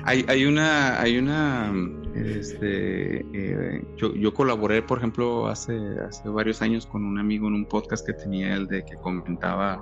hay, 0.05 0.25
hay 0.29 0.45
una 0.45 1.01
hay 1.01 1.19
una 1.19 1.73
este 2.15 3.25
eh, 3.33 3.85
yo, 3.97 4.15
yo, 4.15 4.35
colaboré 4.35 4.83
por 4.83 4.99
ejemplo 4.99 5.47
hace 5.47 5.79
hace 6.01 6.29
varios 6.29 6.63
años 6.63 6.87
con 6.87 7.05
un 7.05 7.19
amigo 7.19 7.49
en 7.49 7.55
un 7.55 7.67
podcast 7.67 8.05
que 8.05 8.13
tenía 8.13 8.55
el 8.55 8.67
de 8.67 8.85
que 8.85 8.97
comentaba 8.97 9.81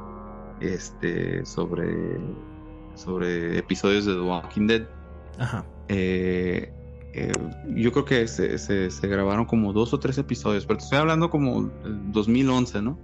este 0.60 1.44
sobre 1.46 2.18
sobre 2.94 3.58
episodios 3.58 4.04
de 4.04 4.14
The 4.14 4.20
Walking 4.20 4.66
Dead 4.66 4.86
Ajá. 5.38 5.64
Eh, 5.88 6.72
eh, 7.12 7.32
yo 7.76 7.92
creo 7.92 8.04
que 8.04 8.26
se, 8.26 8.58
se, 8.58 8.90
se, 8.90 9.08
grabaron 9.08 9.46
como 9.46 9.72
dos 9.72 9.94
o 9.94 10.00
tres 10.00 10.18
episodios, 10.18 10.66
pero 10.66 10.78
te 10.78 10.84
estoy 10.84 10.98
hablando 10.98 11.30
como 11.30 11.70
2011, 11.84 12.82
¿no? 12.82 12.98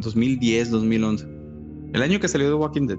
2010, 0.00 0.70
2011. 0.70 1.26
El 1.94 2.02
año 2.02 2.20
que 2.20 2.28
salió 2.28 2.48
de 2.48 2.54
Walking 2.54 2.86
Dead. 2.86 2.98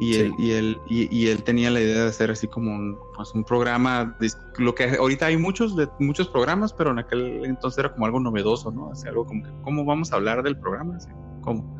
Y, 0.00 0.14
él, 0.14 0.32
y, 0.38 0.50
él, 0.52 0.78
y, 0.88 1.26
él 1.26 1.42
tenía 1.42 1.70
la 1.70 1.78
idea 1.78 2.04
de 2.04 2.08
hacer 2.08 2.30
así 2.30 2.48
como 2.48 2.74
un, 2.74 2.96
pues 3.14 3.34
un 3.34 3.44
programa, 3.44 4.16
lo 4.56 4.74
que 4.74 4.84
ahorita 4.96 5.26
hay 5.26 5.36
muchos, 5.36 5.76
de, 5.76 5.88
muchos 5.98 6.26
programas, 6.26 6.72
pero 6.72 6.90
en 6.92 7.00
aquel 7.00 7.44
entonces 7.44 7.80
era 7.80 7.92
como 7.92 8.06
algo 8.06 8.18
novedoso, 8.18 8.70
¿no? 8.70 8.90
Así 8.90 9.06
algo 9.08 9.26
como 9.26 9.42
que, 9.42 9.50
¿cómo 9.62 9.84
vamos 9.84 10.10
a 10.10 10.16
hablar 10.16 10.42
del 10.42 10.56
programa? 10.58 10.96
¿cómo? 11.42 11.78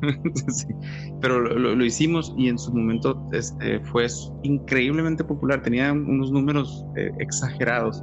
Pero 1.20 1.40
lo, 1.40 1.84
hicimos 1.84 2.34
y 2.36 2.48
en 2.48 2.58
su 2.58 2.72
momento 2.72 3.28
este, 3.32 3.80
fue 3.80 4.06
increíblemente 4.42 5.24
popular, 5.24 5.62
tenía 5.62 5.92
unos 5.92 6.30
números 6.30 6.84
eh, 6.96 7.10
exagerados. 7.18 8.02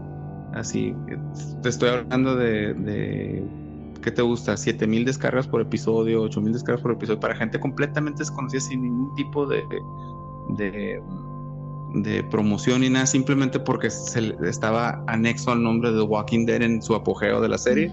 Así, 0.53 0.95
te 1.61 1.69
estoy 1.69 1.89
hablando 1.89 2.35
de, 2.35 2.73
de 2.75 3.43
¿qué 4.05 4.11
te 4.11 4.21
gusta? 4.21 4.55
7000 4.55 5.03
descargas 5.03 5.47
por 5.47 5.61
episodio, 5.61 6.21
8000 6.21 6.53
descargas 6.53 6.81
por 6.83 6.91
episodio, 6.91 7.19
para 7.19 7.35
gente 7.35 7.59
completamente 7.59 8.19
desconocida, 8.19 8.61
sin 8.61 8.83
ningún 8.83 9.15
tipo 9.15 9.47
de, 9.47 9.63
de, 10.49 11.01
de 11.95 12.23
promoción 12.25 12.81
ni 12.81 12.89
nada, 12.89 13.07
simplemente 13.07 13.59
porque 13.59 13.89
se, 13.89 14.35
estaba 14.43 15.03
anexo 15.07 15.51
al 15.51 15.63
nombre 15.63 15.91
de 15.91 15.97
The 15.97 16.03
Walking 16.03 16.45
Dead 16.45 16.61
en 16.61 16.83
su 16.83 16.93
apogeo 16.93 17.41
de 17.41 17.49
la 17.49 17.57
serie. 17.57 17.91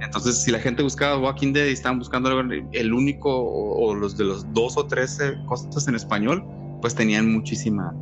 Entonces, 0.00 0.42
si 0.44 0.52
la 0.52 0.60
gente 0.60 0.84
buscaba 0.84 1.18
Walking 1.18 1.52
Dead 1.52 1.66
y 1.66 1.72
estaban 1.72 1.98
buscando 1.98 2.30
el 2.72 2.92
único 2.92 3.36
o, 3.36 3.94
los 3.96 4.16
de 4.16 4.24
los 4.24 4.52
dos 4.54 4.76
o 4.76 4.86
tres 4.86 5.18
cosas 5.46 5.88
en 5.88 5.96
español, 5.96 6.44
pues 6.80 6.94
tenían 6.94 7.32
muchísima, 7.32 7.92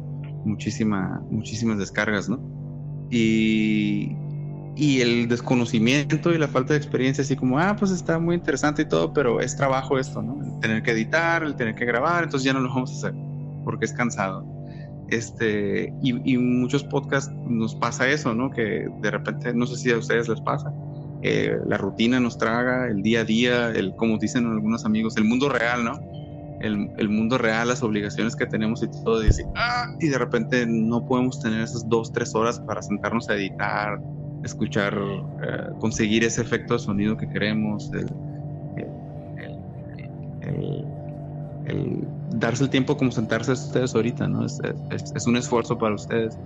muchísima, 0.44 1.22
muchísimas 1.30 1.78
descargas, 1.78 2.28
¿no? 2.28 2.38
Y, 3.10 4.14
y 4.80 5.02
el 5.02 5.28
desconocimiento 5.28 6.32
y 6.32 6.38
la 6.38 6.48
falta 6.48 6.72
de 6.72 6.78
experiencia, 6.78 7.20
así 7.20 7.36
como, 7.36 7.58
ah, 7.58 7.76
pues 7.78 7.90
está 7.90 8.18
muy 8.18 8.34
interesante 8.34 8.80
y 8.80 8.84
todo, 8.86 9.12
pero 9.12 9.42
es 9.42 9.54
trabajo 9.54 9.98
esto, 9.98 10.22
¿no? 10.22 10.42
El 10.42 10.58
tener 10.60 10.82
que 10.82 10.92
editar, 10.92 11.42
el 11.42 11.54
tener 11.54 11.74
que 11.74 11.84
grabar, 11.84 12.24
entonces 12.24 12.46
ya 12.46 12.54
no 12.54 12.60
lo 12.60 12.70
vamos 12.70 12.90
a 12.90 12.94
hacer 12.96 13.14
porque 13.62 13.84
es 13.84 13.92
cansado. 13.92 14.42
Este, 15.08 15.92
y, 16.00 16.32
y 16.32 16.38
muchos 16.38 16.82
podcasts 16.82 17.30
nos 17.46 17.74
pasa 17.74 18.08
eso, 18.08 18.34
¿no? 18.34 18.48
Que 18.48 18.88
de 19.02 19.10
repente, 19.10 19.52
no 19.52 19.66
sé 19.66 19.76
si 19.76 19.90
a 19.90 19.98
ustedes 19.98 20.30
les 20.30 20.40
pasa, 20.40 20.72
eh, 21.20 21.58
la 21.66 21.76
rutina 21.76 22.18
nos 22.18 22.38
traga, 22.38 22.88
el 22.88 23.02
día 23.02 23.20
a 23.20 23.24
día, 23.24 23.68
el, 23.72 23.94
como 23.96 24.16
dicen 24.16 24.46
algunos 24.46 24.86
amigos, 24.86 25.14
el 25.18 25.24
mundo 25.24 25.50
real, 25.50 25.84
¿no? 25.84 26.00
El, 26.62 26.90
el 26.96 27.08
mundo 27.10 27.36
real, 27.36 27.68
las 27.68 27.82
obligaciones 27.82 28.34
que 28.34 28.46
tenemos 28.46 28.82
y 28.82 28.88
todo, 29.04 29.22
y, 29.22 29.28
ah", 29.56 29.94
y 30.00 30.08
de 30.08 30.16
repente 30.16 30.64
no 30.66 31.04
podemos 31.04 31.38
tener 31.38 31.60
esas 31.60 31.86
dos, 31.86 32.10
tres 32.14 32.34
horas 32.34 32.60
para 32.60 32.80
sentarnos 32.80 33.28
a 33.28 33.34
editar, 33.34 34.00
escuchar, 34.44 34.96
eh, 34.96 35.70
conseguir 35.78 36.24
ese 36.24 36.42
efecto 36.42 36.74
de 36.74 36.80
sonido 36.80 37.16
que 37.16 37.28
queremos, 37.28 37.90
el, 37.92 38.06
darse 42.32 42.64
el 42.64 42.70
tiempo 42.70 42.96
como 42.96 43.12
sentarse 43.12 43.52
a 43.52 43.54
ustedes 43.54 43.94
ahorita, 43.94 44.26
¿no? 44.26 44.44
Es, 44.44 44.60
es, 45.14 45.26
un 45.26 45.36
esfuerzo 45.36 45.78
para 45.78 45.94
ustedes 45.94 46.36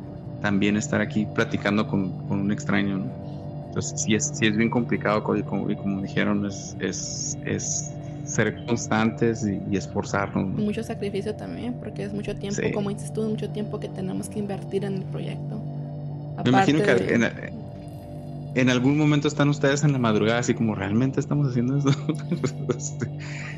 también 0.42 0.76
estar 0.76 1.00
aquí 1.00 1.26
platicando 1.35 1.87
con, 1.87 2.11
con 2.26 2.40
un 2.40 2.52
extraño, 2.52 2.98
¿no? 2.98 3.24
Entonces 3.68 4.02
sí 4.02 4.14
es, 4.14 4.30
sí 4.35 4.46
es 4.46 4.57
bien 4.57 4.70
complicado 4.70 5.37
y 5.37 5.42
como, 5.42 5.66
como 5.76 6.00
dijeron, 6.02 6.46
es, 6.46 6.76
es, 6.78 7.37
es 7.44 7.92
ser 8.24 8.64
constantes 8.66 9.44
y, 9.44 9.76
esforzarnos. 9.76 10.46
Mucho 10.46 10.85
sacrificio 10.85 11.35
también, 11.35 11.74
porque 11.74 12.04
es 12.04 12.12
mucho 12.12 12.37
tiempo, 12.37 12.62
como 12.72 12.90
dices 12.90 13.12
tú, 13.12 13.22
mucho 13.28 13.50
tiempo 13.50 13.80
que 13.80 13.88
tenemos 13.88 14.28
que 14.28 14.38
invertir 14.38 14.85
en 14.85 14.94
el 14.94 15.02
proyecto. 15.02 15.61
Me 16.44 16.50
imagino 16.50 16.83
que 16.83 16.92
en, 17.14 17.24
algún 18.70 18.96
momento 18.96 19.28
están 19.28 19.48
ustedes 19.48 19.82
en 19.84 19.92
la 19.92 19.98
madrugada, 19.98 20.38
así 20.38 20.54
como 20.54 20.74
realmente 20.74 21.20
estamos 21.20 21.48
haciendo 21.48 21.76
esto. 21.76 21.90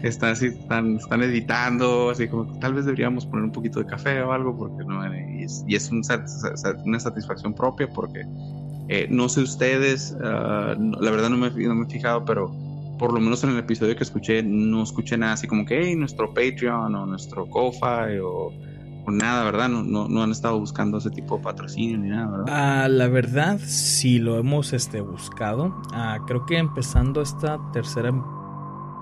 están 0.02 0.30
así, 0.30 0.46
están, 0.46 1.22
editando, 1.22 2.10
así 2.10 2.28
como 2.28 2.58
tal 2.58 2.74
vez 2.74 2.86
deberíamos 2.86 3.26
poner 3.26 3.44
un 3.44 3.52
poquito 3.52 3.80
de 3.80 3.86
café 3.86 4.22
o 4.22 4.32
algo, 4.32 4.56
porque 4.56 4.84
no, 4.84 5.04
es, 5.04 5.64
y 5.66 5.74
es 5.74 5.90
una 5.90 7.00
satisfacción 7.00 7.54
propia, 7.54 7.88
porque 7.88 8.24
eh, 8.88 9.06
no 9.10 9.28
sé 9.28 9.42
ustedes, 9.42 10.16
ah, 10.22 10.74
la 10.78 11.10
verdad 11.10 11.30
no 11.30 11.36
me, 11.36 11.50
no 11.50 11.74
me 11.74 11.86
he 11.86 11.90
fijado, 11.90 12.24
pero 12.24 12.54
por 12.98 13.12
lo 13.12 13.20
menos 13.20 13.44
en 13.44 13.50
el 13.50 13.58
episodio 13.58 13.96
que 13.96 14.04
escuché, 14.04 14.42
no 14.42 14.82
escuché 14.82 15.18
nada 15.18 15.34
así 15.34 15.46
como 15.46 15.64
que, 15.66 15.80
hey, 15.82 15.96
nuestro 15.96 16.32
Patreon 16.32 16.94
o 16.94 17.06
nuestro 17.06 17.46
Ko-Fi 17.46 18.18
o, 18.22 18.52
nada, 19.12 19.44
¿verdad? 19.44 19.68
No, 19.68 19.82
no, 19.82 20.08
no, 20.08 20.22
han 20.22 20.30
estado 20.30 20.58
buscando 20.58 20.98
ese 20.98 21.10
tipo 21.10 21.36
de 21.36 21.42
patrocinio 21.42 21.98
ni 21.98 22.08
nada, 22.08 22.26
¿verdad? 22.28 22.46
Ah, 22.48 22.88
la 22.88 23.08
verdad, 23.08 23.58
sí 23.64 24.18
lo 24.18 24.38
hemos 24.38 24.72
este, 24.72 25.00
buscado. 25.00 25.74
Ah, 25.92 26.18
creo 26.26 26.46
que 26.46 26.58
empezando 26.58 27.22
esta 27.22 27.58
tercera, 27.72 28.10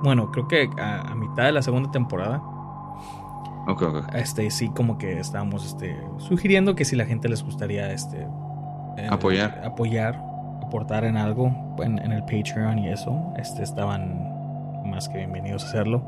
bueno, 0.02 0.30
creo 0.30 0.48
que 0.48 0.68
a, 0.78 1.14
mitad 1.14 1.44
de 1.44 1.52
la 1.52 1.62
segunda 1.62 1.90
temporada. 1.90 2.42
Okay, 3.66 3.88
okay. 3.88 4.20
Este, 4.20 4.50
sí, 4.50 4.68
como 4.68 4.98
que 4.98 5.18
estábamos 5.18 5.64
este, 5.64 5.98
sugiriendo 6.18 6.74
que 6.74 6.84
si 6.84 6.96
la 6.96 7.06
gente 7.06 7.28
les 7.28 7.42
gustaría 7.42 7.90
este, 7.92 8.28
eh, 8.98 9.08
apoyar. 9.10 9.62
Apoyar, 9.64 10.22
aportar 10.62 11.04
en 11.04 11.16
algo 11.16 11.76
en, 11.82 11.98
el 11.98 12.22
Patreon 12.24 12.78
y 12.78 12.90
eso. 12.90 13.32
Este, 13.36 13.62
estaban 13.62 14.34
más 14.84 15.08
que 15.08 15.18
bienvenidos 15.18 15.64
a 15.64 15.68
hacerlo. 15.68 16.06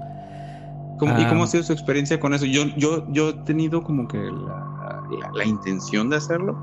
¿Y 0.97 1.27
cómo 1.27 1.43
ha 1.43 1.45
ah, 1.45 1.47
sido 1.47 1.63
su 1.63 1.73
experiencia 1.73 2.19
con 2.19 2.33
eso? 2.33 2.47
Yo, 2.47 2.65
yo, 2.77 3.05
yo 3.13 3.29
he 3.31 3.33
tenido 3.45 3.83
como 3.83 4.09
que 4.09 4.19
la, 4.19 5.03
la, 5.35 5.45
intención 5.45 6.09
de 6.09 6.17
hacerlo, 6.17 6.57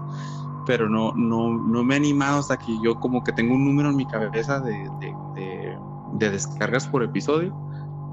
pero 0.66 0.90
no, 0.90 1.14
no, 1.14 1.54
no 1.54 1.84
me 1.84 1.94
he 1.94 1.98
animado 1.98 2.40
hasta 2.40 2.58
que 2.58 2.74
yo 2.84 2.96
como 3.00 3.24
que 3.24 3.32
tengo 3.32 3.54
un 3.54 3.64
número 3.64 3.90
en 3.90 3.96
mi 3.96 4.08
cabeza 4.08 4.60
de, 4.60 4.74
de, 5.00 5.78
de, 6.16 6.30
descargas 6.32 6.88
por 6.88 7.04
episodio, 7.04 7.56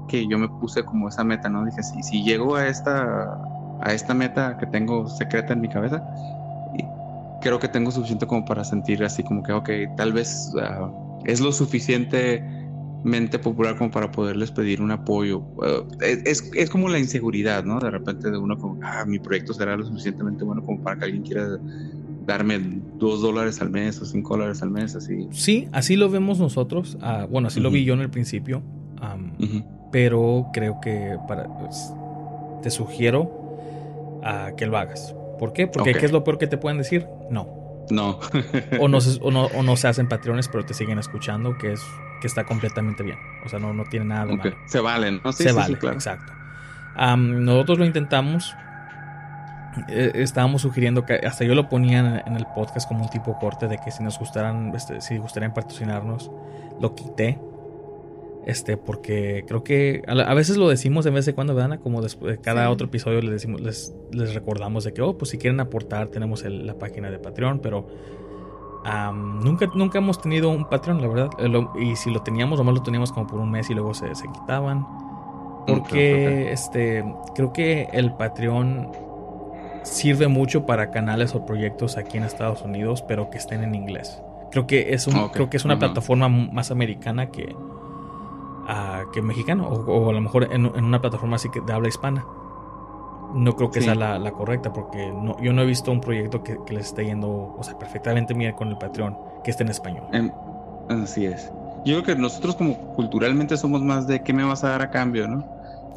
que 0.07 0.27
yo 0.27 0.37
me 0.37 0.47
puse 0.47 0.83
como 0.85 1.09
esa 1.09 1.23
meta, 1.23 1.49
¿no? 1.49 1.65
Dije, 1.65 1.81
si, 1.81 2.03
si 2.03 2.23
llego 2.23 2.55
a 2.55 2.67
esta, 2.67 3.41
a 3.81 3.93
esta 3.93 4.13
meta 4.13 4.57
que 4.57 4.67
tengo 4.67 5.07
secreta 5.07 5.53
en 5.53 5.61
mi 5.61 5.69
cabeza, 5.69 6.03
creo 7.41 7.59
que 7.59 7.67
tengo 7.67 7.91
suficiente 7.91 8.27
como 8.27 8.45
para 8.45 8.63
sentir 8.63 9.03
así 9.03 9.23
como 9.23 9.43
que, 9.43 9.51
ok, 9.51 9.69
tal 9.97 10.13
vez 10.13 10.53
ah, 10.61 10.89
es 11.25 11.41
lo 11.41 11.51
suficientemente 13.01 13.39
popular 13.39 13.77
como 13.77 13.89
para 13.89 14.11
poderles 14.11 14.51
pedir 14.51 14.81
un 14.81 14.91
apoyo. 14.91 15.43
Ah, 15.61 15.83
es, 16.01 16.51
es, 16.53 16.69
como 16.69 16.87
la 16.87 16.99
inseguridad, 16.99 17.63
¿no? 17.63 17.79
De 17.79 17.89
repente 17.89 18.29
de 18.29 18.37
uno 18.37 18.57
como, 18.57 18.79
ah, 18.83 19.05
mi 19.05 19.19
proyecto 19.19 19.53
será 19.53 19.75
lo 19.75 19.85
suficientemente 19.85 20.43
bueno 20.43 20.61
como 20.61 20.81
para 20.81 20.97
que 20.97 21.05
alguien 21.05 21.23
quiera 21.23 21.57
darme 22.25 22.59
dos 22.97 23.21
dólares 23.21 23.59
al 23.61 23.71
mes 23.71 23.99
o 24.01 24.05
cinco 24.05 24.35
dólares 24.35 24.61
al 24.61 24.69
mes, 24.69 24.95
así. 24.95 25.27
Sí, 25.31 25.67
así 25.71 25.95
lo 25.95 26.09
vemos 26.09 26.39
nosotros. 26.39 26.97
Ah, 27.01 27.27
bueno, 27.29 27.47
así 27.47 27.59
lo 27.59 27.71
vi 27.71 27.83
yo 27.83 27.93
en 27.95 28.01
el 28.01 28.09
principio. 28.09 28.61
Pero 29.91 30.47
creo 30.53 30.79
que 30.79 31.17
para, 31.27 31.47
pues, 31.57 31.91
te 32.61 32.69
sugiero 32.69 33.57
que 34.55 34.65
lo 34.67 34.77
hagas. 34.77 35.15
¿Por 35.39 35.53
qué? 35.53 35.65
Porque 35.65 35.93
¿qué 35.93 36.05
es 36.05 36.11
lo 36.11 36.23
peor 36.23 36.37
que 36.37 36.45
te 36.45 36.57
pueden 36.57 36.77
decir? 36.77 37.07
No. 37.31 37.61
No. 37.89 38.19
o, 38.79 38.87
no 38.87 39.01
se, 39.01 39.19
o, 39.23 39.31
no, 39.31 39.75
se 39.75 39.87
hacen 39.87 40.07
patrones, 40.07 40.47
pero 40.47 40.63
te 40.63 40.73
siguen 40.75 40.99
escuchando, 40.99 41.57
que 41.57 41.73
es 41.73 41.81
que 42.21 42.27
está 42.27 42.45
completamente 42.45 43.03
bien. 43.03 43.17
O 43.45 43.49
sea, 43.49 43.59
no, 43.59 43.73
no 43.73 43.83
tiene 43.85 44.05
nada 44.05 44.25
de 44.27 44.37
malo. 44.37 44.55
Se 44.65 44.79
valen, 44.79 45.19
¿no? 45.23 45.33
se 45.33 45.51
valen, 45.51 45.77
exacto. 45.83 46.31
nosotros 47.17 47.79
lo 47.79 47.85
intentamos. 47.85 48.55
Eh, 49.87 50.11
estábamos 50.15 50.61
sugiriendo 50.61 51.05
que 51.05 51.13
hasta 51.15 51.45
yo 51.45 51.55
lo 51.55 51.69
ponía 51.69 52.23
en, 52.25 52.35
el 52.35 52.45
podcast 52.45 52.87
como 52.87 53.03
un 53.03 53.09
tipo 53.09 53.37
corte 53.39 53.67
de 53.67 53.77
que 53.77 53.91
si 53.91 54.03
nos 54.03 54.19
gustaran, 54.19 54.73
este, 54.75 55.01
si 55.01 55.17
gustarían 55.17 55.53
patrocinarnos, 55.53 56.29
lo 56.79 56.93
quité 56.93 57.39
este, 58.45 58.75
porque 58.75 59.45
creo 59.47 59.63
que 59.63 60.01
a, 60.07 60.33
veces 60.33 60.57
lo 60.57 60.67
decimos 60.67 61.05
de 61.05 61.11
vez 61.11 61.27
en 61.27 61.35
cuando, 61.35 61.53
¿verdad? 61.53 61.79
Como 61.79 62.01
después 62.01 62.37
de 62.37 62.41
cada 62.41 62.69
otro 62.71 62.87
episodio 62.87 63.21
les 63.21 63.31
decimos, 63.31 63.61
les, 63.61 63.93
les, 64.11 64.33
recordamos 64.33 64.83
de 64.83 64.93
que, 64.93 65.01
oh, 65.01 65.17
pues 65.17 65.29
si 65.29 65.37
quieren 65.37 65.59
aportar, 65.59 66.07
tenemos 66.07 66.43
la 66.43 66.73
página 66.79 67.11
de 67.11 67.19
Patreon, 67.19 67.59
pero 67.59 67.87
nunca, 69.13 69.67
nunca 69.73 69.99
hemos 69.99 70.19
tenido 70.19 70.49
un 70.49 70.65
Patreon, 70.65 71.01
la 71.01 71.07
verdad. 71.07 71.29
Eh, 71.39 71.67
y 71.79 71.95
si 71.95 72.11
lo 72.11 72.21
teníamos, 72.21 72.59
nomás 72.59 72.75
lo 72.75 72.81
teníamos 72.81 73.11
como 73.11 73.27
por 73.27 73.39
un 73.39 73.51
mes 73.51 73.69
y 73.69 73.73
luego 73.73 73.93
se, 73.93 74.13
se 74.15 74.27
quitaban. 74.27 74.87
Porque 75.67 76.51
este, 76.51 77.05
creo 77.35 77.53
que 77.53 77.87
el 77.93 78.13
Patreon 78.13 78.91
sirve 79.83 80.27
mucho 80.27 80.65
para 80.65 80.91
canales 80.91 81.35
o 81.35 81.45
proyectos 81.45 81.97
aquí 81.97 82.17
en 82.17 82.23
Estados 82.23 82.61
Unidos, 82.61 83.03
pero 83.07 83.29
que 83.29 83.37
estén 83.37 83.63
en 83.63 83.75
inglés. 83.75 84.21
Creo 84.51 84.67
que 84.67 84.93
es, 84.93 85.07
un, 85.07 85.29
creo 85.29 85.49
que 85.49 85.57
es 85.57 85.65
una 85.65 85.79
plataforma 85.79 86.27
más 86.27 86.71
americana 86.71 87.27
que, 87.27 87.55
que 89.13 89.21
mexicano 89.21 89.67
o, 89.67 90.09
a 90.09 90.13
lo 90.13 90.21
mejor 90.21 90.49
en, 90.51 90.65
una 90.65 90.99
plataforma 90.99 91.37
así 91.37 91.49
que 91.49 91.61
de 91.61 91.71
habla 91.71 91.87
hispana. 91.87 92.25
No 93.33 93.55
creo 93.55 93.71
que 93.71 93.81
sea 93.81 93.95
la, 93.95 94.31
correcta 94.31 94.73
porque 94.73 95.11
no, 95.11 95.41
yo 95.41 95.53
no 95.53 95.61
he 95.61 95.65
visto 95.65 95.91
un 95.91 96.01
proyecto 96.01 96.43
que, 96.43 96.57
les 96.69 96.87
esté 96.87 97.05
yendo, 97.05 97.55
o 97.57 97.63
sea, 97.63 97.77
perfectamente 97.77 98.33
bien 98.33 98.53
con 98.53 98.69
el 98.69 98.77
Patreon 98.77 99.17
que 99.43 99.51
esté 99.51 99.63
en 99.63 99.69
español. 99.69 100.03
así 100.89 101.25
es. 101.25 101.51
Yo 101.85 102.01
creo 102.01 102.03
que 102.03 102.21
nosotros 102.21 102.55
como 102.55 102.75
culturalmente 102.95 103.57
somos 103.57 103.81
más 103.81 104.07
de 104.07 104.21
qué 104.21 104.33
me 104.33 104.43
vas 104.43 104.63
a 104.63 104.69
dar 104.69 104.81
a 104.81 104.91
cambio, 104.91 105.27
¿no? 105.27 105.45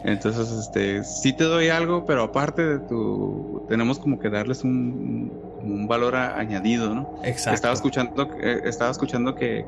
Entonces, 0.04 0.50
este, 0.50 1.02
sí 1.02 1.32
te 1.32 1.44
doy 1.44 1.68
algo, 1.68 2.04
pero 2.04 2.24
aparte 2.24 2.62
de 2.62 2.78
tu, 2.78 3.64
tenemos 3.68 3.98
como 3.98 4.18
que 4.18 4.28
darles 4.28 4.62
un, 4.62 5.32
un 5.62 5.88
valor 5.88 6.14
añadido, 6.14 6.94
¿no? 6.94 7.08
Exacto. 7.22 7.54
Estaba 7.54 7.74
escuchando, 7.74 8.28
eh, 8.38 8.60
estaba 8.64 8.90
escuchando 8.90 9.34
que, 9.34 9.64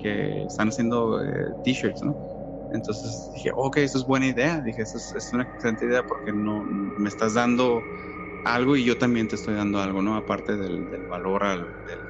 que, 0.00 0.44
están 0.44 0.68
haciendo 0.68 1.24
eh, 1.24 1.52
t-shirts, 1.64 2.02
¿no? 2.02 2.16
Entonces 2.76 3.30
dije, 3.34 3.50
ok, 3.54 3.78
eso 3.78 3.98
es 3.98 4.06
buena 4.06 4.26
idea. 4.26 4.60
Dije, 4.60 4.82
eso 4.82 4.98
es, 4.98 5.30
una 5.32 5.44
excelente 5.44 5.86
idea 5.86 6.06
porque 6.06 6.32
no 6.32 6.62
me 6.62 7.08
estás 7.08 7.34
dando 7.34 7.82
algo 8.44 8.76
y 8.76 8.84
yo 8.84 8.96
también 8.96 9.28
te 9.28 9.34
estoy 9.34 9.54
dando 9.54 9.80
algo, 9.80 10.02
¿no? 10.02 10.16
Aparte 10.16 10.56
del, 10.56 10.86
valor 11.08 11.42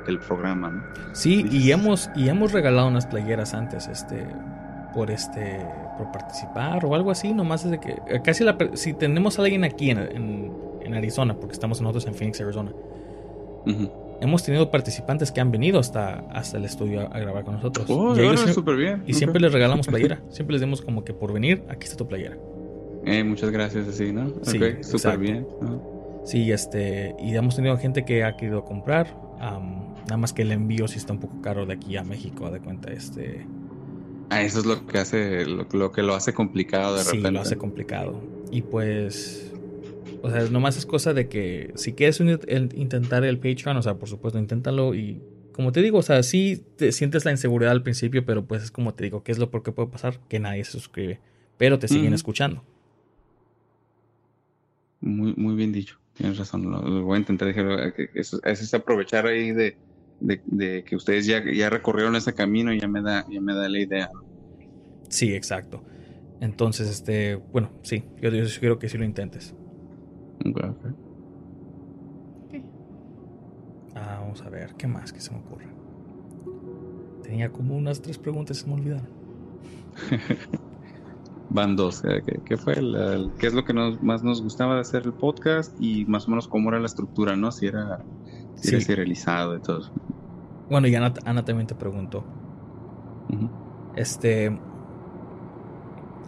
del, 0.07 0.19
programa, 0.19 0.71
¿no? 0.71 0.85
Sí, 1.15 1.47
y 1.51 1.71
hemos, 1.71 2.11
y 2.15 2.29
hemos 2.29 2.53
regalado 2.53 2.89
unas 2.89 3.07
playeras 3.07 3.55
antes, 3.55 3.89
este. 3.89 4.27
por 4.93 5.11
este 5.11 5.67
por 5.97 6.13
participar 6.13 6.85
o 6.85 6.95
algo 6.95 7.11
así, 7.11 7.33
nomás 7.33 7.65
es 7.65 7.71
de 7.71 7.81
que 7.81 8.03
eh, 8.07 8.21
casi 8.23 8.45
la, 8.45 8.57
si 8.75 8.93
tenemos 8.93 9.39
a 9.39 9.43
alguien 9.43 9.65
aquí 9.65 9.91
en, 9.91 9.99
en, 9.99 10.95
Arizona, 10.95 11.35
porque 11.35 11.53
estamos 11.53 11.81
nosotros 11.81 12.07
en 12.07 12.15
Phoenix, 12.15 12.41
Arizona, 12.41 12.73
hemos 14.21 14.43
tenido 14.43 14.71
participantes 14.71 15.33
que 15.33 15.41
han 15.41 15.51
venido 15.51 15.79
hasta, 15.79 16.21
hasta 16.31 16.59
el 16.59 16.65
estudio 16.65 17.03
a, 17.13 17.19
grabar 17.19 17.45
con 17.45 17.55
nosotros. 17.55 17.87
Oh, 17.89 18.15
y 18.15 18.77
bien. 18.77 19.03
Y 19.07 19.15
siempre 19.15 19.41
les 19.41 19.53
regalamos 19.53 19.87
playera, 19.89 20.23
siempre 20.31 20.55
les 20.55 20.61
demos 20.61 20.83
como 20.83 21.05
que 21.05 21.13
por 21.13 21.33
venir, 21.33 21.65
aquí 21.69 21.85
está 21.85 21.97
tu 21.97 22.07
playera. 22.07 22.37
Eh, 23.05 23.23
muchas 23.23 23.51
gracias, 23.51 23.87
así, 23.89 24.13
¿no? 24.13 24.33
Sí, 24.43 24.59
súper 24.83 25.19
bien. 25.19 25.47
Sí, 26.25 26.51
este, 26.51 27.15
y 27.21 27.35
hemos 27.37 27.55
tenido 27.55 27.77
gente 27.79 28.05
que 28.05 28.25
ha 28.25 28.37
querido 28.37 28.65
comprar, 28.65 29.17
nada 29.39 30.17
más 30.17 30.33
que 30.33 30.43
el 30.43 30.53
envío 30.53 30.89
sí 30.89 30.99
está 30.99 31.13
un 31.13 31.21
poco 31.21 31.41
caro 31.41 31.67
de 31.67 31.75
aquí 31.75 31.97
a 31.97 32.03
México, 32.03 32.51
de 32.51 32.61
cuenta, 32.61 32.93
este 32.93 33.47
Ah, 34.29 34.43
eso 34.43 34.59
es 34.59 34.67
lo 34.67 34.87
que 34.87 34.99
hace, 34.99 35.47
lo, 35.47 35.93
que 35.93 36.03
lo 36.03 36.15
hace 36.15 36.33
complicado 36.33 36.97
de 36.97 37.05
repente. 37.05 37.29
Sí, 37.29 37.35
lo 37.35 37.41
hace 37.41 37.57
complicado. 37.57 38.21
Y 38.51 38.63
pues, 38.63 39.53
o 40.27 40.31
sea, 40.31 40.51
nomás 40.51 40.77
es 40.77 40.87
cosa 40.87 41.15
de 41.15 41.29
que 41.29 41.73
si 41.77 41.93
quieres 41.93 42.21
intentar 42.21 43.25
el 43.25 43.39
Patreon, 43.39 43.77
o 43.77 43.83
sea, 43.83 43.95
por 43.95 44.09
supuesto, 44.09 44.39
inténtalo 44.39 44.95
y 44.95 45.21
como 45.53 45.73
te 45.73 45.81
digo, 45.81 45.99
o 45.99 46.03
sea, 46.03 46.23
sí 46.23 46.63
te 46.77 46.93
sientes 46.93 47.25
la 47.25 47.31
inseguridad 47.31 47.73
al 47.73 47.83
principio, 47.83 48.25
pero 48.27 48.45
pues 48.45 48.63
es 48.63 48.71
como 48.71 48.95
te 48.95 49.05
digo, 49.05 49.23
¿qué 49.23 49.33
es 49.33 49.39
lo 49.39 49.51
por 49.51 49.63
qué 49.63 49.73
puede 49.73 49.89
pasar? 49.89 50.21
Que 50.29 50.39
nadie 50.39 50.65
se 50.65 50.73
suscribe, 50.73 51.21
pero 51.57 51.79
te 51.79 51.89
siguen 51.89 52.13
escuchando. 52.13 52.63
Muy, 55.01 55.35
muy 55.37 55.55
bien 55.55 55.73
dicho, 55.73 55.99
tienes 56.15 56.39
razón, 56.39 56.71
lo, 56.71 57.03
voy 57.03 57.17
a 57.17 57.19
intentar, 57.21 57.49
eso 58.15 58.41
es 58.45 58.75
aprovechar 58.75 59.27
ahí 59.27 59.53
de 59.53 59.77
de, 60.21 60.85
que 60.85 60.97
ustedes 60.97 61.27
ya, 61.27 61.43
ya 61.45 61.71
recorrieron 61.71 62.17
ese 62.17 62.35
camino 62.35 62.73
y 62.73 62.81
ya 62.81 62.89
me 62.89 63.03
da, 63.03 63.27
ya 63.31 63.41
me 63.41 63.55
da 63.55 63.69
la 63.69 63.79
idea. 63.79 64.11
Sí, 65.09 65.35
exacto. 65.35 65.85
Entonces, 66.41 66.89
este, 66.89 67.37
bueno, 67.37 67.71
sí, 67.83 68.05
yo, 68.21 68.31
yo 68.31 68.47
sugiero 68.47 68.79
que 68.79 68.89
sí 68.89 68.99
lo 68.99 69.05
intentes. 69.05 69.55
Ah, 73.95 74.19
vamos 74.21 74.43
a 74.43 74.51
ver, 74.51 74.75
¿qué 74.75 74.87
más 74.87 75.13
que 75.13 75.21
se 75.21 75.33
me 75.33 75.39
ocurre? 75.39 75.67
Tenía 77.23 77.51
como 77.51 77.77
unas 77.77 78.03
tres 78.03 78.19
preguntas, 78.19 78.59
se 78.59 78.67
me 78.67 78.75
olvidaron. 78.75 79.09
Van 81.51 81.77
dos. 81.77 82.05
Eh, 82.05 82.23
¿Qué, 82.45 82.57
fue? 82.57 82.75
¿Qué 83.39 83.47
es 83.47 83.55
lo 83.55 83.65
que 83.65 83.73
más 83.73 84.23
nos 84.23 84.43
gustaba 84.43 84.75
de 84.75 84.81
hacer 84.81 85.05
el 85.05 85.13
podcast? 85.13 85.75
Y 85.81 86.05
más 86.07 86.27
o 86.27 86.31
menos 86.31 86.49
cómo 86.49 86.69
era 86.69 86.81
la 86.81 86.87
estructura, 86.87 87.37
¿no? 87.37 87.53
Si 87.53 87.67
era 87.67 88.05
sí. 88.57 88.81
serializado 88.81 89.57
y 89.57 89.61
todo. 89.61 89.91
Bueno, 90.69 90.89
y 90.89 90.95
Ana, 90.95 91.13
también 91.15 91.67
te 91.67 91.75
preguntó. 91.75 92.25
Este. 93.95 94.59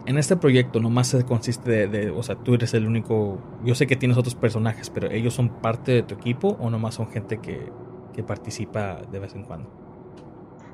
En 0.09 0.17
este 0.17 0.35
proyecto 0.35 0.79
nomás 0.79 1.09
se 1.09 1.23
consiste 1.23 1.87
de, 1.87 2.09
O 2.09 2.23
sea, 2.23 2.33
tú 2.33 2.55
eres 2.55 2.73
el 2.73 2.87
único. 2.87 3.39
Yo 3.63 3.75
sé 3.75 3.85
que 3.85 3.95
tienes 3.95 4.17
otros 4.17 4.33
personajes, 4.33 4.89
pero 4.89 5.07
¿ellos 5.11 5.35
son 5.35 5.61
parte 5.61 5.91
de 5.91 6.01
tu 6.01 6.15
equipo 6.15 6.57
o 6.59 6.71
nomás 6.71 6.95
son 6.95 7.09
gente 7.09 7.37
que, 7.37 7.71
que 8.11 8.23
participa 8.23 9.03
de 9.11 9.19
vez 9.19 9.35
en 9.35 9.43
cuando? 9.43 9.69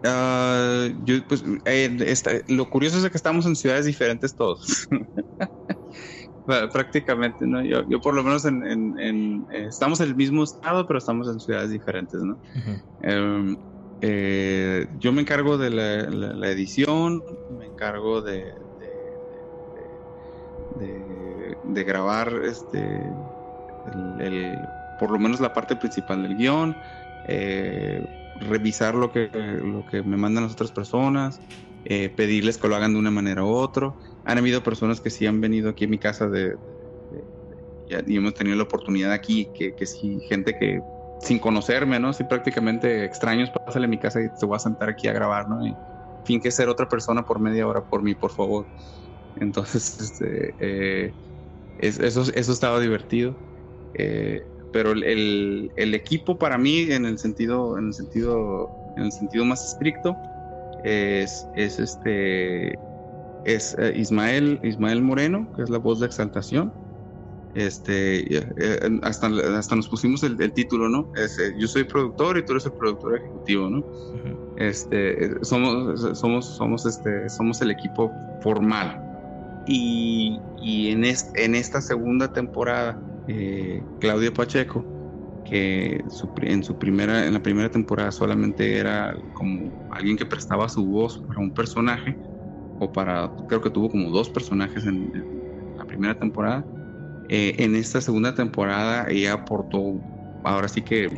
Ah, 0.05 0.88
yo, 1.03 1.15
pues, 1.27 1.43
eh, 1.65 2.43
lo 2.47 2.69
curioso 2.69 2.97
es 2.97 3.09
que 3.11 3.17
estamos 3.17 3.45
en 3.45 3.57
ciudades 3.57 3.86
diferentes 3.86 4.33
todos. 4.33 4.88
prácticamente, 6.71 7.45
¿no? 7.45 7.61
Yo, 7.61 7.86
yo 7.89 7.99
por 7.99 8.13
lo 8.13 8.23
menos 8.23 8.45
en, 8.45 8.63
en, 8.65 9.45
estamos 9.51 9.99
en 9.99 10.07
el 10.07 10.15
mismo 10.15 10.45
estado, 10.45 10.88
pero 10.88 10.99
estamos 10.99 11.27
en 11.27 11.41
ciudades 11.41 11.71
diferentes, 11.71 12.21
¿no? 12.21 12.38
Em, 13.01 13.57
eh, 13.99 14.88
yo 14.99 15.11
me 15.11 15.21
encargo 15.21 15.57
de 15.57 15.71
la, 15.71 16.49
edición, 16.49 17.21
me 17.57 17.65
encargo 17.65 18.21
de, 18.21 18.53
de, 20.76 21.84
grabar 21.84 22.34
este, 22.43 23.01
el, 24.19 24.67
por 24.97 25.11
lo 25.11 25.19
menos 25.19 25.39
la 25.39 25.53
parte 25.53 25.76
principal 25.76 26.23
del 26.23 26.36
guion, 26.36 26.78
eh, 27.26 28.03
revisar 28.36 28.95
lo 28.95 29.11
que, 29.11 29.30
lo 29.32 29.86
que 29.86 30.03
me 30.03 30.17
mandan 30.17 30.43
las 30.43 30.53
otras 30.53 30.71
personas, 30.71 31.39
eh, 31.86 32.09
pedirles 32.09 32.57
que 32.57 32.67
lo 32.67 32.76
hagan 32.76 32.93
de 32.93 32.99
una 32.99 33.11
manera 33.11 33.43
u 33.43 33.49
otra 33.49 33.93
han 34.26 34.39
habido 34.39 34.63
personas 34.63 34.99
que 34.99 35.11
sí 35.11 35.28
han 35.28 35.39
venido 35.39 35.69
aquí 35.69 35.86
a 35.86 35.88
mi 35.88 35.99
casa 35.99 36.28
de, 36.28 36.55
y 37.88 38.17
hemos 38.17 38.34
tenido 38.34 38.57
la 38.57 38.63
oportunidad 38.63 39.11
aquí, 39.11 39.47
que, 39.53 39.76
que 39.76 39.86
sí, 39.86 40.19
gente 40.28 40.55
que 40.57 40.82
sin 41.19 41.39
conocerme, 41.39 41.99
¿no? 41.99 42.13
Sí, 42.13 42.23
prácticamente 42.23 43.05
extraños, 43.05 43.51
pásale 43.51 43.86
a 43.86 43.89
mi 43.89 43.99
casa 43.99 44.21
y 44.21 44.30
te 44.38 44.45
voy 44.45 44.55
a 44.55 44.59
sentar 44.59 44.89
aquí 44.89 45.07
a 45.07 45.13
grabar, 45.13 45.47
¿no? 45.47 45.59
Fin 46.23 46.41
que 46.41 46.51
ser 46.51 46.69
otra 46.69 46.89
persona 46.89 47.23
por 47.23 47.39
media 47.39 47.67
hora 47.67 47.82
por 47.82 48.01
mí, 48.01 48.15
por 48.15 48.32
favor. 48.32 48.67
Entonces, 49.41 49.99
este, 50.01 50.55
eh, 50.59 51.13
eso, 51.79 52.23
eso 52.33 52.51
estaba 52.51 52.79
divertido. 52.79 53.36
Eh, 53.95 54.43
pero 54.71 54.91
el, 54.91 55.71
el, 55.77 55.93
equipo 55.93 56.38
para 56.38 56.57
mí, 56.57 56.91
en 56.91 57.05
el 57.05 57.17
sentido, 57.17 57.77
en 57.77 57.88
el 57.88 57.93
sentido, 57.93 58.69
en 58.97 59.03
el 59.03 59.11
sentido 59.11 59.45
más 59.45 59.65
estricto, 59.71 60.17
es, 60.83 61.47
es 61.55 61.79
este 61.79 62.77
es 63.45 63.75
eh, 63.79 63.93
Ismael, 63.95 64.59
Ismael 64.63 65.01
Moreno, 65.01 65.47
que 65.55 65.63
es 65.63 65.69
la 65.69 65.77
voz 65.77 65.99
de 65.99 66.07
exaltación. 66.07 66.73
Este, 67.53 68.25
hasta, 69.03 69.27
hasta 69.57 69.75
nos 69.77 69.88
pusimos 69.88 70.23
el, 70.23 70.38
título, 70.51 70.89
¿no? 70.89 71.09
Eh, 71.15 71.53
yo 71.57 71.67
soy 71.69 71.86
productor 71.86 72.38
y 72.38 72.43
tú 72.43 72.51
eres 72.51 72.65
el 72.65 72.73
productor 72.73 73.17
ejecutivo, 73.17 73.69
¿no? 73.69 73.86
Este, 74.57 75.41
somos, 75.41 76.01
somos, 76.19 76.45
somos, 76.57 76.86
este, 76.86 77.29
somos 77.29 77.61
el 77.61 77.71
equipo 77.71 78.11
formal. 78.41 79.05
Y, 79.66 80.41
y 80.57 80.91
en, 80.91 81.03
en 81.05 81.55
esta 81.55 81.82
segunda 81.82 82.32
temporada, 82.32 83.01
Claudia 83.99 84.32
Pacheco, 84.32 84.86
que 85.43 86.03
en 86.41 86.63
su 86.63 86.78
primera, 86.78 87.26
en 87.26 87.34
la 87.34 87.41
primera 87.41 87.70
temporada 87.70 88.11
solamente 88.11 88.78
era 88.78 89.16
como 89.34 89.72
alguien 89.89 90.18
que 90.18 90.26
prestaba 90.26 90.70
su 90.70 90.86
voz 90.86 91.20
para 91.28 91.41
un 91.41 91.53
personaje, 91.53 92.18
o 92.78 92.91
para, 92.91 93.32
creo 93.47 93.61
que 93.61 93.70
tuvo 93.70 93.89
como 93.89 94.09
dos 94.11 94.30
personajes 94.30 94.86
en, 94.86 95.11
la 95.78 95.86
primera 95.86 96.16
temporada. 96.18 96.66
Eh, 97.30 97.55
en 97.59 97.76
esta 97.76 98.01
segunda 98.01 98.34
temporada 98.36 99.07
ella 99.09 99.34
aportó, 99.34 100.01
ahora 100.43 100.68
sí 100.68 100.84
que 100.84 101.09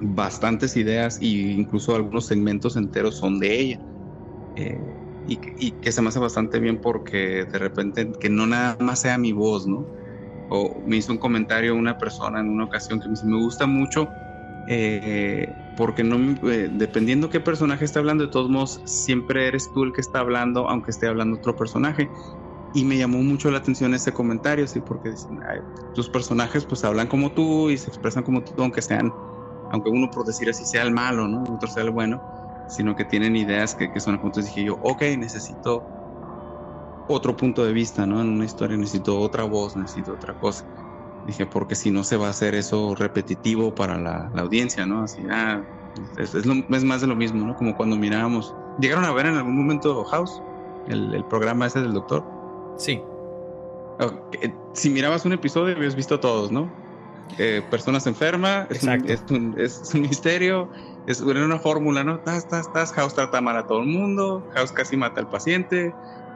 bastantes 0.00 0.76
ideas 0.76 1.20
e 1.20 1.26
incluso 1.26 1.94
algunos 1.94 2.26
segmentos 2.26 2.76
enteros 2.76 3.16
son 3.16 3.38
de 3.38 3.60
ella. 3.60 3.78
Eh, 4.56 5.07
y, 5.28 5.72
que 5.72 5.92
se 5.92 6.02
me 6.02 6.08
hace 6.08 6.18
bastante 6.18 6.58
bien 6.58 6.80
porque 6.80 7.44
de 7.44 7.58
repente 7.58 8.10
que 8.18 8.30
no 8.30 8.46
nada 8.46 8.76
más 8.80 9.00
sea 9.00 9.18
mi 9.18 9.32
voz, 9.32 9.66
¿no? 9.66 9.86
O 10.48 10.82
me 10.86 10.96
hizo 10.96 11.12
un 11.12 11.18
comentario 11.18 11.74
una 11.74 11.98
persona 11.98 12.40
en 12.40 12.48
una 12.48 12.64
ocasión 12.64 13.00
que 13.00 13.08
me 13.08 13.12
dice, 13.12 13.26
me 13.26 13.36
gusta 13.36 13.66
mucho 13.66 14.10
eh, 14.66 15.54
porque 15.74 16.04
no 16.04 16.34
eh, 16.50 16.68
dependiendo 16.70 17.30
qué 17.30 17.40
personaje 17.40 17.84
está 17.84 18.00
hablando, 18.00 18.24
de 18.24 18.30
todos 18.30 18.50
modos, 18.50 18.82
siempre 18.84 19.48
eres 19.48 19.70
tú 19.72 19.84
el 19.84 19.92
que 19.92 20.00
está 20.00 20.20
hablando, 20.20 20.68
aunque 20.68 20.90
esté 20.90 21.06
hablando 21.06 21.36
otro 21.36 21.56
personaje. 21.56 22.10
Y 22.74 22.84
me 22.84 22.98
llamó 22.98 23.22
mucho 23.22 23.50
la 23.50 23.58
atención 23.58 23.94
ese 23.94 24.12
comentario, 24.12 24.66
sí, 24.66 24.80
porque 24.80 25.10
dicen, 25.10 25.40
tus 25.94 26.10
personajes 26.10 26.66
pues 26.66 26.84
hablan 26.84 27.06
como 27.06 27.32
tú 27.32 27.70
y 27.70 27.78
se 27.78 27.88
expresan 27.88 28.24
como 28.24 28.42
tú, 28.42 28.62
aunque 28.62 28.82
sean, 28.82 29.10
aunque 29.70 29.88
uno 29.88 30.10
por 30.12 30.26
decir 30.26 30.50
así 30.50 30.66
sea 30.66 30.82
el 30.82 30.92
malo, 30.92 31.28
¿no? 31.28 31.44
Otro 31.48 31.68
sea 31.68 31.82
el 31.82 31.90
bueno, 31.90 32.20
sino 32.68 32.94
que 32.96 33.04
tienen 33.04 33.36
ideas 33.36 33.74
que, 33.74 33.92
que 33.92 34.00
son 34.00 34.14
Entonces 34.14 34.46
dije 34.46 34.64
yo, 34.64 34.78
ok, 34.82 35.02
necesito 35.18 35.84
otro 37.08 37.36
punto 37.36 37.64
de 37.64 37.72
vista, 37.72 38.06
¿no? 38.06 38.20
En 38.20 38.28
una 38.28 38.44
historia 38.44 38.76
necesito 38.76 39.18
otra 39.18 39.44
voz, 39.44 39.76
necesito 39.76 40.12
otra 40.12 40.34
cosa. 40.34 40.64
Dije, 41.26 41.46
porque 41.46 41.74
si 41.74 41.90
no 41.90 42.04
se 42.04 42.16
va 42.16 42.28
a 42.28 42.30
hacer 42.30 42.54
eso 42.54 42.94
repetitivo 42.94 43.74
para 43.74 43.98
la, 43.98 44.30
audiencia, 44.36 44.86
¿no? 44.86 45.02
Así, 45.02 45.22
ah, 45.30 45.62
es, 46.16 46.34
es, 46.34 46.46
más 46.46 47.00
de 47.00 47.06
lo 47.06 47.16
mismo, 47.16 47.46
¿no? 47.46 47.56
Como 47.56 47.76
cuando 47.76 47.96
mirábamos. 47.96 48.54
¿Llegaron 48.78 49.04
a 49.04 49.12
ver 49.12 49.26
en 49.26 49.36
algún 49.36 49.56
momento 49.56 50.04
House? 50.04 50.42
El, 50.86 51.24
programa 51.24 51.66
ese 51.66 51.80
del 51.80 51.92
doctor. 51.92 52.24
Sí. 52.76 53.02
Si 54.72 54.90
mirabas 54.90 55.24
un 55.24 55.32
episodio, 55.32 55.76
habías 55.76 55.96
visto 55.96 56.20
todos, 56.20 56.50
¿no? 56.52 56.70
Eh, 57.36 57.62
personas 57.70 58.06
enfermas, 58.06 58.68
es 58.70 58.82
un, 59.30 59.54
es, 59.58 59.92
un, 59.94 60.00
misterio, 60.00 60.70
es 61.08 61.22
una 61.22 61.58
fórmula, 61.58 62.04
¿no? 62.04 62.16
Estás, 62.16 62.38
estás, 62.38 62.66
estás, 62.66 62.92
House 62.92 63.14
trata 63.14 63.38
amar 63.38 63.56
a 63.56 63.66
todo 63.66 63.80
el 63.80 63.86
mundo, 63.86 64.46
House 64.54 64.72
casi 64.72 64.94
mata 64.94 65.20
al 65.20 65.30
paciente, 65.30 65.94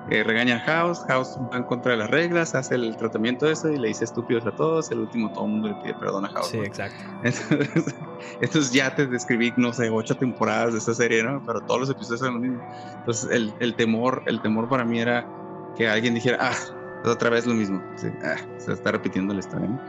eh, 0.09 0.25
regaña 0.25 0.57
a 0.57 0.61
House, 0.61 1.05
House 1.09 1.39
va 1.53 1.59
en 1.59 1.65
contra 1.65 1.93
de 1.93 1.99
las 1.99 2.11
reglas, 2.11 2.55
hace 2.55 2.77
el 2.77 2.97
tratamiento 2.97 3.45
de 3.45 3.53
eso 3.53 3.71
y 3.71 3.79
le 3.79 3.89
dice 3.89 4.05
estúpidos 4.05 4.47
a 4.47 4.53
todos, 4.53 4.91
el 4.91 5.01
último 5.01 5.31
todo 5.31 5.45
el 5.45 5.51
mundo 5.51 5.69
le 5.69 5.75
pide 5.75 5.95
perdón 5.95 6.25
a 6.25 6.31
House. 6.31 6.49
Sí, 6.49 6.59
exacto. 6.59 6.99
Entonces, 8.41 8.73
ya 8.73 8.95
te 8.95 9.07
describí, 9.07 9.53
no 9.59 9.75
sé, 9.75 9.91
ocho 9.91 10.17
temporadas 10.17 10.73
de 10.73 10.79
esta 10.79 10.95
serie, 10.95 11.23
¿no? 11.23 11.43
Pero 11.45 11.61
todos 11.61 11.81
los 11.81 11.91
episodios 11.91 12.21
son 12.21 12.35
lo 12.35 12.41
mismo. 12.41 12.67
Entonces 12.97 13.31
el, 13.31 13.53
el 13.61 13.75
temor, 13.75 14.23
el 14.25 14.41
temor 14.41 14.71
para 14.71 14.87
mí 14.87 15.01
era 15.01 15.27
que 15.77 15.87
alguien 15.87 16.15
dijera, 16.15 16.39
ah, 16.41 16.57
otra 17.05 17.29
vez 17.29 17.47
lo 17.47 17.53
mismo, 17.53 17.83
ah, 18.25 18.37
se 18.57 18.73
está 18.73 18.93
repitiendo 18.93 19.35
la 19.35 19.41
historia, 19.41 19.69
¿no? 19.69 19.81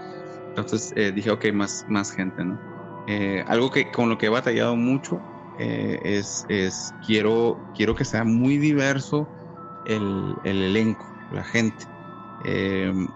Entonces 0.50 0.92
eh, 0.98 1.14
dije, 1.14 1.32
ok, 1.32 1.46
más, 1.54 1.86
más 1.88 2.12
gente, 2.12 2.44
¿no? 2.44 2.73
Eh, 3.08 3.44
algo 3.48 3.70
que 3.70 3.92
con 3.92 4.10
lo 4.10 4.18
que 4.18 4.28
he 4.28 4.30
batallado 4.30 4.76
mucho 4.76 5.20
es, 5.60 6.46
es 6.50 6.94
quiero, 7.06 7.60
quiero 7.76 7.94
que 7.96 8.06
sea 8.06 8.24
muy 8.24 8.58
diverso 8.58 9.28
el, 9.86 10.36
elenco, 10.44 11.06
la 11.32 11.44
gente. 11.44 11.86
Em, 12.46 13.08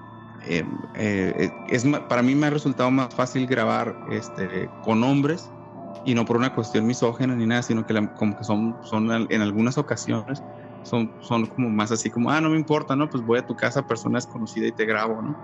em, 0.43 0.67
eh, 0.95 1.49
es, 1.69 1.85
para 2.07 2.21
mí 2.21 2.35
me 2.35 2.47
ha 2.47 2.49
resultado 2.49 2.91
más 2.91 3.13
fácil 3.13 3.47
grabar 3.47 3.95
este, 4.11 4.69
con 4.83 5.03
hombres 5.03 5.49
y 6.05 6.13
no 6.13 6.25
por 6.25 6.37
una 6.37 6.53
cuestión 6.53 6.85
misógena 6.85 7.35
ni 7.35 7.45
nada, 7.45 7.63
sino 7.63 7.85
que 7.85 8.09
como 8.15 8.37
que 8.37 8.43
son, 8.43 8.77
son 8.83 9.27
en 9.31 9.41
algunas 9.41 9.77
ocasiones 9.77 10.43
son, 10.87 11.11
son 11.21 11.45
como 11.47 11.69
más 11.69 11.91
así 11.91 12.09
como, 12.09 12.31
ah, 12.31 12.41
no 12.41 12.49
me 12.49 12.57
importa, 12.57 12.95
¿no? 12.95 13.09
Pues 13.09 13.23
voy 13.23 13.39
a 13.39 13.45
tu 13.45 13.55
casa, 13.55 13.85
persona 13.85 14.17
desconocida 14.17 14.67
y 14.67 14.71
te 14.71 14.85
grabo, 14.85 15.21
¿no? 15.21 15.37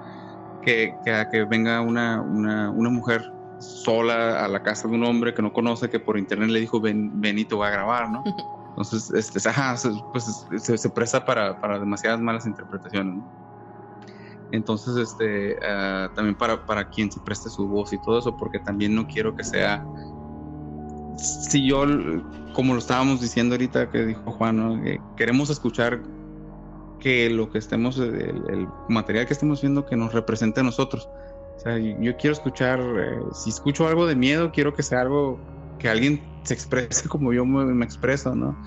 Que, 0.62 0.96
que, 1.04 1.28
que 1.30 1.44
venga 1.44 1.82
una, 1.82 2.22
una, 2.22 2.72
una, 2.72 2.90
mujer 2.90 3.22
sola 3.64 4.44
a 4.44 4.48
la 4.48 4.64
casa 4.64 4.88
de 4.88 4.96
un 4.96 5.04
hombre 5.04 5.34
que 5.34 5.42
no 5.42 5.54
conoce, 5.54 5.90
que 5.90 6.00
por 6.00 6.18
internet 6.18 6.50
le 6.50 6.60
dijo, 6.60 6.80
ven, 6.80 7.22
te 7.22 7.56
voy 7.56 7.68
a 7.68 7.72
grabar, 7.72 8.10
¿no? 8.10 8.24
Entonces, 8.70 9.12
este, 9.14 9.48
ajá, 9.48 9.76
pues 10.12 10.46
se, 10.58 10.78
se 10.78 10.90
presta 10.90 11.24
para, 11.26 11.60
para, 11.62 11.80
demasiadas 11.80 12.20
malas 12.20 12.48
interpretaciones, 12.48 13.18
¿no? 13.18 13.44
Entonces, 14.52 14.96
este, 14.98 15.56
uh, 15.58 16.14
también 16.14 16.36
para, 16.36 16.66
para 16.66 16.90
quien 16.90 17.12
se 17.12 17.20
preste 17.20 17.50
su 17.50 17.68
voz 17.68 17.94
y 17.94 17.98
todo 18.00 18.20
eso, 18.20 18.36
porque 18.38 18.60
también 18.60 18.94
no 18.96 19.08
quiero 19.08 19.36
que 19.36 19.44
sea 19.44 19.84
si 21.18 21.68
yo, 21.68 21.86
como 22.54 22.74
lo 22.74 22.80
estábamos 22.80 23.22
diciendo 23.22 23.56
ahorita 23.56 23.90
que 23.90 24.06
dijo 24.06 24.32
Juan, 24.32 25.00
queremos 25.16 25.50
escuchar 25.50 26.02
que 27.00 27.30
lo 27.30 27.52
que 27.52 27.58
estemos, 27.58 27.98
el, 27.98 28.68
material 28.88 29.26
que 29.26 29.34
estemos 29.34 29.62
viendo, 29.62 29.86
que 29.86 29.96
nos 29.96 30.14
represente 30.14 30.62
a 30.62 30.64
nosotros. 30.64 31.10
Sea, 31.64 31.78
yo 31.78 32.18
quiero 32.18 32.34
escuchar, 32.34 32.80
eh, 32.80 33.20
si 33.34 33.50
escucho 33.50 33.88
algo 33.88 34.06
de 34.06 34.16
miedo, 34.16 34.52
quiero 34.52 34.74
que 34.74 34.84
sea 34.84 35.02
algo 35.02 35.40
que 35.80 35.90
alguien 35.90 36.22
se 36.44 36.54
exprese 36.54 37.08
como 37.10 37.34
yo 37.34 37.46
me, 37.46 37.86
expreso, 37.86 38.36
¿no? 38.36 38.58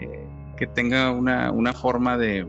Eh, 0.00 0.26
que 0.56 0.66
tenga 0.66 1.10
una, 1.10 1.50
una 1.50 1.72
forma 1.72 2.16
de, 2.16 2.46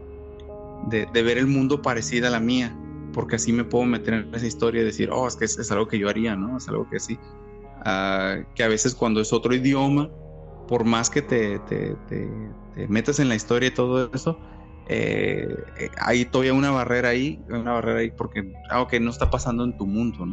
de, 0.90 1.24
ver 1.24 1.38
el 1.38 1.48
mundo 1.48 1.82
parecida 1.82 2.28
a 2.28 2.32
la 2.32 2.40
mía, 2.40 2.76
porque 3.14 3.38
así 3.38 3.52
me 3.52 3.64
puedo 3.64 3.86
meter 3.86 4.14
en 4.14 4.36
esa 4.36 4.46
historia 4.46 4.82
y 4.82 4.86
decir, 4.86 5.10
oh, 5.12 5.28
es 5.28 5.36
que 5.36 5.46
es, 5.46 5.58
es 5.58 5.72
algo 5.72 5.88
que 5.88 5.98
yo 5.98 6.08
haría, 6.08 6.36
¿no? 6.36 6.58
Es 6.58 6.68
algo 6.68 6.88
que 6.90 7.00
sí. 7.00 7.18
Ah, 7.84 8.38
que 8.54 8.64
a 8.64 8.68
veces 8.68 8.94
cuando 8.94 9.22
es 9.22 9.34
otro 9.34 9.56
idioma, 9.56 10.10
por 10.68 10.84
más 10.84 11.10
que 11.10 11.22
te, 11.22 11.60
te, 11.60 11.96
metas 12.88 13.20
en 13.20 13.30
la 13.30 13.36
historia 13.36 13.70
y 13.70 13.74
todo 13.74 14.10
eso, 14.14 14.40
eh, 14.88 15.48
eh, 15.78 15.90
hay 15.98 16.26
todavía 16.26 16.54
una 16.54 16.72
barrera 16.72 17.10
ahí, 17.10 17.44
una 17.50 17.74
barrera 17.74 18.00
ahí 18.00 18.12
porque 18.12 18.54
algo 18.70 18.88
que 18.88 19.00
no 19.00 19.10
está 19.10 19.30
pasando 19.30 19.64
en 19.64 19.78
tu 19.78 19.86
mundo, 19.86 20.28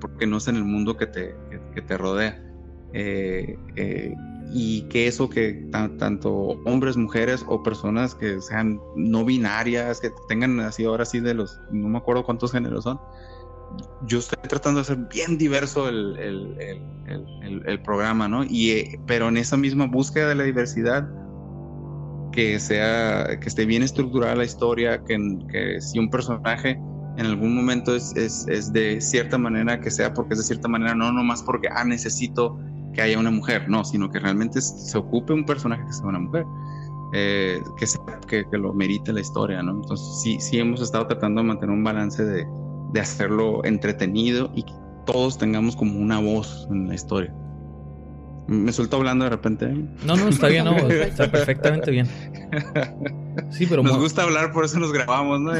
porque 0.00 0.26
no 0.26 0.36
es 0.38 0.48
en 0.48 0.56
el 0.56 0.64
mundo 0.64 0.96
que 0.96 1.06
te, 1.06 1.34
que, 1.74 1.82
te 1.82 1.96
rodea. 1.96 2.42
Eh, 2.94 3.56
y 4.54 4.82
que 4.88 5.06
eso 5.06 5.30
que 5.30 5.66
tanto 5.70 6.32
hombres, 6.66 6.96
mujeres 6.96 7.42
o 7.48 7.62
personas 7.62 8.14
que 8.14 8.40
sean 8.42 8.78
no 8.96 9.24
binarias, 9.24 10.00
que 10.00 10.10
tengan 10.28 10.60
así 10.60 10.84
ahora 10.84 11.06
sí 11.06 11.20
de 11.20 11.32
los, 11.32 11.58
no 11.70 11.88
me 11.88 11.98
acuerdo 11.98 12.24
cuántos 12.24 12.52
géneros 12.52 12.84
son, 12.84 13.00
yo 14.06 14.18
estoy 14.18 14.38
tratando 14.48 14.80
de 14.80 14.82
hacer 14.82 14.96
bien 15.10 15.38
diverso 15.38 15.88
el, 15.88 17.80
programa, 17.84 18.28
¿no? 18.28 18.44
Y, 18.44 18.70
eh, 18.70 19.00
pero 19.06 19.28
en 19.28 19.36
esa 19.36 19.56
misma 19.56 19.86
búsqueda 19.86 20.28
de 20.28 20.34
la 20.34 20.44
diversidad, 20.44 21.08
que 22.32 22.58
sea, 22.58 23.38
que 23.40 23.48
esté 23.48 23.64
bien 23.66 23.82
estructurada 23.82 24.34
la 24.34 24.44
historia, 24.44 25.02
que, 25.04 25.18
que 25.50 25.80
si 25.80 25.98
un 25.98 26.10
personaje 26.10 26.80
en 27.16 27.26
algún 27.26 27.54
momento 27.54 27.94
es, 27.94 28.14
es, 28.16 28.72
de 28.72 29.00
cierta 29.00 29.38
manera, 29.38 29.80
que 29.80 29.90
sea 29.90 30.14
porque 30.14 30.34
es 30.34 30.38
de 30.38 30.44
cierta 30.44 30.68
manera, 30.68 30.94
no 30.94 31.12
nomás 31.12 31.42
porque, 31.42 31.68
ah, 31.70 31.84
necesito 31.84 32.58
que 32.94 33.02
haya 33.02 33.18
una 33.18 33.30
mujer, 33.30 33.68
no, 33.68 33.84
sino 33.84 34.10
que 34.10 34.18
realmente 34.18 34.60
se 34.60 34.98
ocupe 34.98 35.32
un 35.32 35.44
personaje 35.44 35.84
que 35.86 35.92
sea 35.92 36.06
una 36.06 36.18
mujer. 36.18 36.44
Eh, 37.14 37.60
que, 37.76 37.84
que, 38.26 38.48
que, 38.50 38.56
lo 38.56 38.72
merite 38.72 39.12
la 39.12 39.20
historia, 39.20 39.62
¿no? 39.62 39.72
Entonces 39.72 40.22
sí, 40.22 40.38
sí 40.40 40.58
hemos 40.58 40.80
estado 40.80 41.06
tratando 41.06 41.42
de 41.42 41.48
mantener 41.48 41.74
un 41.76 41.84
balance 41.84 42.24
de, 42.24 42.46
de 42.92 43.00
hacerlo 43.00 43.62
entretenido 43.66 44.50
y 44.54 44.62
que 44.62 44.72
todos 45.04 45.36
tengamos 45.36 45.76
como 45.76 45.98
una 45.98 46.20
voz 46.20 46.66
en 46.70 46.88
la 46.88 46.94
historia. 46.94 47.34
¿Me 48.52 48.72
suelto 48.72 48.96
hablando 48.96 49.24
de 49.24 49.30
repente? 49.30 49.66
No, 50.04 50.16
no, 50.16 50.28
está 50.28 50.48
bien, 50.48 50.64
no, 50.64 50.76
está 50.88 51.30
perfectamente 51.30 51.90
bien. 51.90 52.06
Sí, 53.50 53.66
pero 53.66 53.82
nos 53.82 53.98
gusta 53.98 54.22
hablar, 54.22 54.52
por 54.52 54.64
eso 54.64 54.78
nos 54.78 54.92
grabamos, 54.92 55.40
¿no? 55.40 55.52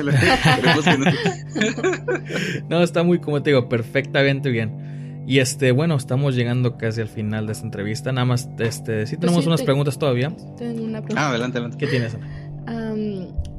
no, 2.69 2.83
está 2.83 3.03
muy, 3.03 3.19
como 3.19 3.43
te 3.43 3.51
digo, 3.51 3.69
perfectamente 3.69 4.51
bien. 4.51 5.25
Y 5.27 5.39
este, 5.39 5.71
bueno, 5.73 5.97
estamos 5.97 6.35
llegando 6.35 6.77
casi 6.77 7.01
al 7.01 7.09
final 7.09 7.47
de 7.47 7.53
esta 7.53 7.65
entrevista. 7.65 8.13
Nada 8.13 8.25
más, 8.25 8.49
este, 8.59 9.07
sí 9.07 9.17
tenemos 9.17 9.47
unas 9.47 9.63
preguntas 9.63 9.99
todavía. 9.99 10.31
Tengo 10.59 10.83
una 10.85 11.01
pregunta. 11.01 11.23
Ah, 11.23 11.31
adelante, 11.31 11.59
adelante. 11.59 11.79
¿Qué 11.79 11.87
tienes? 11.87 12.17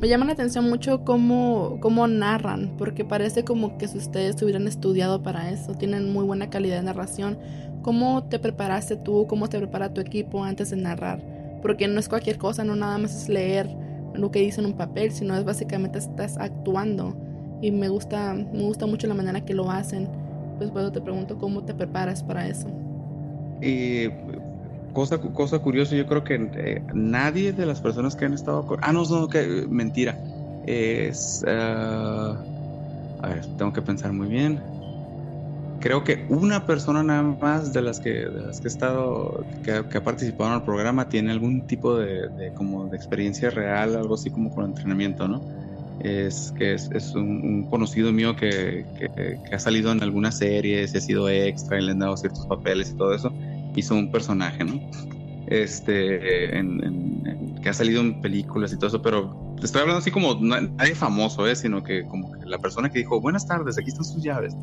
Me 0.03 0.09
llama 0.09 0.25
la 0.25 0.33
atención 0.33 0.69
mucho 0.69 1.05
cómo, 1.05 1.77
cómo 1.79 2.07
narran, 2.07 2.73
porque 2.77 3.05
parece 3.05 3.45
como 3.45 3.77
que 3.77 3.87
si 3.87 3.97
ustedes 3.97 4.41
hubieran 4.41 4.67
estudiado 4.67 5.23
para 5.23 5.49
eso, 5.49 5.75
tienen 5.75 6.11
muy 6.11 6.25
buena 6.25 6.49
calidad 6.49 6.75
de 6.75 6.83
narración. 6.83 7.37
¿Cómo 7.83 8.23
te 8.23 8.37
preparaste 8.37 8.97
tú? 8.97 9.27
¿Cómo 9.27 9.47
te 9.47 9.57
prepara 9.57 9.93
tu 9.93 10.01
equipo 10.01 10.43
antes 10.43 10.71
de 10.71 10.75
narrar? 10.75 11.21
Porque 11.61 11.87
no 11.87 12.01
es 12.01 12.09
cualquier 12.09 12.37
cosa, 12.37 12.65
no 12.65 12.75
nada 12.75 12.97
más 12.97 13.15
es 13.15 13.29
leer 13.29 13.69
lo 14.13 14.29
que 14.29 14.39
dice 14.39 14.59
en 14.59 14.67
un 14.67 14.73
papel, 14.73 15.11
sino 15.11 15.37
es 15.37 15.45
básicamente 15.45 15.99
estás 15.99 16.37
actuando. 16.37 17.15
Y 17.61 17.71
me 17.71 17.87
gusta, 17.87 18.33
me 18.33 18.63
gusta 18.63 18.85
mucho 18.85 19.07
la 19.07 19.13
manera 19.13 19.39
que 19.45 19.53
lo 19.53 19.71
hacen. 19.71 20.09
Pues 20.57 20.69
bueno, 20.69 20.91
te 20.91 20.99
pregunto 20.99 21.37
cómo 21.37 21.63
te 21.63 21.73
preparas 21.73 22.23
para 22.23 22.47
eso. 22.47 22.67
Y 23.61 24.09
cosa, 24.93 25.19
cosa 25.19 25.59
curiosa, 25.59 25.95
yo 25.95 26.05
creo 26.05 26.23
que 26.23 26.35
eh, 26.55 26.81
nadie 26.93 27.51
de 27.51 27.65
las 27.65 27.81
personas 27.81 28.15
que 28.15 28.25
han 28.25 28.33
estado... 28.33 28.65
Ah, 28.81 28.93
no, 28.93 29.03
no, 29.03 29.27
que 29.27 29.65
mentira. 29.67 30.17
Es... 30.65 31.43
Ah, 31.47 32.37
a 33.21 33.27
ver, 33.27 33.45
tengo 33.57 33.73
que 33.73 33.81
pensar 33.81 34.13
muy 34.13 34.27
bien. 34.27 34.61
Creo 35.79 36.03
que 36.03 36.25
una 36.29 36.65
persona 36.65 37.03
nada 37.03 37.23
más 37.23 37.73
de 37.73 37.81
las 37.81 37.99
que, 37.99 38.11
de 38.11 38.41
las 38.41 38.61
que 38.61 38.67
he 38.67 38.71
estado, 38.71 39.45
que, 39.63 39.71
ha 39.73 40.03
participado 40.03 40.51
en 40.51 40.55
el 40.57 40.63
programa, 40.63 41.09
tiene 41.09 41.31
algún 41.31 41.67
tipo 41.67 41.97
de, 41.97 42.53
como 42.55 42.87
de 42.87 42.95
experiencia 42.95 43.49
real, 43.49 43.95
algo 43.95 44.15
así 44.15 44.29
como 44.29 44.53
con 44.53 44.65
entrenamiento, 44.65 45.27
¿no? 45.27 45.41
Es 45.99 46.53
que 46.57 46.73
es, 46.73 46.89
es 46.91 47.13
un, 47.15 47.67
conocido 47.69 48.13
mío 48.13 48.35
que, 48.35 48.85
que, 48.97 49.53
ha 49.53 49.59
salido 49.59 49.91
en 49.91 50.01
algunas 50.03 50.37
series, 50.37 50.95
ha 50.95 51.01
sido 51.01 51.27
extra 51.29 51.79
y 51.79 51.83
le 51.83 51.91
han 51.91 51.99
dado 51.99 52.15
ciertos 52.15 52.45
papeles 52.45 52.91
y 52.91 52.97
todo 52.97 53.13
eso 53.13 53.33
hizo 53.75 53.95
un 53.95 54.11
personaje, 54.11 54.63
¿no? 54.63 54.79
Este, 55.47 56.57
en, 56.57 57.59
que 57.61 57.69
ha 57.69 57.73
salido 57.73 58.01
en 58.01 58.21
películas 58.21 58.73
y 58.73 58.77
todo 58.77 58.87
eso, 58.87 59.01
pero 59.01 59.55
estoy 59.61 59.81
hablando 59.81 59.99
así 59.99 60.11
como 60.11 60.35
nadie 60.39 60.95
famoso, 60.95 61.47
¿eh? 61.47 61.55
Sino 61.55 61.83
que 61.83 62.03
como 62.05 62.31
que 62.31 62.45
la 62.45 62.57
persona 62.57 62.89
que 62.89 62.99
dijo, 62.99 63.19
buenas 63.19 63.47
tardes, 63.47 63.77
aquí 63.77 63.89
están 63.89 64.05
sus 64.05 64.23
llaves. 64.23 64.55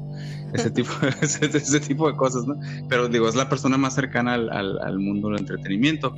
Ese 0.52 0.70
tipo, 0.70 0.90
ese, 1.22 1.80
tipo 1.80 2.10
de 2.10 2.16
cosas, 2.16 2.46
¿no? 2.46 2.56
Pero 2.88 3.08
digo, 3.08 3.28
es 3.28 3.34
la 3.34 3.48
persona 3.48 3.76
más 3.78 3.94
cercana 3.94 4.34
al, 4.34 4.50
al, 4.50 4.98
mundo 4.98 5.28
del 5.28 5.40
entretenimiento. 5.40 6.14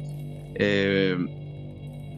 Eh, 0.54 1.16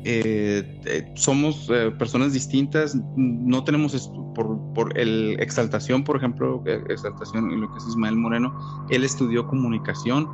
eh, 0.06 0.80
eh, 0.84 1.12
somos 1.14 1.70
personas 1.98 2.34
distintas, 2.34 2.94
no 3.16 3.64
tenemos 3.64 4.10
por, 4.34 4.58
por, 4.74 4.98
el 4.98 5.36
exaltación, 5.40 6.04
por 6.04 6.16
ejemplo, 6.16 6.62
exaltación 6.90 7.50
en 7.50 7.62
lo 7.62 7.72
que 7.72 7.78
es 7.78 7.88
Ismael 7.88 8.16
Moreno, 8.16 8.54
él 8.90 9.02
estudió 9.02 9.46
comunicación 9.46 10.28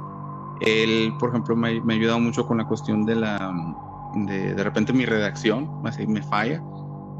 él, 0.60 1.14
por 1.18 1.30
ejemplo, 1.30 1.56
me, 1.56 1.68
ha 1.68 1.96
ayudado 1.96 2.20
mucho 2.20 2.46
con 2.46 2.58
la 2.58 2.66
cuestión 2.66 3.04
de 3.04 3.16
la, 3.16 3.52
de, 4.14 4.54
de 4.54 4.64
repente 4.64 4.92
mi 4.92 5.04
redacción, 5.06 5.80
así 5.84 6.06
me 6.06 6.22
falla, 6.22 6.62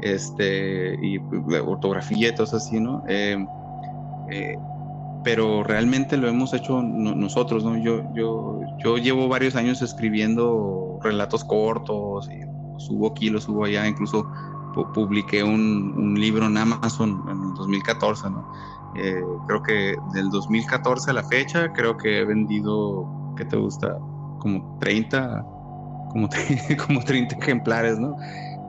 este, 0.01 0.95
y 1.01 1.17
ortografía 1.59 2.29
y 2.29 2.35
todo 2.35 2.57
así, 2.57 2.79
¿no? 2.79 3.03
Eh, 3.07 3.43
eh, 4.31 4.57
pero 5.23 5.63
realmente 5.63 6.17
lo 6.17 6.27
hemos 6.27 6.53
hecho 6.53 6.81
nosotros, 6.81 7.63
¿no? 7.63 7.77
Yo, 7.77 8.03
yo, 8.15 8.59
yo 8.83 8.97
llevo 8.97 9.27
varios 9.27 9.55
años 9.55 9.81
escribiendo 9.81 10.99
relatos 11.03 11.43
cortos, 11.43 12.27
subo 12.77 13.07
aquí, 13.11 13.29
lo 13.29 13.39
subo 13.39 13.65
allá, 13.65 13.87
incluso 13.87 14.27
publiqué 14.93 15.43
un, 15.43 15.93
un, 15.97 16.19
libro 16.19 16.45
en 16.45 16.57
Amazon 16.57 17.23
en 17.29 17.49
el 17.49 17.53
2014, 17.53 18.29
¿no? 18.31 18.51
Eh, 18.95 19.21
creo 19.47 19.61
que 19.61 19.95
del 20.13 20.29
2014 20.29 21.11
a 21.11 21.13
la 21.13 21.23
fecha, 21.23 21.71
creo 21.73 21.97
que 21.97 22.19
he 22.19 22.25
vendido 22.25 23.20
¿qué 23.35 23.45
te 23.45 23.57
gusta? 23.57 23.97
Como 24.39 24.77
30, 24.79 25.43
como, 26.09 26.29
como 26.87 27.03
30 27.03 27.35
ejemplares, 27.35 27.99
¿no? 27.99 28.15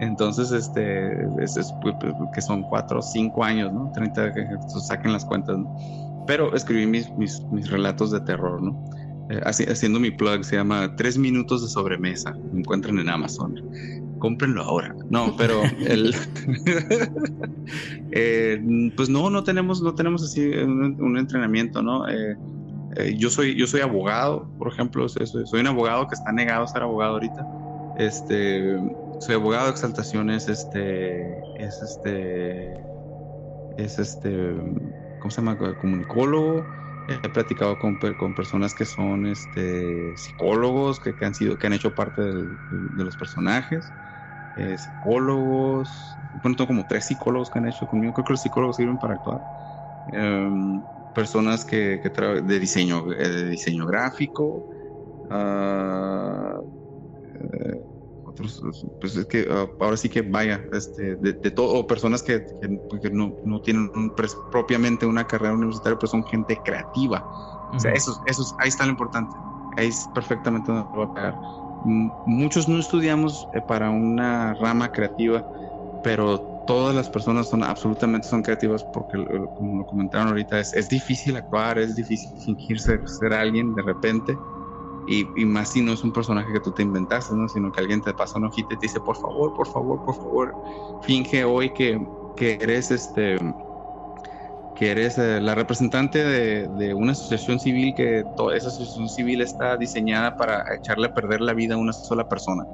Entonces, 0.00 0.50
este, 0.50 1.12
es, 1.40 1.54
pues, 1.80 1.94
pues, 2.00 2.12
que 2.34 2.42
son 2.42 2.62
4 2.64 2.98
o 2.98 3.02
5 3.02 3.44
años, 3.44 3.72
¿no? 3.72 3.90
30, 3.92 4.32
saquen 4.80 5.12
las 5.12 5.24
cuentas, 5.24 5.58
¿no? 5.58 5.76
Pero 6.26 6.54
escribí 6.54 6.86
mis, 6.86 7.08
mis, 7.16 7.70
relatos 7.70 8.10
de 8.10 8.20
terror, 8.20 8.60
¿no? 8.60 8.84
Eh, 9.30 9.40
haciendo 9.44 10.00
mi 10.00 10.10
plug, 10.10 10.44
se 10.44 10.56
llama 10.56 10.94
Tres 10.96 11.16
minutos 11.16 11.62
de 11.62 11.68
sobremesa. 11.68 12.34
Me 12.52 12.60
encuentran 12.60 12.98
en 12.98 13.08
Amazon. 13.08 13.60
Cómprenlo 14.18 14.62
ahora. 14.62 14.94
No, 15.08 15.36
pero 15.36 15.62
el. 15.86 16.14
eh, 18.10 18.92
pues 18.96 19.08
no, 19.08 19.30
no 19.30 19.44
tenemos, 19.44 19.82
no 19.82 19.94
tenemos 19.94 20.24
así 20.24 20.48
un, 20.48 21.00
un 21.00 21.16
entrenamiento, 21.16 21.80
¿no? 21.80 22.08
Eh, 22.08 22.36
eh, 22.96 23.14
yo, 23.16 23.30
soy, 23.30 23.56
yo 23.56 23.66
soy 23.66 23.80
abogado, 23.80 24.48
por 24.58 24.68
ejemplo, 24.68 25.08
soy, 25.08 25.60
un 25.60 25.66
abogado 25.66 26.06
que 26.08 26.14
está 26.14 26.32
negado 26.32 26.64
a 26.64 26.68
ser 26.68 26.82
abogado 26.82 27.14
ahorita. 27.14 27.46
Este, 27.96 28.78
soy 29.20 29.34
abogado, 29.34 29.70
exaltación 29.70 30.30
es 30.30 30.48
este, 30.48 31.38
es 31.58 31.80
este, 31.82 32.72
es 33.76 33.98
este, 33.98 34.54
¿cómo 35.20 35.30
se 35.30 35.40
llama? 35.40 35.56
Comunicólogo. 35.80 36.64
He 37.08 37.28
platicado 37.28 37.78
con, 37.78 37.96
con 37.96 38.34
personas 38.34 38.74
que 38.74 38.84
son 38.84 39.26
este, 39.26 40.16
psicólogos, 40.16 41.00
que, 41.00 41.14
han 41.24 41.34
sido, 41.34 41.58
que 41.58 41.66
han 41.66 41.72
hecho 41.72 41.94
parte 41.94 42.22
de 42.22 43.04
los 43.04 43.16
personajes, 43.16 43.92
eh, 44.56 44.76
psicólogos, 44.78 46.16
bueno, 46.42 46.56
tengo 46.56 46.68
como 46.68 46.86
tres 46.86 47.06
psicólogos 47.06 47.50
que 47.50 47.58
han 47.58 47.66
hecho 47.66 47.86
conmigo, 47.86 48.12
creo 48.12 48.24
que 48.24 48.32
los 48.34 48.40
psicólogos 48.40 48.76
sirven 48.76 48.98
para 48.98 49.14
actuar. 49.14 49.40
Em, 50.12 50.80
personas 51.14 51.64
que, 51.64 52.00
que 52.02 52.10
de 52.42 52.58
diseño, 52.58 53.12
eh, 53.12 53.28
de 53.28 53.50
diseño 53.50 53.86
gráfico, 53.86 54.68
uh, 55.30 56.82
pues 59.00 59.16
es 59.16 59.26
que 59.26 59.46
ah, 59.50 59.66
ahora 59.80 59.96
sí 59.96 60.08
que 60.08 60.22
vaya, 60.22 60.64
este, 60.72 61.16
de, 61.16 61.32
todo, 61.50 61.86
personas 61.86 62.22
que, 62.22 62.44
no, 63.12 63.36
no, 63.44 63.60
tienen 63.60 63.90
propiamente 64.50 65.06
una 65.06 65.26
carrera 65.26 65.54
universitaria, 65.54 65.98
pero 65.98 66.08
son 66.08 66.24
gente 66.24 66.58
creativa. 66.64 67.24
O 67.74 67.78
sea, 67.78 67.92
eso, 67.92 68.22
eso, 68.26 68.56
ahí 68.58 68.68
está 68.68 68.84
lo 68.84 68.92
importante. 68.92 69.34
Ahí 69.76 69.88
es 69.88 70.08
perfectamente 70.14 70.70
donde 70.70 70.98
va 70.98 71.04
a 71.04 71.14
pegar. 71.14 71.36
Muchos 72.26 72.68
no 72.68 72.78
estudiamos 72.78 73.48
eh, 73.54 73.60
para 73.66 73.90
una 73.90 74.54
rama 74.54 74.92
creativa, 74.92 75.44
pero 76.04 76.51
todas 76.66 76.94
las 76.94 77.08
personas 77.08 77.48
son 77.48 77.62
absolutamente 77.62 78.28
son 78.28 78.42
creativas 78.42 78.84
porque, 78.84 79.18
como 79.54 79.78
lo 79.78 79.86
comentaron 79.86 80.28
ahorita, 80.28 80.60
es, 80.60 80.72
es 80.74 80.88
difícil 80.88 81.36
actuar, 81.36 81.78
es 81.78 81.96
difícil 81.96 82.30
fingirse 82.44 83.00
ser 83.06 83.32
alguien 83.32 83.74
de 83.74 83.82
repente 83.82 84.36
y, 85.06 85.44
más 85.44 85.70
si 85.70 85.82
no 85.82 85.92
es 85.92 86.04
un 86.04 86.12
personaje 86.12 86.52
que 86.52 86.60
tú 86.60 86.70
te 86.72 86.82
inventaste, 86.82 87.34
¿no? 87.34 87.48
Sino 87.48 87.72
que 87.72 87.80
alguien 87.80 88.00
te 88.00 88.14
pasa 88.14 88.38
una 88.38 88.48
hojita 88.48 88.74
y 88.74 88.78
te 88.78 88.86
dice, 88.86 89.00
por 89.00 89.16
favor, 89.16 89.52
por 89.54 89.66
favor, 89.66 90.04
por 90.04 90.14
favor, 90.14 90.54
finge 91.02 91.44
hoy 91.44 91.70
que, 91.70 91.98
que 92.36 92.58
eres 92.60 92.90
este 92.90 93.36
que 94.74 94.90
eres 94.90 95.18
eh, 95.18 95.40
la 95.40 95.54
representante 95.54 96.24
de, 96.24 96.66
de, 96.66 96.94
una 96.94 97.12
asociación 97.12 97.60
civil 97.60 97.94
que 97.94 98.24
toda 98.36 98.56
esa 98.56 98.68
asociación 98.68 99.08
civil 99.08 99.42
está 99.42 99.76
diseñada 99.76 100.34
para 100.34 100.64
echarle 100.74 101.08
a 101.08 101.12
perder 101.12 101.40
la 101.42 101.52
vida 101.52 101.74
a 101.74 101.78
una 101.78 101.92
sola 101.92 102.26
persona. 102.26 102.64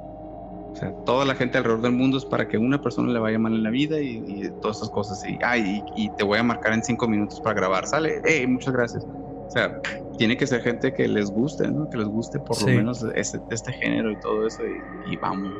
O 0.72 0.76
sea, 0.76 0.92
toda 1.04 1.24
la 1.24 1.34
gente 1.34 1.58
alrededor 1.58 1.82
del 1.82 1.92
mundo 1.92 2.18
es 2.18 2.24
para 2.24 2.46
que 2.46 2.58
una 2.58 2.80
persona 2.80 3.12
le 3.12 3.18
vaya 3.18 3.38
mal 3.38 3.54
en 3.54 3.62
la 3.62 3.70
vida 3.70 4.00
y, 4.00 4.50
todas 4.60 4.78
esas 4.78 4.90
cosas. 4.90 5.24
Y, 5.26 5.38
ay, 5.42 5.82
y, 5.96 6.10
te 6.10 6.24
voy 6.24 6.38
a 6.38 6.42
marcar 6.42 6.72
en 6.72 6.84
cinco 6.84 7.08
minutos 7.08 7.40
para 7.40 7.54
grabar. 7.54 7.86
Sale, 7.86 8.20
hey, 8.24 8.46
muchas 8.46 8.74
gracias. 8.74 9.04
O 9.04 9.50
sea, 9.50 9.80
tiene 10.18 10.36
que 10.36 10.46
ser 10.46 10.60
gente 10.60 10.92
que 10.92 11.08
les 11.08 11.30
guste, 11.30 11.68
¿no? 11.68 11.88
Que 11.88 11.96
les 11.96 12.06
guste 12.06 12.38
por 12.38 12.60
lo 12.60 12.66
menos 12.66 13.02
este, 13.14 13.40
este, 13.50 13.72
género 13.72 14.10
y 14.10 14.20
todo 14.20 14.46
eso 14.46 14.62
y, 15.10 15.16
vamos. 15.16 15.52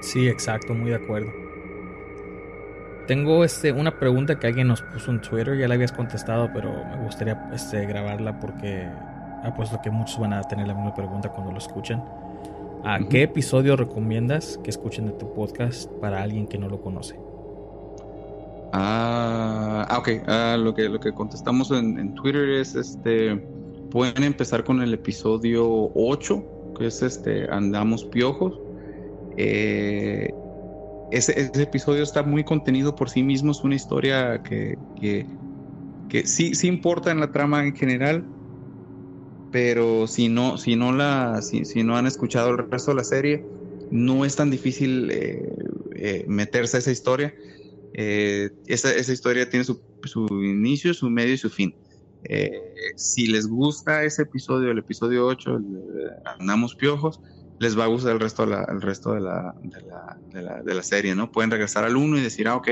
Sí, 0.00 0.28
exacto, 0.28 0.74
muy 0.74 0.90
de 0.90 0.96
acuerdo. 0.96 1.30
Tengo 3.06 3.44
este, 3.44 3.70
una 3.72 3.98
pregunta 3.98 4.38
que 4.38 4.48
alguien 4.48 4.68
nos 4.68 4.82
puso 4.82 5.12
en 5.12 5.20
Twitter, 5.20 5.56
ya 5.56 5.68
la 5.68 5.74
habías 5.74 5.92
contestado, 5.92 6.50
pero 6.52 6.72
me 6.84 7.04
gustaría 7.04 7.48
este, 7.52 7.86
grabarla 7.86 8.38
porque 8.40 8.88
apuesto 9.44 9.80
que 9.82 9.90
muchos 9.90 10.18
van 10.18 10.32
a 10.32 10.42
tener 10.42 10.66
la 10.66 10.74
misma 10.74 10.94
pregunta 10.94 11.28
cuando 11.28 11.52
lo 11.52 11.58
escuchen. 11.58 12.02
¿A 12.84 12.98
qué 13.08 13.22
episodio 13.22 13.76
recomiendas 13.76 14.58
que 14.64 14.70
escuchen 14.70 15.06
de 15.06 15.12
tu 15.12 15.32
podcast 15.34 15.88
para 16.00 16.20
alguien 16.20 16.48
que 16.48 16.58
no 16.58 16.68
lo 16.68 16.80
conoce? 16.80 17.14
Ah, 18.72 19.86
ah, 19.88 19.98
ok. 19.98 20.08
Ah, 20.26 20.56
lo, 20.58 20.74
que, 20.74 20.88
lo 20.88 20.98
que 20.98 21.12
contestamos 21.12 21.70
en, 21.70 22.12
Twitter 22.14 22.48
es, 22.48 22.74
este, 22.74 23.36
pueden 23.90 24.24
empezar 24.24 24.64
con 24.64 24.82
el 24.82 24.92
episodio 24.94 25.92
8, 25.94 26.74
que 26.76 26.88
es 26.88 27.02
este, 27.02 27.48
Andamos 27.52 28.04
Piojos. 28.06 28.58
Eh, 29.36 30.34
ese, 31.12 31.52
episodio 31.62 32.02
está 32.02 32.24
muy 32.24 32.42
contenido 32.42 32.96
por 32.96 33.08
sí 33.08 33.22
mismo, 33.22 33.52
es 33.52 33.62
una 33.62 33.76
historia 33.76 34.42
que, 34.42 34.76
que, 35.00 35.24
que, 36.08 36.26
sí, 36.26 36.56
sí 36.56 36.66
importa 36.66 37.12
en 37.12 37.20
la 37.20 37.30
trama 37.30 37.64
en 37.64 37.76
general, 37.76 38.24
pero 39.52 40.08
si 40.08 40.28
no, 40.28 40.58
si 40.58 40.74
no, 40.74 40.92
la, 40.92 41.40
si, 41.42 41.64
si 41.64 41.84
no 41.84 41.96
han 41.96 42.06
escuchado 42.06 42.50
el 42.50 42.58
resto 42.70 42.90
de 42.90 42.96
la 42.96 43.04
serie, 43.04 43.44
no 43.90 44.24
es 44.24 44.34
tan 44.34 44.50
difícil 44.50 45.10
eh, 45.12 45.54
eh, 45.94 46.24
meterse 46.26 46.78
a 46.78 46.80
esa 46.80 46.90
historia 46.90 47.34
eh, 47.94 48.50
esa, 48.66 49.12
historia 49.12 49.48
tiene 49.48 49.64
su, 49.64 49.80
inicio, 50.30 50.94
su 50.94 51.10
medio 51.10 51.34
y 51.34 51.38
su 51.38 51.50
fin. 51.50 51.74
Eh, 52.24 52.52
si 52.96 53.26
les 53.26 53.46
gusta 53.46 54.04
ese 54.04 54.22
episodio, 54.22 54.70
el 54.70 54.78
episodio 54.78 55.26
8, 55.26 55.60
Andamos 56.38 56.74
Piojos, 56.74 57.20
les 57.58 57.78
va 57.78 57.84
a 57.84 57.88
gustar 57.88 58.12
el 58.12 58.20
resto, 58.20 58.44
de 58.44 58.52
la, 58.52 58.64
el 58.68 58.80
resto 58.80 59.12
de, 59.12 59.20
la, 59.20 59.54
de, 60.64 60.74
la, 60.74 60.82
serie, 60.82 61.14
¿no? 61.14 61.30
Pueden 61.30 61.50
regresar 61.50 61.84
al 61.84 61.96
1 61.96 62.18
y 62.18 62.20
decir, 62.20 62.48
ah, 62.48 62.56
ok, 62.56 62.68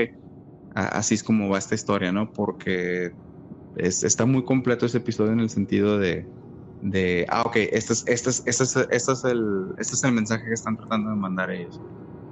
así 0.73 1.15
es 1.15 1.23
como 1.23 1.49
va 1.49 1.59
esta 1.59 1.75
historia, 1.75 2.11
¿no? 2.11 2.31
Porque 2.31 3.13
está 3.77 4.25
muy 4.25 4.43
completo 4.43 4.85
ese 4.85 4.97
episodio 4.97 5.31
en 5.33 5.39
el 5.39 5.49
sentido 5.49 5.97
de, 5.97 6.25
de 6.81 7.25
ah, 7.29 7.43
ok, 7.43 7.55
este 7.55 7.93
es, 7.93 8.03
este, 8.07 8.29
es, 8.29 8.43
este, 8.45 8.49
es, 8.49 8.61
este, 8.61 8.95
es 8.95 9.23
el, 9.23 9.73
este 9.77 9.95
es 9.95 10.03
el 10.03 10.11
mensaje 10.13 10.45
que 10.45 10.53
están 10.53 10.77
tratando 10.77 11.09
de 11.09 11.15
mandar 11.15 11.51
ellos. 11.51 11.79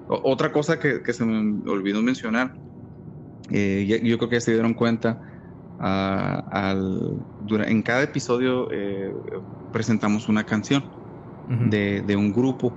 otra 0.07 0.51
cosa 0.51 0.79
que, 0.79 1.01
que, 1.03 1.13
se 1.13 1.23
me 1.25 1.69
olvidó 1.69 2.01
mencionar 2.01 2.53
eh, 3.51 4.01
yo 4.03 4.17
creo 4.17 4.29
que 4.29 4.35
ya 4.35 4.41
se 4.41 4.51
dieron 4.53 4.73
cuenta. 4.73 5.21
Ah, 5.79 6.45
al, 6.51 7.25
en 7.49 7.81
cada 7.81 8.03
episodio 8.03 8.69
eh, 8.71 9.13
presentamos 9.71 10.27
una 10.27 10.45
canción 10.45 10.83
de, 11.69 12.01
de, 12.01 12.15
un 12.15 12.33
grupo. 12.33 12.73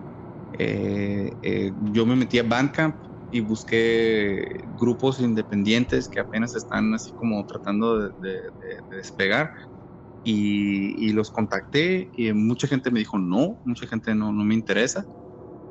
Eh, 0.59 1.73
yo 1.93 2.07
me 2.07 2.17
metí 2.17 2.39
a 2.39 2.45
Bandcamp 2.45 2.97
y 3.33 3.41
busqué 3.41 4.63
grupos 4.79 5.21
independientes 5.21 6.09
que 6.09 6.21
apenas 6.21 6.55
están 6.55 6.95
así 6.95 7.13
como 7.13 7.45
tratando 7.47 8.11
de, 8.11 8.51
despegar 8.91 9.53
y, 10.25 11.09
y, 11.09 11.13
los 11.13 11.31
contacté 11.31 12.11
y 12.17 12.33
mucha 12.33 12.69
gente 12.69 12.91
me 12.91 13.01
dijo 13.01 13.19
no, 13.19 13.59
mucha 13.65 13.87
gente 13.87 14.15
no, 14.15 14.33
no 14.33 14.45
me 14.45 14.55
interesa 14.55 15.05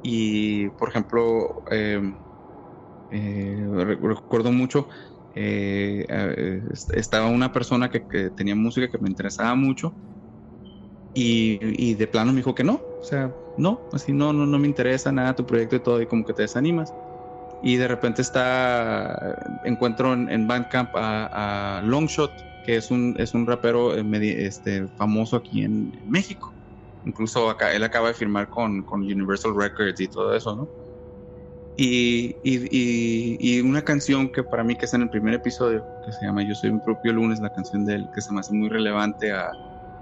y 0.04 0.68
por 0.72 0.90
ejemplo 0.90 1.64
eh, 3.12 3.68
recuerdo 4.06 4.54
mucho, 4.54 4.88
eh, 5.36 6.06
eh, 6.10 6.64
estaba 6.94 7.28
una 7.28 7.52
persona 7.52 7.90
que, 7.90 8.00
tenía 8.32 8.56
música 8.56 8.90
que 8.90 8.98
me 8.98 9.10
interesaba 9.10 9.54
mucho 9.56 9.94
y, 11.14 11.94
de 11.94 12.08
plano 12.08 12.32
me 12.32 12.38
dijo 12.38 12.56
que 12.56 12.64
no, 12.64 12.82
o 13.02 13.04
sea, 13.04 13.36
no, 13.58 13.82
así 13.92 14.14
no, 14.14 14.32
no, 14.32 14.46
no 14.46 14.58
me 14.58 14.68
interesa 14.68 15.12
nada 15.12 15.36
tu 15.36 15.46
proyecto 15.46 15.76
y 15.76 15.80
todo 15.82 16.02
y 16.02 16.06
como 16.08 16.26
que 16.26 16.34
te 16.34 16.44
desanimas. 16.44 16.94
Y 17.64 17.76
de 17.76 17.88
repente 17.88 18.22
está, 18.24 19.36
encuentro 19.66 20.14
en, 20.14 20.48
Bandcamp 20.48 20.92
a, 20.96 21.82
Longshot, 21.84 22.32
que 22.66 22.78
es 22.78 22.92
un, 22.92 23.16
es 23.18 23.34
un 23.34 23.46
rapero 23.46 23.96
este, 23.96 24.88
famoso 24.98 25.38
aquí 25.38 25.64
en 25.64 25.92
México. 26.08 26.54
Incluso 27.06 27.50
acá, 27.50 27.74
él 27.74 27.84
acaba 27.84 28.10
de 28.10 28.14
firmar 28.14 28.50
con, 28.50 28.84
con 28.84 29.02
Universal 29.02 29.56
Records 29.56 30.00
y 30.00 30.08
todo 30.08 30.36
eso, 30.36 30.56
¿no? 30.56 30.70
Y, 31.78 32.36
y, 32.44 33.62
una 33.62 33.82
canción 33.82 34.32
que 34.32 34.44
para 34.44 34.64
mí 34.64 34.76
que 34.76 34.86
es 34.86 34.94
en 34.94 35.04
el 35.04 35.10
primer 35.10 35.34
episodio, 35.34 35.84
que 36.06 36.12
se 36.12 36.26
llama 36.26 36.44
Yo 36.44 36.54
soy 36.54 36.74
mi 36.74 36.80
propio 36.80 37.14
lunes, 37.14 37.40
la 37.40 37.52
canción 37.52 37.86
de 37.86 37.96
él, 37.96 38.10
que 38.14 38.22
se 38.22 38.32
me 38.32 38.42
hace 38.42 38.54
muy 38.54 38.70
relevante 38.70 39.32
a, 39.32 39.52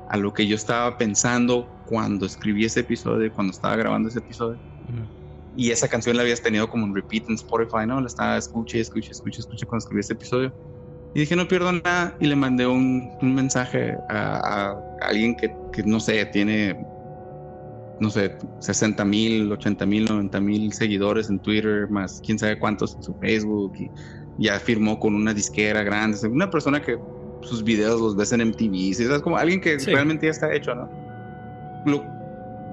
a 0.09 0.17
lo 0.17 0.33
que 0.33 0.45
yo 0.47 0.55
estaba 0.55 0.97
pensando 0.97 1.69
cuando 1.85 2.25
escribí 2.25 2.65
ese 2.65 2.81
episodio, 2.81 3.31
cuando 3.31 3.51
estaba 3.51 3.75
grabando 3.75 4.09
ese 4.09 4.19
episodio. 4.19 4.59
Y 5.55 5.71
esa 5.71 5.87
canción 5.87 6.17
la 6.17 6.23
habías 6.23 6.41
tenido 6.41 6.69
como 6.69 6.85
un 6.85 6.95
repeat 6.95 7.29
en 7.29 7.35
Spotify, 7.35 7.85
¿no? 7.87 8.01
La 8.01 8.07
estaba 8.07 8.37
escuché, 8.37 8.79
escuché, 8.79 9.11
escuché, 9.11 9.41
escuché 9.41 9.65
cuando 9.65 9.83
escribí 9.83 9.99
ese 10.01 10.13
episodio. 10.13 10.53
Y 11.15 11.21
dije, 11.21 11.35
no 11.35 11.47
pierdo 11.47 11.71
nada. 11.71 12.15
Y 12.19 12.27
le 12.27 12.35
mandé 12.35 12.67
un, 12.67 13.11
un 13.21 13.35
mensaje 13.35 13.97
a, 14.09 14.71
a, 14.71 14.81
alguien 15.01 15.35
que, 15.35 15.53
que, 15.73 15.83
no 15.83 15.99
sé, 15.99 16.25
tiene 16.27 16.77
no 17.99 18.09
sé, 18.09 18.37
60 18.59 19.03
mil, 19.05 19.51
80 19.51 19.85
mil, 19.85 20.05
90 20.05 20.39
mil 20.39 20.73
seguidores 20.73 21.29
en 21.29 21.39
Twitter, 21.39 21.89
más 21.89 22.21
quién 22.25 22.39
sabe 22.39 22.57
cuántos 22.57 22.95
en 22.95 23.03
su 23.03 23.13
Facebook, 23.15 23.73
y 23.77 23.89
ya 24.37 24.59
firmó 24.59 24.99
con 24.99 25.15
una 25.15 25.33
disquera 25.33 25.83
grande, 25.83 26.17
una 26.27 26.49
persona 26.49 26.81
que 26.81 26.97
sus 27.41 27.63
videos 27.63 27.99
los 27.99 28.15
ves 28.15 28.31
en 28.31 28.47
MTV, 28.47 28.91
es 28.91 29.21
como 29.21 29.37
alguien 29.37 29.61
que 29.61 29.77
realmente 29.77 30.27
ya 30.27 30.31
está 30.31 30.53
hecho, 30.53 30.75
¿no? 30.75 30.89
Lo, 31.85 32.05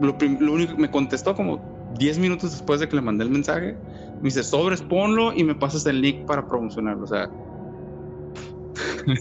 lo, 0.01 0.53
único 0.53 0.75
que 0.75 0.83
me 0.83 0.91
contestó 0.91 1.35
como 1.35 1.61
10 1.99 2.19
minutos 2.19 2.53
después 2.53 2.81
de 2.81 2.89
que 2.89 2.97
le 2.97 3.03
mandé 3.03 3.25
el 3.25 3.31
mensaje, 3.31 3.77
me 4.17 4.25
dice, 4.25 4.43
sobres, 4.43 4.83
ponlo 4.83 5.33
y 5.33 5.45
me 5.45 5.55
pasas 5.55 5.87
el 5.87 6.01
link 6.01 6.27
para 6.27 6.47
promocionarlo, 6.47 7.05
o 7.05 7.09
sea... 7.09 7.29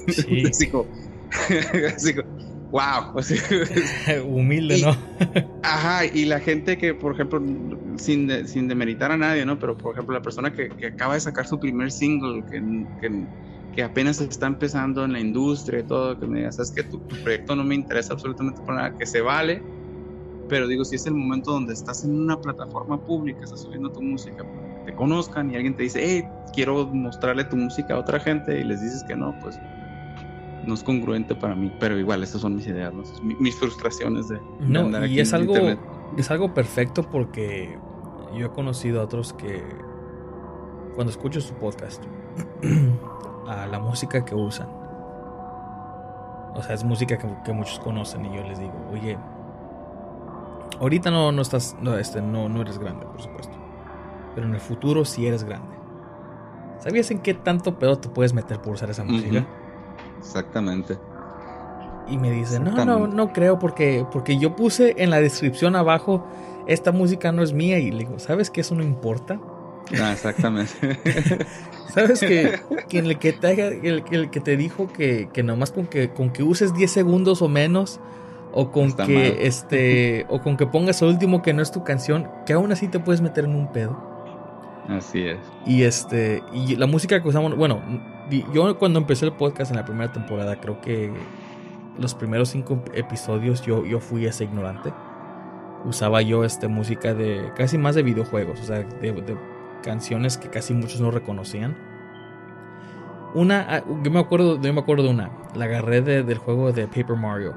Sí. 0.07 0.43
así, 1.95 2.15
wow. 2.71 3.13
Humilde, 4.25 4.81
¿no? 4.81 4.95
ajá, 5.63 6.05
y 6.05 6.25
la 6.25 6.39
gente 6.39 6.77
que, 6.77 6.93
por 6.93 7.13
ejemplo, 7.13 7.41
sin, 7.97 8.47
sin 8.47 8.67
demeritar 8.67 9.11
a 9.11 9.17
nadie, 9.17 9.45
¿no? 9.45 9.57
Pero, 9.59 9.77
por 9.77 9.93
ejemplo, 9.93 10.13
la 10.13 10.21
persona 10.21 10.51
que, 10.53 10.69
acaba 10.85 11.13
de 11.13 11.21
sacar 11.21 11.47
su 11.47 11.59
primer 11.59 11.91
single, 11.91 12.43
que, 12.51 12.85
que, 13.73 13.83
apenas 13.83 14.21
está 14.21 14.47
empezando 14.47 15.03
en 15.03 15.13
la 15.13 15.19
industria 15.19 15.79
y 15.79 15.83
todo, 15.83 16.17
que 16.19 16.27
me 16.27 16.39
diga, 16.39 16.51
sabes 16.51 16.71
que 16.71 16.83
tu, 16.83 16.99
proyecto 17.23 17.55
no 17.55 17.63
me 17.63 17.75
interesa 17.75 18.13
absolutamente 18.13 18.61
por 18.61 18.75
nada, 18.75 18.95
que 18.97 19.05
se 19.05 19.21
vale, 19.21 19.61
Pero 20.47 20.67
digo, 20.67 20.85
si 20.85 20.95
es 20.95 21.05
el 21.05 21.13
momento 21.13 21.51
donde 21.51 21.73
estás 21.73 22.03
en 22.03 22.17
una 22.17 22.39
plataforma 22.39 23.03
pública, 23.03 23.41
estás 23.43 23.61
subiendo 23.61 23.91
tu 23.91 24.01
música 24.01 24.37
que 24.37 24.91
te 24.91 24.95
conozcan 24.95 25.51
y 25.51 25.55
alguien 25.55 25.75
te 25.75 25.83
dice, 25.83 25.99
hey, 26.01 26.23
quiero 26.55 26.87
mostrarle 26.87 27.43
tu 27.43 27.57
música 27.57 27.93
a 27.93 27.99
otra 27.99 28.19
gente 28.19 28.59
y 28.59 28.63
les 28.63 28.81
dices 28.81 29.03
que 29.03 29.15
no, 29.15 29.37
pues 29.41 29.59
no 30.65 30.73
es 30.73 30.83
congruente 30.83 31.35
para 31.35 31.53
mí, 31.53 31.71
pero 31.79 31.99
igual, 31.99 32.23
esas 32.23 32.41
son 32.41 32.55
mis 32.55 32.65
ideas, 32.65 32.91
mis 33.21 33.55
frustraciones 33.55 34.29
de, 34.29 34.39
no, 34.61 35.05
y 35.05 35.19
es 35.19 35.33
algo, 35.33 35.55
es 36.17 36.31
algo 36.31 36.53
perfecto 36.53 37.03
porque 37.03 37.77
yo 38.35 38.47
he 38.47 38.49
conocido 38.49 39.01
a 39.01 39.03
otros 39.03 39.33
que 39.33 39.63
cuando 40.95 41.11
escucho 41.11 41.41
su 41.41 41.53
podcast, 41.55 42.03
a 43.47 43.67
la 43.67 43.79
música 43.79 44.25
que 44.25 44.33
usan, 44.33 44.67
o 46.55 46.61
sea, 46.63 46.73
es 46.73 46.83
música 46.83 47.17
que, 47.17 47.53
muchos 47.53 47.79
conocen 47.79 48.25
y 48.25 48.35
yo 48.35 48.43
les 48.43 48.57
digo, 48.57 48.73
oye, 48.91 49.17
ahorita 50.79 51.11
no, 51.11 51.31
no 51.31 51.41
estás, 51.41 51.75
no, 51.81 51.97
este, 51.97 52.21
no, 52.21 52.49
no 52.49 52.61
eres 52.61 52.79
grande, 52.79 53.05
por 53.05 53.21
supuesto, 53.21 53.55
pero 54.33 54.47
en 54.47 54.53
el 54.53 54.61
futuro 54.61 55.05
sí 55.05 55.27
eres 55.27 55.43
grande. 55.43 55.84
¿Sabías 56.79 57.09
en 57.11 57.19
qué 57.19 57.33
tanto 57.33 57.79
pedo 57.79 57.97
te 57.97 58.09
puedes 58.09 58.33
meter 58.33 58.61
por 58.61 58.73
usar 58.73 58.89
esa 58.89 59.03
música? 59.03 59.45
Exactamente. 60.19 60.97
Y 62.07 62.17
me 62.17 62.31
dice, 62.31 62.59
no, 62.59 62.85
no, 62.85 63.07
no 63.07 63.33
creo 63.33 63.57
porque, 63.57 64.05
porque 64.11 64.37
yo 64.37 64.55
puse 64.55 64.95
en 64.97 65.09
la 65.09 65.19
descripción 65.19 65.75
abajo, 65.75 66.25
esta 66.67 66.91
música 66.91 67.31
no 67.31 67.41
es 67.41 67.53
mía. 67.53 67.79
Y 67.79 67.91
le 67.91 67.99
digo, 67.99 68.19
¿sabes 68.19 68.49
que 68.49 68.61
eso 68.61 68.75
no 68.75 68.83
importa? 68.83 69.39
Ah, 69.99 70.11
exactamente. 70.13 70.73
¿Sabes 71.93 72.19
que, 72.19 72.59
el, 72.91 73.17
que 73.19 73.33
te, 73.33 73.87
el, 73.87 74.29
que 74.29 74.39
te 74.39 74.57
dijo 74.57 74.91
que, 74.91 75.29
que 75.31 75.43
nomás 75.43 75.71
con 75.71 75.87
que, 75.87 76.09
con 76.09 76.31
que 76.31 76.43
uses 76.43 76.73
10 76.73 76.91
segundos 76.91 77.41
o 77.41 77.47
menos, 77.47 77.99
o 78.51 78.71
con 78.71 78.93
que 78.93 79.47
este, 79.47 80.25
o 80.29 80.41
con 80.41 80.57
que 80.57 80.65
pongas 80.65 81.01
el 81.01 81.09
último 81.09 81.41
que 81.41 81.53
no 81.53 81.61
es 81.61 81.71
tu 81.71 81.83
canción, 81.83 82.29
que 82.45 82.53
aún 82.53 82.71
así 82.71 82.87
te 82.87 82.99
puedes 82.99 83.21
meter 83.21 83.45
en 83.45 83.55
un 83.55 83.71
pedo? 83.71 84.14
Así 84.89 85.25
es. 85.25 85.39
Y 85.65 85.83
este, 85.83 86.43
y 86.53 86.75
la 86.75 86.85
música 86.85 87.21
que 87.21 87.27
usamos, 87.27 87.55
bueno, 87.55 87.81
yo 88.53 88.77
cuando 88.77 88.99
empecé 88.99 89.25
el 89.25 89.33
podcast 89.33 89.71
en 89.71 89.77
la 89.77 89.85
primera 89.85 90.11
temporada, 90.11 90.59
creo 90.59 90.79
que 90.81 91.11
los 91.97 92.13
primeros 92.13 92.49
cinco 92.49 92.83
episodios 92.93 93.61
yo, 93.61 93.85
yo 93.85 93.99
fui 93.99 94.25
ese 94.25 94.43
ignorante. 94.43 94.93
Usaba 95.85 96.21
yo 96.21 96.43
este, 96.43 96.67
música 96.67 97.13
de 97.13 97.51
casi 97.55 97.77
más 97.77 97.95
de 97.95 98.03
videojuegos, 98.03 98.59
o 98.59 98.63
sea, 98.63 98.79
de, 98.79 99.37
canciones 99.83 100.37
que 100.37 100.49
casi 100.49 100.73
muchos 100.73 100.99
no 101.01 101.11
reconocían. 101.11 101.75
Una, 103.33 103.65
ah, 103.69 103.83
yo 104.03 104.11
me 104.11 104.19
acuerdo, 104.19 104.59
yo 104.61 104.73
me 104.73 104.79
acuerdo 104.79 105.03
de 105.03 105.09
una, 105.09 105.29
la 105.55 105.65
agarré 105.65 106.01
del 106.01 106.37
juego 106.37 106.71
de 106.71 106.87
Paper 106.87 107.17
Mario 107.17 107.53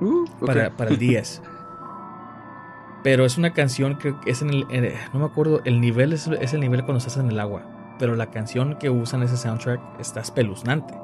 uh, 0.00 0.24
para, 0.44 0.70
para 0.70 0.90
el 0.90 0.98
10. 0.98 1.42
Pero 3.04 3.26
es 3.26 3.36
una 3.36 3.52
canción 3.52 3.98
que 3.98 4.14
es 4.24 4.40
en 4.40 4.48
el. 4.48 4.66
no 5.12 5.20
me 5.20 5.26
acuerdo, 5.26 5.60
el 5.66 5.78
nivel 5.78 6.14
es, 6.14 6.26
el 6.26 6.60
nivel 6.60 6.84
cuando 6.84 6.98
estás 6.98 7.18
en 7.18 7.28
el 7.28 7.38
agua. 7.38 7.62
Pero 7.98 8.16
la 8.16 8.30
canción 8.30 8.76
que 8.80 8.88
usan 8.88 9.22
ese 9.22 9.36
soundtrack 9.36 10.00
está 10.00 10.20
espeluznante. 10.20 10.94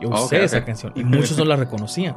Yo 0.00 0.08
usé 0.08 0.44
esa 0.44 0.64
canción 0.64 0.92
y 0.94 1.02
muchos 1.04 1.36
no 1.36 1.44
la 1.44 1.56
reconocían. 1.56 2.16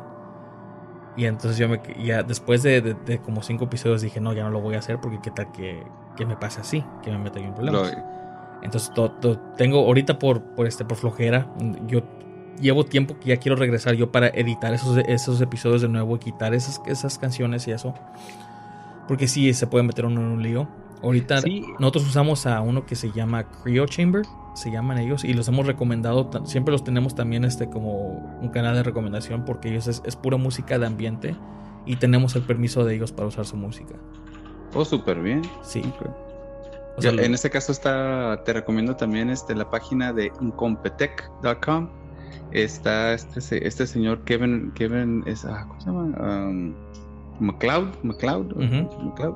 Y 1.17 1.25
entonces 1.25 1.57
yo 1.57 1.67
me. 1.67 1.81
Ya 2.03 2.21
después 2.21 2.61
de, 2.61 2.95
como 3.25 3.41
cinco 3.41 3.65
episodios 3.65 4.03
dije, 4.03 4.21
no, 4.21 4.31
ya 4.31 4.43
no 4.43 4.51
lo 4.51 4.61
voy 4.61 4.75
a 4.75 4.79
hacer 4.79 5.01
porque 5.01 5.19
qué 5.23 5.31
tal 5.31 5.51
que, 5.51 5.83
que 6.15 6.25
me 6.27 6.37
pase 6.37 6.61
así, 6.61 6.85
que 7.01 7.09
me 7.09 7.17
meta 7.17 7.39
en 7.39 7.55
problemas. 7.55 7.97
Entonces 8.61 8.91
tengo 9.57 9.79
ahorita 9.79 10.19
por, 10.19 10.41
por, 10.41 10.67
este, 10.67 10.85
por 10.85 10.97
flojera. 10.97 11.47
Yo 11.87 12.03
llevo 12.61 12.85
tiempo 12.85 13.17
que 13.19 13.29
ya 13.29 13.37
quiero 13.37 13.55
regresar 13.55 13.95
yo 13.95 14.11
para 14.11 14.27
editar 14.27 14.71
esos, 14.73 14.97
esos 15.07 15.41
episodios 15.41 15.81
de 15.81 15.89
nuevo 15.89 16.15
y 16.15 16.19
quitar 16.19 16.53
esas, 16.53 16.79
esas 16.85 17.17
canciones 17.17 17.67
y 17.67 17.71
eso. 17.71 17.95
Porque 19.07 19.27
sí, 19.27 19.53
se 19.53 19.67
puede 19.67 19.83
meter 19.83 20.05
uno 20.05 20.21
en 20.21 20.27
un 20.27 20.43
lío. 20.43 20.67
Ahorita 21.01 21.41
nosotros 21.79 22.07
usamos 22.07 22.45
a 22.47 22.61
uno 22.61 22.85
que 22.85 22.95
se 22.95 23.11
llama 23.11 23.43
Cryo 23.43 23.85
Chamber, 23.85 24.23
se 24.55 24.71
llaman 24.71 24.97
ellos, 24.97 25.23
y 25.23 25.33
los 25.33 25.47
hemos 25.47 25.67
recomendado, 25.67 26.31
siempre 26.45 26.71
los 26.71 26.83
tenemos 26.83 27.13
también 27.13 27.45
este 27.45 27.69
como 27.69 28.39
un 28.41 28.49
canal 28.49 28.75
de 28.75 28.83
recomendación 28.83 29.45
porque 29.45 29.69
ellos 29.69 29.87
es, 29.87 30.15
pura 30.15 30.37
música 30.37 30.79
de 30.79 30.87
ambiente 30.87 31.35
y 31.85 31.97
tenemos 31.97 32.35
el 32.35 32.41
permiso 32.43 32.85
de 32.85 32.95
ellos 32.95 33.11
para 33.11 33.27
usar 33.27 33.45
su 33.45 33.57
música. 33.57 33.95
Oh, 34.73 34.83
súper 34.83 35.21
bien. 35.21 35.43
Sí. 35.61 35.83
en 37.03 37.33
este 37.33 37.49
caso 37.49 37.71
está, 37.71 38.41
te 38.43 38.53
recomiendo 38.53 38.95
también 38.95 39.29
este, 39.29 39.53
la 39.53 39.69
página 39.69 40.11
de 40.11 40.31
incompetech.com. 40.41 41.89
Está 42.51 43.13
este, 43.13 43.67
este 43.67 43.85
señor 43.85 44.23
Kevin, 44.23 44.71
Kevin 44.73 45.23
es, 45.25 45.45
ah, 45.45 45.65
¿cómo 45.67 45.81
se 45.81 45.87
llama? 45.87 46.47
Um, 46.47 46.73
McLeod, 47.39 48.03
McLeod, 48.03 48.55
McLeod. 48.55 49.35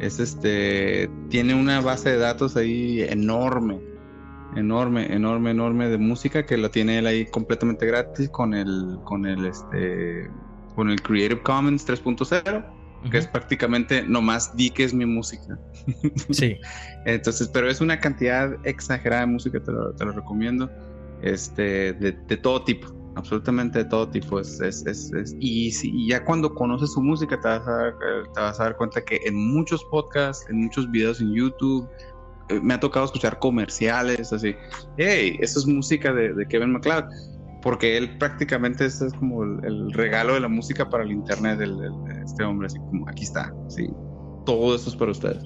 Es 0.00 0.20
este, 0.20 1.08
tiene 1.30 1.54
una 1.54 1.80
base 1.80 2.10
de 2.10 2.18
datos 2.18 2.56
ahí 2.56 3.02
enorme, 3.02 3.80
enorme, 4.54 5.12
enorme, 5.12 5.50
enorme 5.50 5.88
de 5.88 5.98
música 5.98 6.44
que 6.44 6.56
lo 6.56 6.70
tiene 6.70 6.98
él 6.98 7.06
ahí 7.06 7.26
completamente 7.26 7.86
gratis 7.86 8.28
con 8.28 8.52
el, 8.52 8.98
con 9.04 9.26
el, 9.26 9.46
este, 9.46 10.30
con 10.74 10.90
el 10.90 11.00
Creative 11.00 11.42
Commons 11.42 11.86
3.0. 11.86 12.72
Que 13.10 13.18
es 13.18 13.26
prácticamente 13.28 14.02
nomás 14.02 14.56
di 14.56 14.68
que 14.68 14.82
es 14.82 14.92
mi 14.92 15.06
música. 15.06 15.56
Sí. 16.30 16.56
Entonces, 17.04 17.48
pero 17.52 17.70
es 17.70 17.80
una 17.80 18.00
cantidad 18.00 18.56
exagerada 18.66 19.20
de 19.20 19.28
música, 19.28 19.60
te 19.60 19.70
lo, 19.70 19.92
te 19.92 20.04
lo 20.04 20.10
recomiendo. 20.10 20.68
Este, 21.22 21.92
de, 21.92 22.12
de 22.12 22.36
todo 22.36 22.64
tipo 22.64 22.95
absolutamente 23.16 23.80
de 23.80 23.84
todo 23.86 24.08
tipo. 24.08 24.38
Es, 24.38 24.60
es, 24.60 24.86
es, 24.86 25.36
y, 25.40 25.72
si, 25.72 26.06
ya 26.08 26.24
cuando 26.24 26.54
conoces 26.54 26.92
su 26.92 27.02
música 27.02 27.40
te 27.40 27.48
vas, 27.48 27.66
a 27.66 27.70
dar, 27.70 27.94
te 28.34 28.40
vas 28.40 28.60
a 28.60 28.64
dar 28.64 28.76
cuenta 28.76 29.04
que 29.04 29.20
en 29.24 29.34
muchos 29.34 29.84
podcasts, 29.84 30.48
en 30.48 30.62
muchos 30.64 30.90
videos 30.90 31.20
en 31.20 31.34
YouTube, 31.34 31.88
eh, 32.48 32.60
me 32.60 32.74
ha 32.74 32.80
tocado 32.80 33.06
escuchar 33.06 33.38
comerciales 33.38 34.32
así, 34.32 34.54
hey, 34.98 35.36
eso 35.40 35.58
es 35.58 35.66
música 35.66 36.12
de, 36.12 36.46
Kevin 36.48 36.72
MacLeod, 36.72 37.04
porque 37.62 37.96
él 37.96 38.16
prácticamente 38.18 38.84
es, 38.84 39.02
como 39.18 39.42
el, 39.42 39.92
regalo 39.92 40.34
de 40.34 40.40
la 40.40 40.48
música 40.48 40.88
para 40.88 41.02
el 41.02 41.10
internet 41.10 41.58
de 41.58 42.22
este 42.24 42.44
hombre, 42.44 42.66
así 42.66 42.78
como 42.78 43.08
aquí 43.08 43.24
está, 43.24 43.52
sí, 43.68 43.88
todo 44.44 44.76
eso 44.76 44.90
es 44.90 44.96
para 44.96 45.10
ustedes 45.10 45.42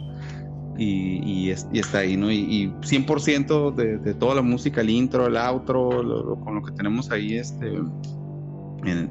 y, 0.82 1.50
está 1.50 1.98
ahí, 1.98 2.16
¿no? 2.16 2.30
Y, 2.30 2.72
100% 2.80 3.74
de, 3.74 4.14
toda 4.14 4.36
la 4.36 4.42
música, 4.42 4.80
el 4.80 4.90
intro, 4.90 5.26
el 5.26 5.36
outro, 5.36 6.38
con 6.42 6.54
lo 6.54 6.62
que 6.62 6.72
tenemos 6.72 7.10
ahí, 7.10 7.36
este, 7.36 7.80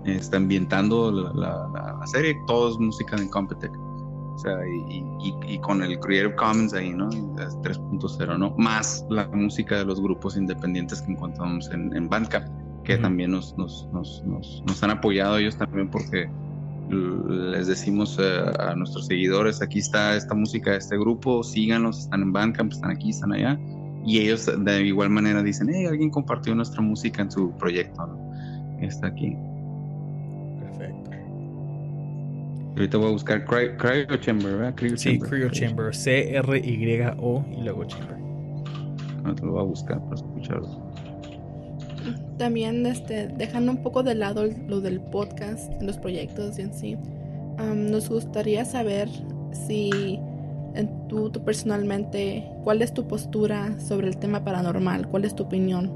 está 0.05 0.37
ambientando 0.37 1.11
la, 1.11 2.01
serie, 2.07 2.35
todo 2.47 2.71
es 2.71 2.79
música 2.79 3.15
de 3.15 3.29
Competech. 3.29 3.71
O 3.71 4.41
sea, 4.41 4.57
y, 5.47 5.59
con 5.59 5.83
el 5.83 5.99
Creative 5.99 6.35
Commons 6.35 6.73
ahí, 6.73 6.91
¿no? 6.91 7.09
3.0, 7.09 8.39
¿no? 8.39 8.55
Más 8.57 9.05
la 9.09 9.27
música 9.27 9.77
de 9.77 9.85
los 9.85 10.01
grupos 10.01 10.37
independientes 10.37 11.01
que 11.01 11.11
encontramos 11.11 11.69
en, 11.71 11.95
en 11.95 12.09
Bandcamp, 12.09 12.47
que 12.83 12.97
también 12.97 13.31
nos, 13.31 13.55
nos, 13.57 13.87
nos, 13.93 14.23
nos, 14.25 14.83
han 14.83 14.91
apoyado 14.91 15.37
ellos 15.37 15.57
también 15.57 15.89
porque 15.91 16.29
les 16.89 17.67
decimos 17.67 18.17
eh, 18.19 18.51
a 18.59 18.75
nuestros 18.75 19.07
seguidores, 19.07 19.61
aquí 19.61 19.79
está 19.79 20.15
esta 20.15 20.33
música 20.33 20.71
de 20.71 20.77
este 20.77 20.97
grupo, 20.97 21.43
síganos, 21.43 21.99
están 21.99 22.23
en 22.23 22.33
Bandcamp, 22.33 22.71
están 22.71 22.91
aquí, 22.91 23.09
están 23.09 23.33
allá. 23.33 23.59
Y 24.05 24.19
ellos 24.19 24.49
de 24.57 24.81
igual 24.85 25.09
manera 25.09 25.43
dicen, 25.43 25.69
hey, 25.71 25.85
alguien 25.85 26.09
compartió 26.09 26.55
nuestra 26.55 26.81
música 26.81 27.21
en 27.21 27.31
su 27.31 27.51
proyecto, 27.57 28.07
¿no? 28.07 28.79
Está 28.81 29.07
aquí. 29.07 29.35
Perfecto. 30.61 31.11
Ahorita 32.75 32.97
voy 32.97 33.07
a 33.07 33.11
buscar 33.11 33.45
Cryo, 33.45 34.17
Chamber, 34.17 34.55
¿verdad? 34.55 34.75
Cryo 34.75 34.97
sí, 34.97 35.19
Cryo 35.19 35.49
Chamber, 35.49 35.93
C-R-Y-O 35.93 37.45
y 37.51 37.63
luego 37.63 37.85
Chamber. 37.85 38.17
Ahorita 39.25 39.45
lo 39.45 39.51
voy 39.51 39.61
a 39.61 39.65
buscar 39.65 40.01
para 40.05 40.15
escucharlo 40.15 40.88
también 42.39 42.87
este, 42.87 43.27
dejando 43.27 43.71
un 43.71 43.83
poco 43.83 44.01
de 44.01 44.15
lado 44.15 44.45
lo 44.67 44.81
del 44.81 44.99
podcast, 44.99 45.71
los 45.81 45.99
proyectos 45.99 46.57
y 46.57 46.63
en 46.63 46.73
sí, 46.73 46.97
nos 47.75 48.09
gustaría 48.09 48.65
saber 48.65 49.09
si 49.51 50.19
en 50.73 51.07
tú, 51.07 51.29
tú, 51.29 51.43
personalmente, 51.43 52.49
cuál 52.63 52.81
es 52.81 52.93
tu 52.93 53.07
postura 53.07 53.77
sobre 53.79 54.07
el 54.07 54.17
tema 54.17 54.43
paranormal, 54.43 55.07
cuál 55.07 55.25
es 55.25 55.35
tu 55.35 55.43
opinión. 55.43 55.91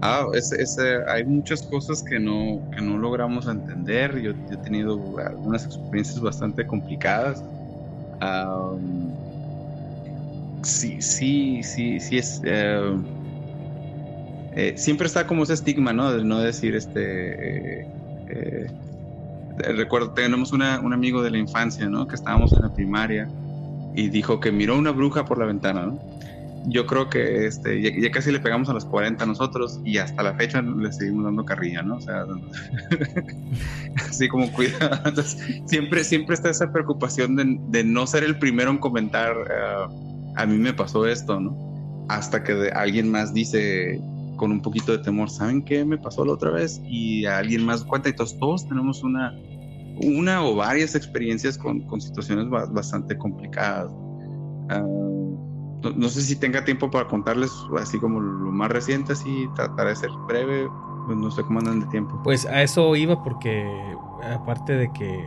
Ah, 0.00 0.26
es, 0.34 0.78
hay 1.08 1.24
muchas 1.24 1.62
cosas 1.62 2.02
que 2.02 2.18
no, 2.18 2.60
que 2.70 2.80
no 2.80 2.98
logramos 2.98 3.46
entender. 3.46 4.18
Yo, 4.20 4.32
he 4.50 4.56
tenido 4.58 5.00
algunas 5.18 5.64
experiencias 5.64 6.20
bastante 6.20 6.66
complicadas. 6.66 7.42
sí, 10.62 11.02
sí, 11.02 11.62
sí, 11.62 12.00
sí 12.00 12.18
es... 12.18 12.40
Eh, 12.44 12.96
eh, 14.54 14.74
siempre 14.76 15.06
está 15.06 15.26
como 15.26 15.44
ese 15.44 15.54
estigma, 15.54 15.92
¿no? 15.92 16.12
De 16.12 16.24
no 16.24 16.40
decir, 16.40 16.74
este, 16.74 17.82
eh, 17.82 17.86
eh, 18.28 18.70
recuerdo, 19.76 20.10
tenemos 20.10 20.52
un 20.52 20.62
amigo 20.62 21.22
de 21.22 21.30
la 21.30 21.38
infancia, 21.38 21.88
¿no? 21.88 22.06
Que 22.06 22.14
estábamos 22.14 22.52
en 22.52 22.62
la 22.62 22.72
primaria 22.72 23.28
y 23.94 24.08
dijo 24.08 24.40
que 24.40 24.52
miró 24.52 24.76
una 24.76 24.90
bruja 24.90 25.24
por 25.24 25.38
la 25.38 25.46
ventana, 25.46 25.86
¿no? 25.86 26.00
yo 26.66 26.86
creo 26.86 27.08
que 27.08 27.46
este, 27.46 27.80
ya, 28.00 28.10
casi 28.10 28.30
le 28.30 28.40
pegamos 28.40 28.68
a 28.68 28.72
los 28.72 28.84
40 28.84 29.24
nosotros 29.26 29.80
y 29.84 29.98
hasta 29.98 30.22
la 30.22 30.34
fecha 30.34 30.62
le 30.62 30.92
seguimos 30.92 31.24
dando 31.24 31.44
carrilla, 31.44 31.82
¿no? 31.82 31.96
O 31.96 32.00
sea, 32.00 32.24
así 34.08 34.28
como 34.28 34.50
cuidado. 34.52 35.22
siempre, 35.66 36.04
siempre 36.04 36.34
está 36.34 36.50
esa 36.50 36.72
preocupación 36.72 37.36
de, 37.70 37.84
no 37.84 38.06
ser 38.06 38.24
el 38.24 38.38
primero 38.38 38.70
en 38.70 38.78
comentar, 38.78 39.34
ah, 39.50 39.88
a 40.36 40.46
mí 40.46 40.56
me 40.58 40.72
pasó 40.72 41.06
esto, 41.06 41.40
¿no? 41.40 42.06
Hasta 42.08 42.42
que 42.42 42.70
alguien 42.74 43.10
más 43.10 43.34
dice 43.34 44.00
con 44.42 44.50
un 44.50 44.60
poquito 44.60 44.90
de 44.90 44.98
temor, 44.98 45.30
¿saben 45.30 45.62
qué 45.62 45.84
me 45.84 45.96
pasó 45.96 46.24
la 46.24 46.32
otra 46.32 46.50
vez? 46.50 46.82
Y 46.84 47.26
alguien 47.26 47.64
más 47.64 47.84
cuenta 47.84 48.08
y 48.08 48.12
todos, 48.12 48.66
tenemos 48.66 49.04
una, 49.04 49.32
una 50.02 50.44
o 50.44 50.56
varias 50.56 50.96
experiencias 50.96 51.56
con, 51.56 51.82
con 51.82 52.00
situaciones 52.00 52.50
bastante 52.50 53.16
complicadas. 53.16 53.92
Uh, 53.92 55.38
no, 55.94 56.08
sé 56.08 56.22
si 56.22 56.34
tenga 56.34 56.64
tiempo 56.64 56.90
para 56.90 57.06
contarles 57.06 57.52
así 57.78 58.00
como 58.00 58.18
lo 58.18 58.50
más 58.50 58.68
reciente, 58.72 59.12
así 59.12 59.48
tratar 59.54 59.86
de 59.86 59.94
ser 59.94 60.10
breve, 60.26 60.68
pues 61.06 61.16
no 61.16 61.30
sé 61.30 61.44
cómo 61.44 61.60
andan 61.60 61.78
de 61.78 61.86
tiempo. 61.86 62.20
Pues 62.24 62.44
a 62.44 62.64
eso 62.64 62.96
iba 62.96 63.22
porque 63.22 63.64
aparte 64.24 64.72
de 64.72 64.92
que, 64.92 65.24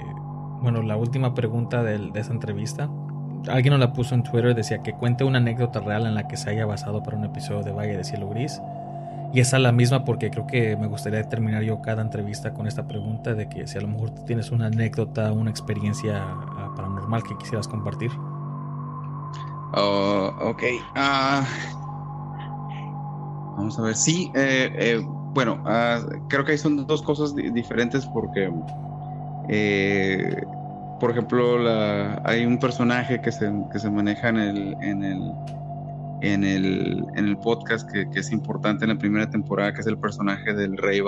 bueno, 0.62 0.82
la 0.82 0.98
última 0.98 1.34
pregunta 1.34 1.84
de, 1.84 2.12
esa 2.16 2.34
entrevista, 2.34 2.90
alguien 3.48 3.72
nos 3.72 3.80
la 3.80 3.94
puso 3.94 4.14
en 4.14 4.24
Twitter, 4.24 4.54
decía 4.54 4.84
que 4.84 4.92
cuente 4.92 5.24
una 5.24 5.38
anécdota 5.38 5.80
real 5.80 6.06
en 6.06 6.16
la 6.16 6.28
que 6.28 6.36
se 6.36 6.50
haya 6.50 6.66
basado 6.66 7.02
para 7.02 7.16
un 7.16 7.24
episodio 7.24 7.64
de 7.64 7.72
Valle 7.72 7.96
de 7.96 8.04
Cielo 8.04 8.28
Gris. 8.28 8.60
Y 9.34 9.40
esa 9.42 9.58
es 9.58 9.64
la 9.64 9.72
misma 9.72 10.06
porque 10.06 10.30
creo 10.30 10.48
que 10.48 10.78
me 10.78 10.88
gustaría 10.88 11.22
terminar 11.28 11.64
yo 11.64 11.82
cada 11.82 12.02
entrevista 12.02 12.54
con 12.54 12.68
esta 12.68 12.88
pregunta 12.88 13.34
de 13.34 13.50
que 13.50 13.68
si 13.68 13.78
a 13.78 13.82
lo 13.82 13.88
mejor 13.88 14.12
tienes 14.26 14.52
una 14.52 14.68
anécdota, 14.68 15.32
una 15.32 15.50
experiencia 15.50 16.22
ah, 16.24 16.74
paranormal 16.76 17.24
que 17.24 17.38
quisieras 17.38 17.68
compartir. 17.68 18.12
Oh, 19.74 20.32
ok. 20.42 20.64
Ah, 20.96 21.46
vamos 23.58 23.78
a 23.78 23.82
ver. 23.82 23.96
Sí, 23.96 24.32
eh, 24.36 24.72
eh, 24.74 25.06
bueno, 25.34 25.62
ah, 25.66 26.00
creo 26.30 26.46
que 26.46 26.54
ahí 26.54 26.58
son 26.58 26.88
dos 26.88 27.02
cosas 27.02 27.36
diferentes 27.36 28.06
porque, 28.06 28.50
eh, 29.50 30.42
por 31.00 31.12
ejemplo, 31.12 31.58
hay 32.24 32.46
un 32.46 32.58
personaje 32.58 33.20
que 33.22 33.34
se, 33.34 33.52
que 33.72 33.80
se 33.80 33.92
maneja 33.92 34.30
en 34.30 34.38
el, 34.38 34.78
en 34.82 35.04
el, 35.04 35.34
en 36.28 36.44
el, 36.44 37.04
en 37.16 37.26
el 37.26 37.38
podcast 37.38 37.90
que, 37.92 38.08
es 38.14 38.32
importante 38.32 38.86
en 38.86 38.90
la 38.90 38.98
primera 38.98 39.30
temporada, 39.30 39.74
que 39.74 39.82
es 39.82 39.88
el 39.88 39.98
personaje 39.98 40.54
del 40.54 40.78
Ray. 40.78 41.02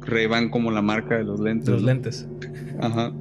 Ray 0.00 0.26
Ban 0.26 0.48
como 0.50 0.70
la 0.70 0.82
marca 0.82 1.16
de 1.16 1.24
los 1.24 1.40
lentes. 1.40 1.68
Los 1.68 1.82
lentes. 1.82 2.28
Ajá 2.80 3.12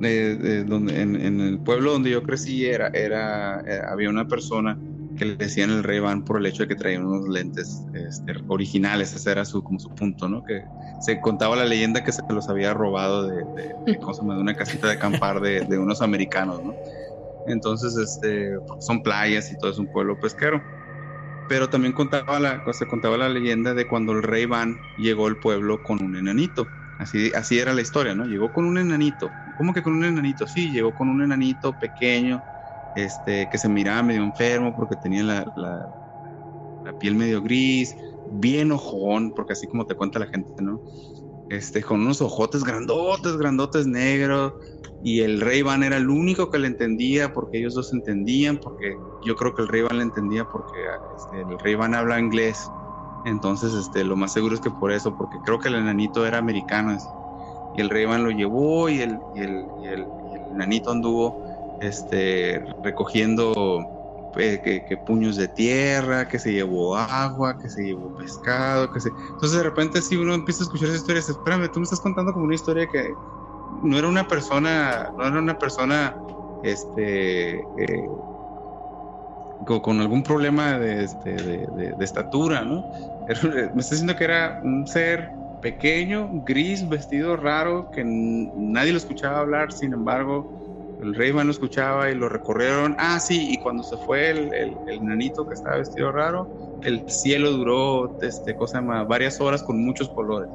donde, 0.00 1.02
en, 1.02 1.40
el 1.40 1.58
pueblo 1.58 1.92
donde 1.92 2.10
yo 2.10 2.22
crecí 2.22 2.64
era, 2.66 2.88
era, 2.88 3.60
eh, 3.66 3.80
había 3.86 4.08
una 4.08 4.26
persona 4.26 4.78
que 5.16 5.26
le 5.26 5.36
decían 5.36 5.70
el 5.70 5.84
rey 5.84 5.98
Van 5.98 6.24
por 6.24 6.38
el 6.38 6.46
hecho 6.46 6.62
de 6.62 6.68
que 6.68 6.74
traía 6.74 6.98
unos 6.98 7.28
lentes 7.28 7.82
este, 7.92 8.32
originales, 8.48 9.14
ese 9.14 9.30
era 9.30 9.44
su, 9.44 9.62
como 9.62 9.78
su 9.78 9.90
punto, 9.90 10.28
¿no? 10.28 10.42
Que 10.42 10.64
se 11.00 11.20
contaba 11.20 11.56
la 11.56 11.66
leyenda 11.66 12.02
que 12.02 12.12
se 12.12 12.22
los 12.30 12.48
había 12.48 12.72
robado 12.72 13.28
de, 13.28 13.44
de, 13.86 13.98
una 14.22 14.54
casita 14.54 14.86
de 14.86 14.94
acampar 14.94 15.40
de, 15.40 15.60
de, 15.62 15.78
unos 15.78 16.00
americanos, 16.00 16.62
¿no? 16.64 16.74
Entonces, 17.46 17.96
este, 17.96 18.52
son 18.80 19.02
playas 19.02 19.50
y 19.52 19.58
todo 19.58 19.70
es 19.70 19.78
un 19.78 19.86
pueblo 19.86 20.18
pesquero. 20.18 20.62
Pero 21.48 21.68
también 21.68 21.92
contaba 21.92 22.38
la, 22.38 22.62
se 22.72 22.86
contaba 22.86 23.16
la 23.16 23.28
leyenda 23.28 23.74
de 23.74 23.88
cuando 23.88 24.12
el 24.12 24.22
rey 24.22 24.46
Van 24.46 24.76
llegó 24.98 25.26
al 25.26 25.36
pueblo 25.36 25.82
con 25.82 26.02
un 26.02 26.16
enanito. 26.16 26.66
Así, 26.98 27.32
así 27.34 27.58
era 27.58 27.72
la 27.72 27.80
historia, 27.80 28.14
¿no? 28.14 28.24
Llegó 28.24 28.52
con 28.52 28.66
un 28.66 28.78
enanito. 28.78 29.30
¿Cómo 29.56 29.72
que 29.72 29.82
con 29.82 29.94
un 29.94 30.04
enanito? 30.04 30.46
Sí, 30.46 30.70
llegó 30.70 30.94
con 30.94 31.08
un 31.08 31.22
enanito 31.22 31.72
pequeño, 31.78 32.42
este, 32.94 33.48
que 33.48 33.58
se 33.58 33.68
miraba 33.68 34.02
medio 34.02 34.22
enfermo 34.22 34.74
porque 34.76 34.96
tenía 34.96 35.22
la, 35.22 35.44
la, 35.56 36.92
piel 36.98 37.14
medio 37.14 37.42
gris, 37.42 37.94
bien 38.32 38.70
ojón, 38.72 39.32
porque 39.34 39.54
así 39.54 39.66
como 39.66 39.86
te 39.86 39.94
cuenta 39.94 40.18
la 40.18 40.26
gente, 40.26 40.50
¿no? 40.62 40.80
Este, 41.50 41.82
con 41.82 42.00
unos 42.00 42.22
ojotes 42.22 42.64
grandotes, 42.64 43.36
grandotes 43.36 43.86
negros, 43.86 44.54
y 45.02 45.20
el 45.20 45.40
Rey 45.40 45.62
Van 45.62 45.82
era 45.82 45.98
el 45.98 46.08
único 46.08 46.50
que 46.50 46.58
le 46.58 46.68
entendía, 46.68 47.32
porque 47.32 47.58
ellos 47.58 47.74
dos 47.74 47.92
entendían, 47.92 48.58
porque 48.58 48.96
yo 49.22 49.36
creo 49.36 49.54
que 49.54 49.62
el 49.62 49.68
Rey 49.68 49.82
Van 49.82 49.98
le 49.98 50.04
entendía 50.04 50.44
porque 50.44 50.78
este, 51.14 51.42
el 51.42 51.58
Rey 51.58 51.74
Van 51.74 51.94
habla 51.94 52.18
inglés, 52.18 52.70
entonces, 53.24 53.74
este, 53.74 54.04
lo 54.04 54.16
más 54.16 54.32
seguro 54.32 54.54
es 54.54 54.60
que 54.60 54.70
por 54.70 54.92
eso, 54.92 55.14
porque 55.14 55.38
creo 55.40 55.58
que 55.58 55.68
el 55.68 55.74
enanito 55.74 56.26
era 56.26 56.38
americano. 56.38 56.96
Y 57.76 57.80
el 57.80 57.90
rey 57.90 58.04
Iván 58.04 58.24
lo 58.24 58.30
llevó 58.30 58.88
y 58.88 59.00
el, 59.00 59.20
y 59.34 59.42
el, 59.42 59.66
y 59.82 59.86
el, 59.86 60.06
enanito 60.52 60.90
anduvo 60.90 61.36
este, 61.80 62.64
recogiendo 62.82 63.52
eh, 64.36 64.84
que, 64.86 64.96
puños 64.96 65.36
de 65.36 65.48
tierra, 65.48 66.28
que 66.28 66.38
se 66.38 66.52
llevó 66.52 66.96
agua, 66.96 67.58
que 67.58 67.68
se 67.68 67.84
llevó 67.84 68.14
pescado, 68.16 68.92
que 68.92 69.00
se... 69.00 69.08
Entonces 69.08 69.52
de 69.52 69.62
repente 69.62 70.02
si 70.02 70.16
uno 70.16 70.34
empieza 70.34 70.62
a 70.62 70.64
escuchar 70.64 70.88
esa 70.88 70.98
historia, 70.98 71.20
dice, 71.20 71.32
espérame, 71.32 71.70
tú 71.70 71.80
me 71.80 71.84
estás 71.84 72.00
contando 72.00 72.32
como 72.32 72.46
una 72.46 72.54
historia 72.54 72.86
que 72.86 73.12
no 73.82 73.98
era 73.98 74.08
una 74.08 74.26
persona, 74.28 75.12
no 75.16 75.26
era 75.26 75.38
una 75.38 75.58
persona, 75.58 76.16
este... 76.62 77.58
Eh, 77.58 78.08
con, 79.66 80.00
algún 80.00 80.22
problema 80.22 80.78
este, 80.78 81.34
de, 81.34 81.94
de, 81.96 82.04
estatura, 82.04 82.64
¿no? 82.64 82.82
Me 83.26 83.32
está 83.34 83.94
diciendo 83.94 84.16
que 84.16 84.24
era 84.24 84.60
un 84.64 84.86
ser 84.86 85.30
pequeño, 85.60 86.28
gris, 86.44 86.88
vestido 86.88 87.36
raro, 87.36 87.90
que 87.90 88.02
nadie 88.04 88.92
lo 88.92 88.98
escuchaba 88.98 89.40
hablar, 89.40 89.72
sin 89.72 89.92
embargo, 89.92 90.59
el 91.02 91.14
rey 91.14 91.32
lo 91.32 91.50
escuchaba 91.50 92.10
y 92.10 92.14
lo 92.14 92.28
recorrieron. 92.28 92.94
Ah, 92.98 93.18
sí, 93.20 93.52
y 93.52 93.58
cuando 93.58 93.82
se 93.82 93.96
fue 93.98 94.30
el, 94.30 94.50
el, 94.52 95.04
nanito 95.04 95.46
que 95.46 95.54
estaba 95.54 95.78
vestido 95.78 96.12
raro, 96.12 96.48
el 96.82 97.04
cielo 97.08 97.50
duró, 97.52 98.18
este, 98.20 98.54
cosa 98.54 98.80
más, 98.80 99.06
varias 99.06 99.40
horas 99.40 99.62
con 99.62 99.82
muchos 99.82 100.08
colores. 100.10 100.50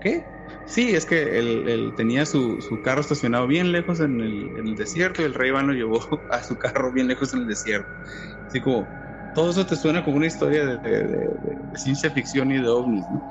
¿Qué? 0.00 0.24
Sí, 0.66 0.94
es 0.94 1.06
que 1.06 1.38
él, 1.38 1.92
tenía 1.96 2.26
su, 2.26 2.58
carro 2.84 3.00
estacionado 3.00 3.46
bien 3.46 3.72
lejos 3.72 4.00
en 4.00 4.20
el, 4.20 4.74
desierto 4.76 5.22
y 5.22 5.24
el 5.26 5.34
rey 5.34 5.50
Iván 5.50 5.66
lo 5.66 5.72
llevó 5.72 6.00
a 6.30 6.42
su 6.42 6.56
carro 6.56 6.92
bien 6.92 7.08
lejos 7.08 7.32
en 7.34 7.40
el 7.40 7.46
desierto. 7.46 7.88
Así 8.46 8.60
como, 8.60 8.88
todo 9.34 9.50
eso 9.50 9.66
te 9.66 9.76
suena 9.76 10.04
como 10.04 10.16
una 10.16 10.26
historia 10.26 10.66
de, 10.66 11.30
ciencia 11.74 12.10
ficción 12.10 12.50
y 12.52 12.60
de 12.60 12.68
ovnis, 12.68 13.04
¿no? 13.10 13.22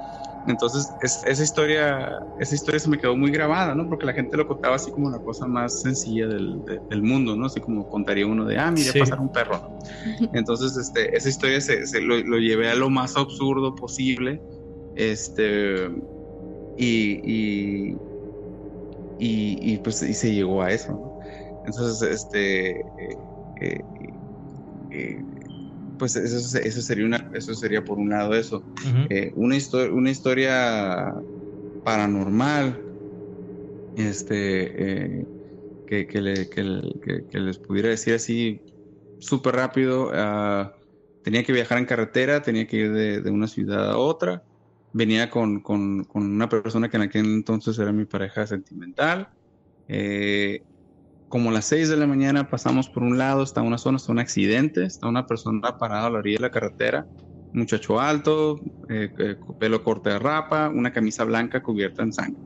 Entonces, 0.48 0.92
esa 1.02 1.44
historia, 1.44 2.20
esa 2.40 2.56
historia 2.56 2.80
se 2.80 2.90
me 2.90 2.98
quedó 2.98 3.16
muy 3.16 3.32
grabada, 3.32 3.76
¿no? 3.76 3.88
Porque 3.88 4.06
la 4.06 4.14
gente 4.14 4.36
lo 4.38 4.48
contaba 4.48 4.76
así 4.76 4.92
como 4.92 5.10
la 5.10 5.20
cosa 5.20 5.46
más 5.46 5.82
sencilla 5.82 6.28
del, 6.28 7.02
mundo, 7.02 7.36
¿no? 7.36 7.46
Así 7.46 7.60
como 7.60 7.88
contaría 7.90 8.26
uno 8.26 8.46
de, 8.46 8.58
ah, 8.58 8.72
mire, 8.72 8.92
pasar 9.00 9.20
un 9.20 9.32
perro, 9.32 9.62
¿no? 9.62 10.30
Entonces, 10.34 10.76
este, 10.78 11.16
esa 11.16 11.30
historia 11.30 11.62
se, 11.62 12.02
lo, 12.02 12.18
lo, 12.18 12.38
llevé 12.38 12.70
a 12.70 12.76
lo 12.76 12.90
más 12.90 13.16
absurdo 13.16 13.76
posible, 13.76 14.42
este, 14.96 15.90
y, 16.78 17.96
y, 19.20 19.78
pues 19.78 20.02
y 20.02 20.14
se 20.14 20.34
llegó 20.34 20.62
a 20.64 20.72
eso. 20.72 21.20
Entonces, 21.66 22.02
este, 22.02 22.80
eh, 22.80 23.18
eh, 23.62 23.82
eh, 24.92 25.24
pues 26.02 26.16
eso, 26.16 26.58
eso, 26.58 26.82
sería 26.82 27.06
una, 27.06 27.30
eso 27.32 27.54
sería 27.54 27.84
por 27.84 28.00
un 28.00 28.10
lado 28.10 28.34
eso. 28.34 28.66
una, 29.36 29.56
historia 29.56 29.94
una 29.94 30.10
historia 30.10 31.14
paranormal, 31.84 32.84
este, 33.94 35.28
que, 35.86 36.08
que, 36.08 37.40
les 37.40 37.60
pudiera 37.60 37.90
decir 37.90 38.16
así 38.16 38.64
súper 39.20 39.56
rápido. 39.58 40.10
Ah, 40.12 40.74
tenía 41.22 41.44
que 41.44 41.54
viajar 41.54 41.78
en 41.78 41.86
carretera, 41.86 42.42
tenía 42.42 42.66
que 42.66 42.78
ir 42.78 42.92
de, 42.94 43.22
de 43.22 43.30
una 43.30 43.48
ciudad 43.48 43.92
a 43.92 43.98
otra 43.98 44.44
venía 44.92 45.30
con, 45.30 45.62
con, 45.62 46.04
con, 46.06 46.24
una 46.24 46.50
persona 46.50 46.90
que 46.90 46.98
en 46.98 47.04
aquel 47.04 47.26
entonces 47.26 47.78
era 47.78 47.92
mi 47.92 48.06
pareja 48.06 48.48
sentimental. 48.48 49.30
Eh, 49.88 50.66
como 51.32 51.50
las 51.50 51.66
6 51.66 51.88
de 51.88 51.96
la 51.96 52.06
mañana 52.06 52.50
pasamos 52.50 52.90
por 52.90 53.04
un 53.04 53.18
lado, 53.18 53.42
está 53.42 53.62
una 53.62 53.78
zona, 53.78 53.98
está 53.98 54.12
un 54.12 54.20
accidente, 54.20 54.84
está 54.84 55.08
una 55.08 55.26
persona 55.26 55.78
parada 55.78 56.08
a 56.08 56.10
la 56.10 56.20
orilla 56.20 56.38
de 56.38 56.42
la 56.42 56.52
carretera, 56.52 57.08
muchacho 57.54 58.02
alto, 58.02 58.60
eh, 58.90 59.10
eh, 59.18 59.38
pelo 59.58 59.82
corte 59.82 60.10
de 60.10 60.20
rapa, 60.20 60.70
una 60.70 60.92
camisa 60.92 61.24
blanca 61.24 61.64
cubierta 61.64 62.04
en 62.04 62.12
sangre. 62.12 62.42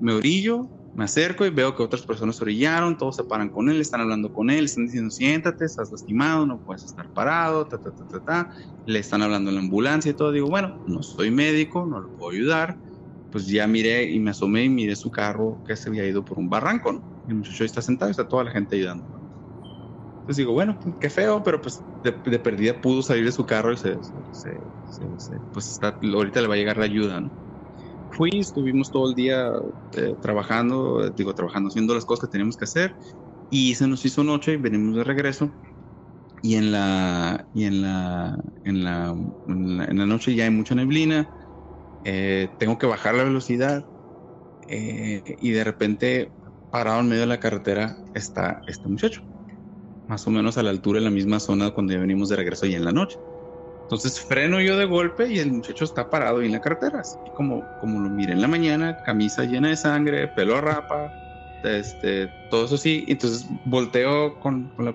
me 0.00 0.14
orillo, 0.14 0.70
me 0.94 1.04
acerco 1.04 1.44
y 1.44 1.50
veo 1.50 1.76
que 1.76 1.82
otras 1.82 2.02
personas 2.02 2.40
orillaron, 2.40 2.96
todos 2.96 3.16
se 3.16 3.24
paran 3.24 3.50
con 3.50 3.68
él, 3.68 3.82
están 3.82 4.00
hablando 4.00 4.32
con 4.32 4.48
él, 4.48 4.64
están 4.64 4.86
diciendo 4.86 5.10
siéntate, 5.10 5.66
estás 5.66 5.92
lastimado, 5.92 6.46
no 6.46 6.58
puedes 6.64 6.84
estar 6.84 7.12
parado, 7.12 7.66
ta, 7.66 7.78
ta, 7.78 7.92
ta, 7.92 8.08
ta, 8.08 8.24
ta. 8.24 8.50
Le 8.86 8.98
están 8.98 9.20
hablando 9.20 9.50
en 9.50 9.56
la 9.56 9.62
ambulancia 9.62 10.10
y 10.10 10.14
todo. 10.14 10.32
Digo, 10.32 10.48
bueno, 10.48 10.82
no 10.86 11.02
soy 11.02 11.30
médico, 11.30 11.84
no 11.86 12.00
lo 12.00 12.16
puedo 12.16 12.32
ayudar. 12.32 12.78
Pues 13.30 13.46
ya 13.46 13.66
miré 13.66 14.10
y 14.10 14.18
me 14.20 14.30
asomé 14.30 14.64
y 14.64 14.68
miré 14.70 14.96
su 14.96 15.10
carro 15.10 15.62
que 15.66 15.76
se 15.76 15.90
había 15.90 16.06
ido 16.06 16.24
por 16.24 16.38
un 16.38 16.48
barranco, 16.48 16.94
¿no? 16.94 17.17
El 17.28 17.36
muchacho 17.36 17.64
está 17.64 17.82
sentado 17.82 18.10
y 18.10 18.12
está 18.12 18.26
toda 18.26 18.44
la 18.44 18.50
gente 18.50 18.76
ayudando. 18.76 19.04
Entonces 20.20 20.36
digo, 20.38 20.52
bueno, 20.52 20.78
qué 21.00 21.08
feo, 21.08 21.42
pero 21.42 21.60
pues 21.60 21.80
de, 22.02 22.38
perdida 22.38 22.80
pudo 22.80 23.02
salir 23.02 23.24
de 23.24 23.32
su 23.32 23.46
carro 23.46 23.72
y 23.72 23.76
se, 23.76 23.96
pues 25.52 25.70
está, 25.70 25.98
ahorita 26.02 26.40
le 26.40 26.48
va 26.48 26.54
a 26.54 26.58
llegar 26.58 26.76
la 26.76 26.84
ayuda, 26.84 27.20
¿no? 27.20 27.30
fui, 28.10 28.30
estuvimos 28.34 28.90
todo 28.90 29.10
el 29.10 29.14
día 29.14 29.52
eh, 29.92 30.14
trabajando, 30.20 31.08
digo, 31.10 31.34
trabajando, 31.34 31.68
haciendo 31.68 31.94
las 31.94 32.04
cosas 32.04 32.26
que 32.26 32.32
teníamos 32.32 32.56
que 32.56 32.64
hacer 32.64 32.94
y 33.50 33.74
se 33.74 33.86
nos 33.86 34.04
hizo 34.04 34.24
noche 34.24 34.54
y 34.54 34.56
venimos 34.56 34.96
de 34.96 35.04
regreso 35.04 35.50
y 36.42 36.54
en 36.56 36.72
la 36.72 37.48
y 37.54 37.64
en 37.64 37.82
la 37.82 38.38
en 38.64 38.84
la, 38.84 39.16
en 39.46 39.98
la, 39.98 40.06
noche 40.06 40.34
ya 40.34 40.44
hay 40.44 40.50
mucha 40.50 40.74
neblina 40.74 41.28
eh, 42.04 42.48
tengo 42.58 42.78
que 42.78 42.86
bajar 42.86 43.14
la 43.14 43.24
velocidad 43.24 43.84
eh, 44.68 45.22
y 45.40 45.50
de 45.50 45.64
repente 45.64 46.30
parado 46.70 47.00
en 47.00 47.08
medio 47.08 47.22
de 47.22 47.26
la 47.28 47.40
carretera 47.40 47.96
está 48.14 48.62
este 48.66 48.88
muchacho. 48.88 49.22
Más 50.08 50.26
o 50.26 50.30
menos 50.30 50.56
a 50.58 50.62
la 50.62 50.70
altura 50.70 50.98
en 50.98 51.04
la 51.04 51.10
misma 51.10 51.40
zona 51.40 51.70
cuando 51.70 51.92
ya 51.92 52.00
venimos 52.00 52.28
de 52.28 52.36
regreso 52.36 52.66
y 52.66 52.74
en 52.74 52.84
la 52.84 52.92
noche. 52.92 53.18
Entonces 53.82 54.20
freno 54.20 54.60
yo 54.60 54.76
de 54.76 54.84
golpe 54.84 55.32
y 55.32 55.38
el 55.38 55.52
muchacho 55.52 55.84
está 55.84 56.10
parado 56.10 56.42
en 56.42 56.52
la 56.52 56.60
carretera 56.60 57.00
así 57.00 57.16
como 57.34 57.64
como 57.80 58.00
lo 58.00 58.10
miré 58.10 58.32
en 58.32 58.42
la 58.42 58.48
mañana 58.48 58.98
camisa 59.02 59.44
llena 59.44 59.68
de 59.68 59.76
sangre 59.76 60.28
pelo 60.28 60.56
a 60.56 60.60
rapa 60.60 61.10
este, 61.62 62.28
todo 62.50 62.66
eso 62.66 62.76
sí, 62.76 63.04
entonces 63.08 63.46
volteo 63.64 64.38
con, 64.40 64.72
la, 64.78 64.92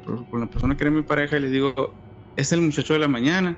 persona 0.47 0.77
que 0.77 0.83
era 0.83 0.91
mi 0.91 1.01
pareja 1.01 1.37
y 1.37 1.41
le 1.41 1.49
digo, 1.49 1.93
es 2.35 2.51
el 2.51 2.61
muchacho 2.61 2.93
de 2.93 2.99
la 2.99 3.07
mañana. 3.07 3.57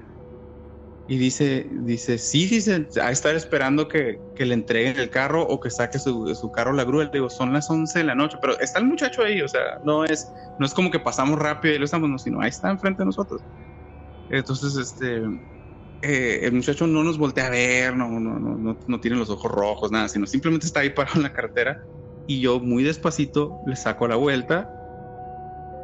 Y 1.08 1.18
dice, 1.18 1.68
dice, 1.72 2.18
sí, 2.18 2.48
dice, 2.48 2.88
a 3.00 3.12
estar 3.12 3.36
esperando 3.36 3.88
que, 3.88 4.20
le 4.38 4.54
entreguen 4.54 4.98
el 4.98 5.12
carro 5.12 5.44
o 5.44 5.60
que 5.60 5.70
saque 5.70 6.00
su, 6.00 6.52
carro 6.54 6.74
la 6.74 6.84
grúa. 6.84 7.04
Le 7.04 7.12
digo, 7.12 7.30
son 7.30 7.54
las 7.54 7.70
11 7.70 8.00
de 8.00 8.06
la 8.06 8.16
noche, 8.16 8.38
pero 8.42 8.60
está 8.60 8.80
el 8.80 8.86
muchacho 8.86 9.24
ahí, 9.24 9.42
o 9.42 9.48
sea, 9.48 9.80
no 9.84 10.04
es, 10.04 10.32
no 10.60 10.66
es 10.66 10.74
como 10.74 10.90
que 10.90 11.00
pasamos 11.00 11.38
rápido 11.38 11.76
y 11.76 11.78
lo 11.78 11.86
estamos, 11.86 12.10
no, 12.10 12.18
sino 12.18 12.42
ahí 12.42 12.50
está 12.50 12.72
enfrente 12.72 13.04
de 13.04 13.06
nosotros. 13.06 13.42
Entonces, 14.32 14.76
este, 14.78 15.22
eh, 16.02 16.40
el 16.44 16.54
muchacho 16.54 16.88
no 16.88 17.04
nos 17.04 17.20
voltea 17.20 17.48
a 17.48 17.50
ver, 17.52 17.96
no, 17.96 18.10
no, 18.20 18.40
no, 18.40 18.56
no, 18.56 18.78
no 18.88 19.00
tiene 19.00 19.18
los 19.18 19.30
ojos 19.30 19.52
rojos, 19.52 19.92
nada, 19.92 20.10
sino 20.10 20.26
simplemente 20.26 20.66
está 20.66 20.80
ahí 20.80 20.90
parado 20.90 21.18
en 21.18 21.24
la 21.24 21.34
carretera 21.34 21.84
y 22.28 22.42
yo 22.42 22.60
muy 22.60 22.84
despacito 22.84 23.62
le 23.66 23.76
saco 23.76 24.08
la 24.08 24.16
vuelta 24.16 24.72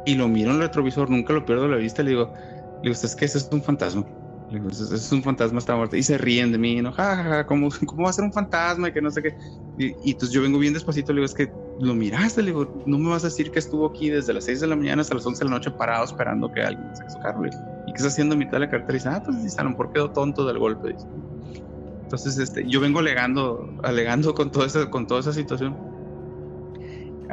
y 0.04 0.16
lo 0.16 0.28
miro 0.28 0.50
en 0.50 0.56
el 0.56 0.62
retrovisor, 0.62 1.08
nunca 1.10 1.32
lo 1.32 1.46
pierdo 1.46 1.64
de 1.64 1.70
la 1.70 1.76
vista, 1.76 2.02
le 2.02 2.10
digo, 2.10 2.32
le 2.82 2.90
digo, 2.90 2.92
es 2.92 3.14
que 3.14 3.24
ese 3.24 3.38
es 3.38 3.48
un 3.52 3.62
fantasma. 3.62 4.04
Es 4.70 5.10
un 5.12 5.22
fantasma, 5.22 5.58
está 5.58 5.74
muerto. 5.76 5.96
Y 5.96 6.02
se 6.02 6.18
ríen 6.18 6.52
de 6.52 6.58
mí, 6.58 6.80
¿no? 6.82 6.92
Ja, 6.92 7.46
¿cómo, 7.46 7.68
¿cómo, 7.86 8.04
va 8.04 8.10
a 8.10 8.12
ser 8.12 8.24
un 8.24 8.32
fantasma? 8.32 8.88
Y 8.88 8.92
que 8.92 9.00
no 9.00 9.10
sé 9.10 9.22
qué. 9.22 9.36
Y, 9.78 10.10
entonces 10.10 10.30
yo 10.30 10.42
vengo 10.42 10.58
bien 10.58 10.74
despacito, 10.74 11.12
le 11.12 11.20
digo, 11.20 11.26
es 11.26 11.34
que 11.34 11.52
lo 11.80 11.94
miraste, 11.94 12.42
le 12.42 12.48
digo, 12.48 12.82
no 12.86 12.98
me 12.98 13.10
vas 13.10 13.24
a 13.24 13.28
decir 13.28 13.50
que 13.50 13.58
estuvo 13.58 13.86
aquí 13.86 14.10
desde 14.10 14.32
las 14.32 14.44
6 14.44 14.60
de 14.60 14.66
la 14.66 14.76
mañana 14.76 15.02
hasta 15.02 15.14
las 15.14 15.26
11 15.26 15.38
de 15.38 15.44
la 15.50 15.56
noche 15.56 15.70
parado 15.70 16.04
esperando 16.04 16.52
que 16.52 16.62
alguien 16.62 16.94
saque 16.94 17.10
su 17.10 17.18
carro. 17.20 17.46
¿Y 17.46 17.50
qué 17.50 17.96
está 17.96 18.08
haciendo 18.08 18.36
mitad 18.36 18.52
de 18.52 18.60
la 18.60 18.70
cartera? 18.70 18.92
Y 18.92 18.98
dice, 18.98 19.08
ah, 19.08 19.22
pues 19.24 19.42
dice, 19.42 19.60
a 19.60 19.64
lo 19.64 19.70
mejor 19.70 19.92
quedó 19.92 20.10
tonto 20.10 20.46
del 20.46 20.58
golpe. 20.58 20.94
Entonces, 22.02 22.38
este, 22.38 22.68
yo 22.68 22.80
vengo 22.80 22.98
alegando, 22.98 23.74
alegando 23.82 24.34
con 24.34 24.50
toda 24.50 24.66
esa, 24.66 24.90
con 24.90 25.06
toda 25.06 25.20
esa 25.20 25.32
situación 25.32 25.74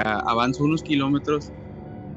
avanzo 0.05 0.63
unos 0.63 0.83
kilómetros 0.83 1.51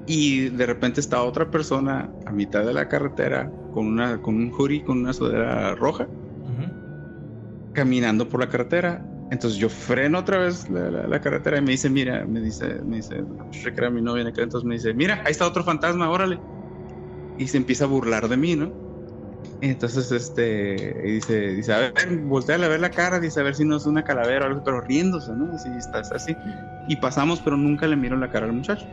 y 0.07 0.49
de 0.49 0.67
repente 0.67 1.01
está 1.01 1.23
otra 1.23 1.51
persona 1.51 2.13
a 2.25 2.33
mitad 2.33 2.65
de 2.65 2.73
la 2.73 2.89
carretera 2.89 3.53
con 3.71 3.87
una 3.87 4.21
con 4.21 4.37
un 4.37 4.53
hoodie 4.53 4.85
con 4.85 4.99
una 4.99 5.13
sudadera 5.13 5.75
roja 5.75 6.09
caminando 7.73 8.29
por 8.29 8.41
la 8.41 8.49
carretera 8.49 9.05
entonces 9.31 9.59
yo 9.59 9.69
freno 9.69 10.19
otra 10.19 10.39
vez 10.39 10.69
la, 10.69 11.21
carretera 11.21 11.59
y 11.59 11.63
me 11.63 11.73
dice 11.73 11.89
mira 11.89 12.27
me 12.27 12.41
dice 12.41 12.83
me 12.85 12.97
dice 12.97 13.25
que 13.63 13.73
era 13.77 13.91
mi 13.91 14.03
novia 14.03 14.23
entonces 14.23 14.65
me 14.65 14.75
dice 14.75 14.93
mira 14.93 15.23
ahí 15.25 15.33
está 15.33 15.47
otro 15.47 15.63
fantasma 15.63 16.11
órale 16.11 16.41
y 17.37 17.49
se 17.49 17.57
empieza 17.57 17.85
a 17.85 17.89
burlar 17.89 18.29
de 18.29 18.37
mí 18.37 18.57
no 18.57 18.73
entonces, 19.63 20.11
este, 20.11 20.93
dice, 21.05 21.55
dice, 21.55 21.73
a 21.73 21.79
ver, 21.79 21.93
voltea 22.25 22.57
a 22.57 22.69
ver 22.69 22.81
la 22.81 22.91
cara, 22.91 23.21
dice, 23.21 23.39
a 23.39 23.45
ver 23.45 23.55
si 23.55 23.65
no 23.65 23.77
es 23.77 23.87
una 23.87 24.03
calavera 24.03 24.45
o 24.45 24.49
algo, 24.49 24.63
pero 24.65 24.81
riéndose, 24.81 25.37
¿no? 25.37 25.55
Así, 25.55 25.69
está, 25.77 26.01
así. 26.01 26.37
Y 26.85 26.97
pasamos, 26.97 27.41
pero 27.41 27.57
nunca 27.57 27.87
le 27.87 27.95
miro 27.95 28.17
la 28.17 28.29
cara 28.29 28.47
al 28.47 28.55
muchacho. 28.55 28.85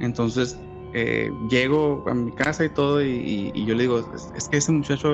Entonces, 0.00 0.58
eh, 0.92 1.30
llego 1.48 2.04
a 2.06 2.14
mi 2.14 2.32
casa 2.32 2.64
y 2.64 2.70
todo, 2.70 3.02
y, 3.02 3.52
yo 3.64 3.74
le 3.74 3.82
digo, 3.82 3.98
es, 3.98 4.48
que 4.48 4.58
ese 4.58 4.72
muchacho 4.72 5.08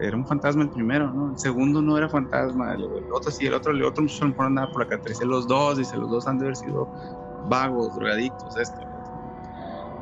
era 0.00 0.16
un 0.16 0.26
fantasma 0.26 0.64
el 0.64 0.70
primero, 0.70 1.12
¿no? 1.12 1.30
El 1.30 1.38
segundo 1.38 1.80
no 1.80 1.96
era 1.96 2.08
fantasma, 2.08 2.74
el, 2.74 2.84
otro 3.12 3.30
sí, 3.30 3.46
el 3.46 3.54
otro, 3.54 3.72
el 3.72 3.82
otro 3.84 4.02
muchacho 4.02 4.28
no 4.28 4.50
nada 4.50 4.70
por 4.70 4.86
carretera. 4.86 5.12
Dice, 5.12 5.26
los 5.26 5.46
dos, 5.46 5.78
dice, 5.78 5.96
los 5.96 6.10
dos 6.10 6.26
han 6.26 6.38
de 6.38 6.46
haber 6.46 6.56
sido 6.56 6.88
vagos, 7.48 7.94
drogadictos, 7.94 8.56
esto. 8.56 8.80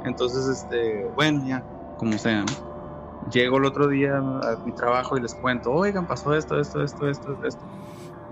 Entonces, 0.04 0.46
este, 0.48 1.10
bueno, 1.14 1.40
ya, 1.44 1.64
como 1.96 2.18
sea, 2.18 2.44
¿no? 2.44 2.72
llego 3.30 3.58
el 3.58 3.64
otro 3.64 3.88
día 3.88 4.18
a 4.18 4.56
mi 4.64 4.72
trabajo 4.72 5.16
y 5.16 5.20
les 5.20 5.34
cuento, 5.34 5.70
oigan, 5.70 6.06
pasó 6.06 6.34
esto, 6.34 6.58
esto, 6.58 6.82
esto, 6.82 7.08
esto, 7.08 7.38
esto. 7.44 7.66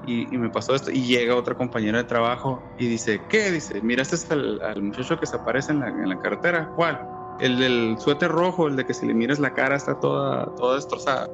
Y, 0.07 0.27
me 0.37 0.51
pasó 0.51 0.75
esto. 0.75 0.91
Y 0.91 1.03
llega 1.03 1.37
otra 1.37 1.55
compañera 1.55 1.99
de 1.99 2.05
trabajo 2.05 2.63
y 2.79 2.89
dice, 2.89 3.21
¿qué? 3.29 3.51
Dice, 3.51 3.81
mira, 3.83 4.01
este 4.03 4.17
es 4.17 4.31
al, 4.31 4.83
muchacho 4.83 5.19
que 5.19 5.27
se 5.27 5.37
aparece 5.37 5.73
en 5.73 5.81
la, 5.81 5.89
en 5.89 6.09
la, 6.09 6.19
carretera. 6.21 6.71
¿Cuál? 6.77 7.07
El 7.39 7.59
del 7.59 7.97
suéter 7.99 8.31
rojo, 8.31 8.69
el 8.69 8.77
de 8.77 8.87
que 8.87 8.95
si 8.95 9.07
le 9.07 9.13
miras 9.15 9.39
la 9.39 9.53
cara 9.55 9.77
está 9.77 9.99
toda, 10.01 10.47
toda 10.57 10.77
destrozada. 10.77 11.29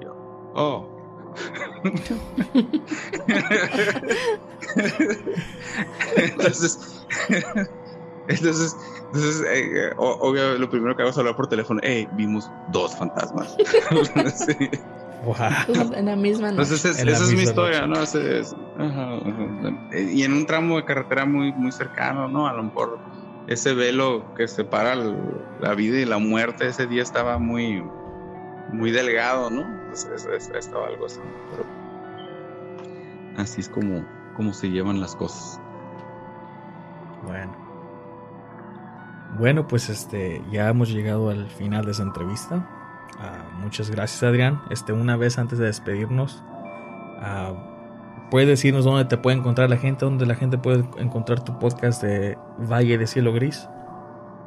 Y 0.00 0.04
yo, 0.04 0.14
oh. 0.54 0.92
entonces, 6.16 7.04
entonces 8.28 8.74
entonces, 9.06 9.44
eh, 9.48 9.92
obvio, 9.96 10.58
lo 10.58 10.68
primero 10.68 10.96
que 10.96 11.02
hago 11.02 11.10
es 11.10 11.18
hablar 11.18 11.36
por 11.36 11.46
teléfono. 11.46 11.80
Hey, 11.82 12.08
vimos 12.12 12.50
dos 12.72 12.96
fantasmas. 12.96 13.56
En 15.94 16.06
la 16.06 16.16
misma 16.16 16.52
noche. 16.52 16.74
Entonces, 16.74 16.84
esa 16.98 17.24
es 17.24 17.32
mi 17.32 17.42
historia, 17.42 17.86
¿no? 17.86 17.96
Y 19.92 20.22
en 20.22 20.32
un 20.32 20.46
tramo 20.46 20.76
de 20.76 20.84
carretera 20.84 21.24
muy, 21.24 21.52
muy 21.52 21.72
cercano, 21.72 22.28
¿no? 22.28 22.46
A 22.46 22.52
lo 22.52 22.64
mejor 22.64 22.98
ese 23.46 23.74
velo 23.74 24.34
que 24.34 24.48
separa 24.48 24.94
la 24.94 25.74
vida 25.74 25.98
y 25.98 26.04
la 26.04 26.18
muerte 26.18 26.66
ese 26.66 26.86
día 26.86 27.02
estaba 27.02 27.38
muy, 27.38 27.82
muy 28.72 28.90
delgado, 28.90 29.50
¿no? 29.50 29.62
Entonces, 29.62 30.50
estaba 30.54 30.88
algo 30.88 31.06
así. 31.06 31.20
así 33.36 33.60
es 33.60 33.68
como, 33.68 34.04
como 34.36 34.52
se 34.52 34.70
llevan 34.70 35.00
las 35.00 35.16
cosas. 35.16 35.60
Bueno. 37.24 37.66
Bueno, 39.38 39.66
pues 39.66 39.88
este, 39.90 40.42
ya 40.50 40.68
hemos 40.68 40.90
llegado 40.90 41.30
al 41.30 41.48
final 41.48 41.84
de 41.84 41.90
esa 41.90 42.02
entrevista. 42.02 42.75
Ah, 43.18 43.44
muchas 43.60 43.90
gracias, 43.90 44.22
Adrián. 44.22 44.60
Este, 44.70 44.92
una 44.92 45.16
vez 45.16 45.38
antes 45.38 45.58
de 45.58 45.66
despedirnos, 45.66 46.42
uh, 47.18 47.54
¿puedes 48.30 48.48
decirnos 48.48 48.84
dónde 48.84 49.04
te 49.06 49.16
puede 49.16 49.38
encontrar 49.38 49.70
la 49.70 49.76
gente? 49.76 50.04
¿Dónde 50.04 50.26
la 50.26 50.34
gente 50.34 50.58
puede 50.58 50.84
encontrar 50.98 51.44
tu 51.44 51.58
podcast 51.58 52.02
de 52.02 52.36
Valle 52.58 52.98
de 52.98 53.06
Cielo 53.06 53.32
Gris? 53.32 53.68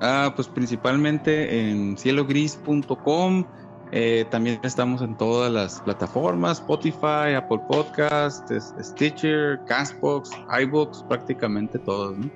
Ah, 0.02 0.32
pues 0.36 0.48
principalmente 0.48 1.70
en 1.70 1.98
cielogris.com. 1.98 3.46
Eh, 3.92 4.26
también 4.30 4.60
estamos 4.64 5.02
en 5.02 5.18
todas 5.18 5.52
las 5.52 5.82
plataformas: 5.82 6.60
Spotify, 6.60 7.34
Apple 7.36 7.62
Podcasts, 7.68 8.74
Stitcher, 8.80 9.60
Castbox, 9.66 10.30
iBooks, 10.62 11.04
prácticamente 11.10 11.80
todos. 11.80 12.18
¿no? 12.18 12.30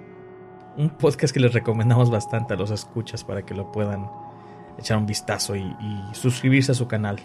un 0.78 0.90
podcast 0.90 1.34
que 1.34 1.40
les 1.40 1.54
recomendamos 1.54 2.10
bastante 2.10 2.54
a 2.54 2.58
los 2.58 2.72
escuchas 2.72 3.24
para 3.24 3.44
que 3.44 3.54
lo 3.54 3.72
puedan 3.72 4.10
echar 4.78 4.98
un 4.98 5.06
vistazo 5.06 5.56
y, 5.56 5.76
suscribirse 6.14 6.72
a 6.72 6.76
su 6.76 6.88
canal. 6.88 7.20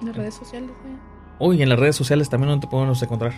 En 0.00 0.06
las 0.06 0.16
redes 0.16 0.34
sociales, 0.34 0.70
Uy, 1.38 1.62
en 1.62 1.68
las 1.68 1.78
redes 1.78 1.96
sociales 1.96 2.28
también 2.28 2.50
donde 2.50 2.66
te 2.66 2.70
podemos 2.70 3.02
encontrar. 3.02 3.32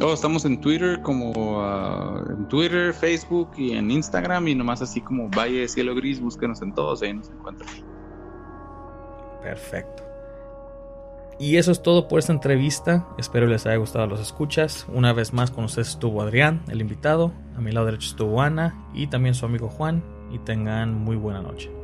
Oh, 0.00 0.14
estamos 0.14 0.44
en 0.44 0.60
Twitter 0.60 1.02
como 1.02 1.30
uh, 1.32 2.30
en 2.30 2.48
Twitter, 2.48 2.94
Facebook 2.94 3.50
y 3.56 3.72
en 3.72 3.90
Instagram 3.90 4.48
y 4.48 4.54
nomás 4.54 4.80
así 4.80 5.00
como 5.00 5.28
Valle 5.28 5.60
de 5.60 5.68
Cielo 5.68 5.94
Gris, 5.94 6.20
búsquenos 6.20 6.62
en 6.62 6.72
todos, 6.72 7.02
ahí 7.02 7.12
nos 7.12 7.28
encuentran. 7.28 7.68
Perfecto. 9.42 10.04
Y 11.38 11.56
eso 11.56 11.72
es 11.72 11.82
todo 11.82 12.06
por 12.06 12.18
esta 12.18 12.32
entrevista. 12.32 13.08
Espero 13.18 13.46
les 13.46 13.66
haya 13.66 13.76
gustado 13.76 14.04
a 14.04 14.06
los 14.06 14.20
escuchas. 14.20 14.86
Una 14.92 15.12
vez 15.12 15.32
más 15.32 15.50
con 15.50 15.64
ustedes 15.64 15.88
estuvo 15.88 16.20
Adrián, 16.20 16.62
el 16.68 16.82
invitado. 16.82 17.32
A 17.56 17.60
mi 17.60 17.72
lado 17.72 17.86
derecho 17.86 18.10
estuvo 18.10 18.42
Ana 18.42 18.86
y 18.94 19.06
también 19.06 19.34
su 19.34 19.46
amigo 19.46 19.68
Juan. 19.68 20.02
Y 20.30 20.38
tengan 20.38 20.94
muy 20.94 21.16
buena 21.16 21.42
noche. 21.42 21.79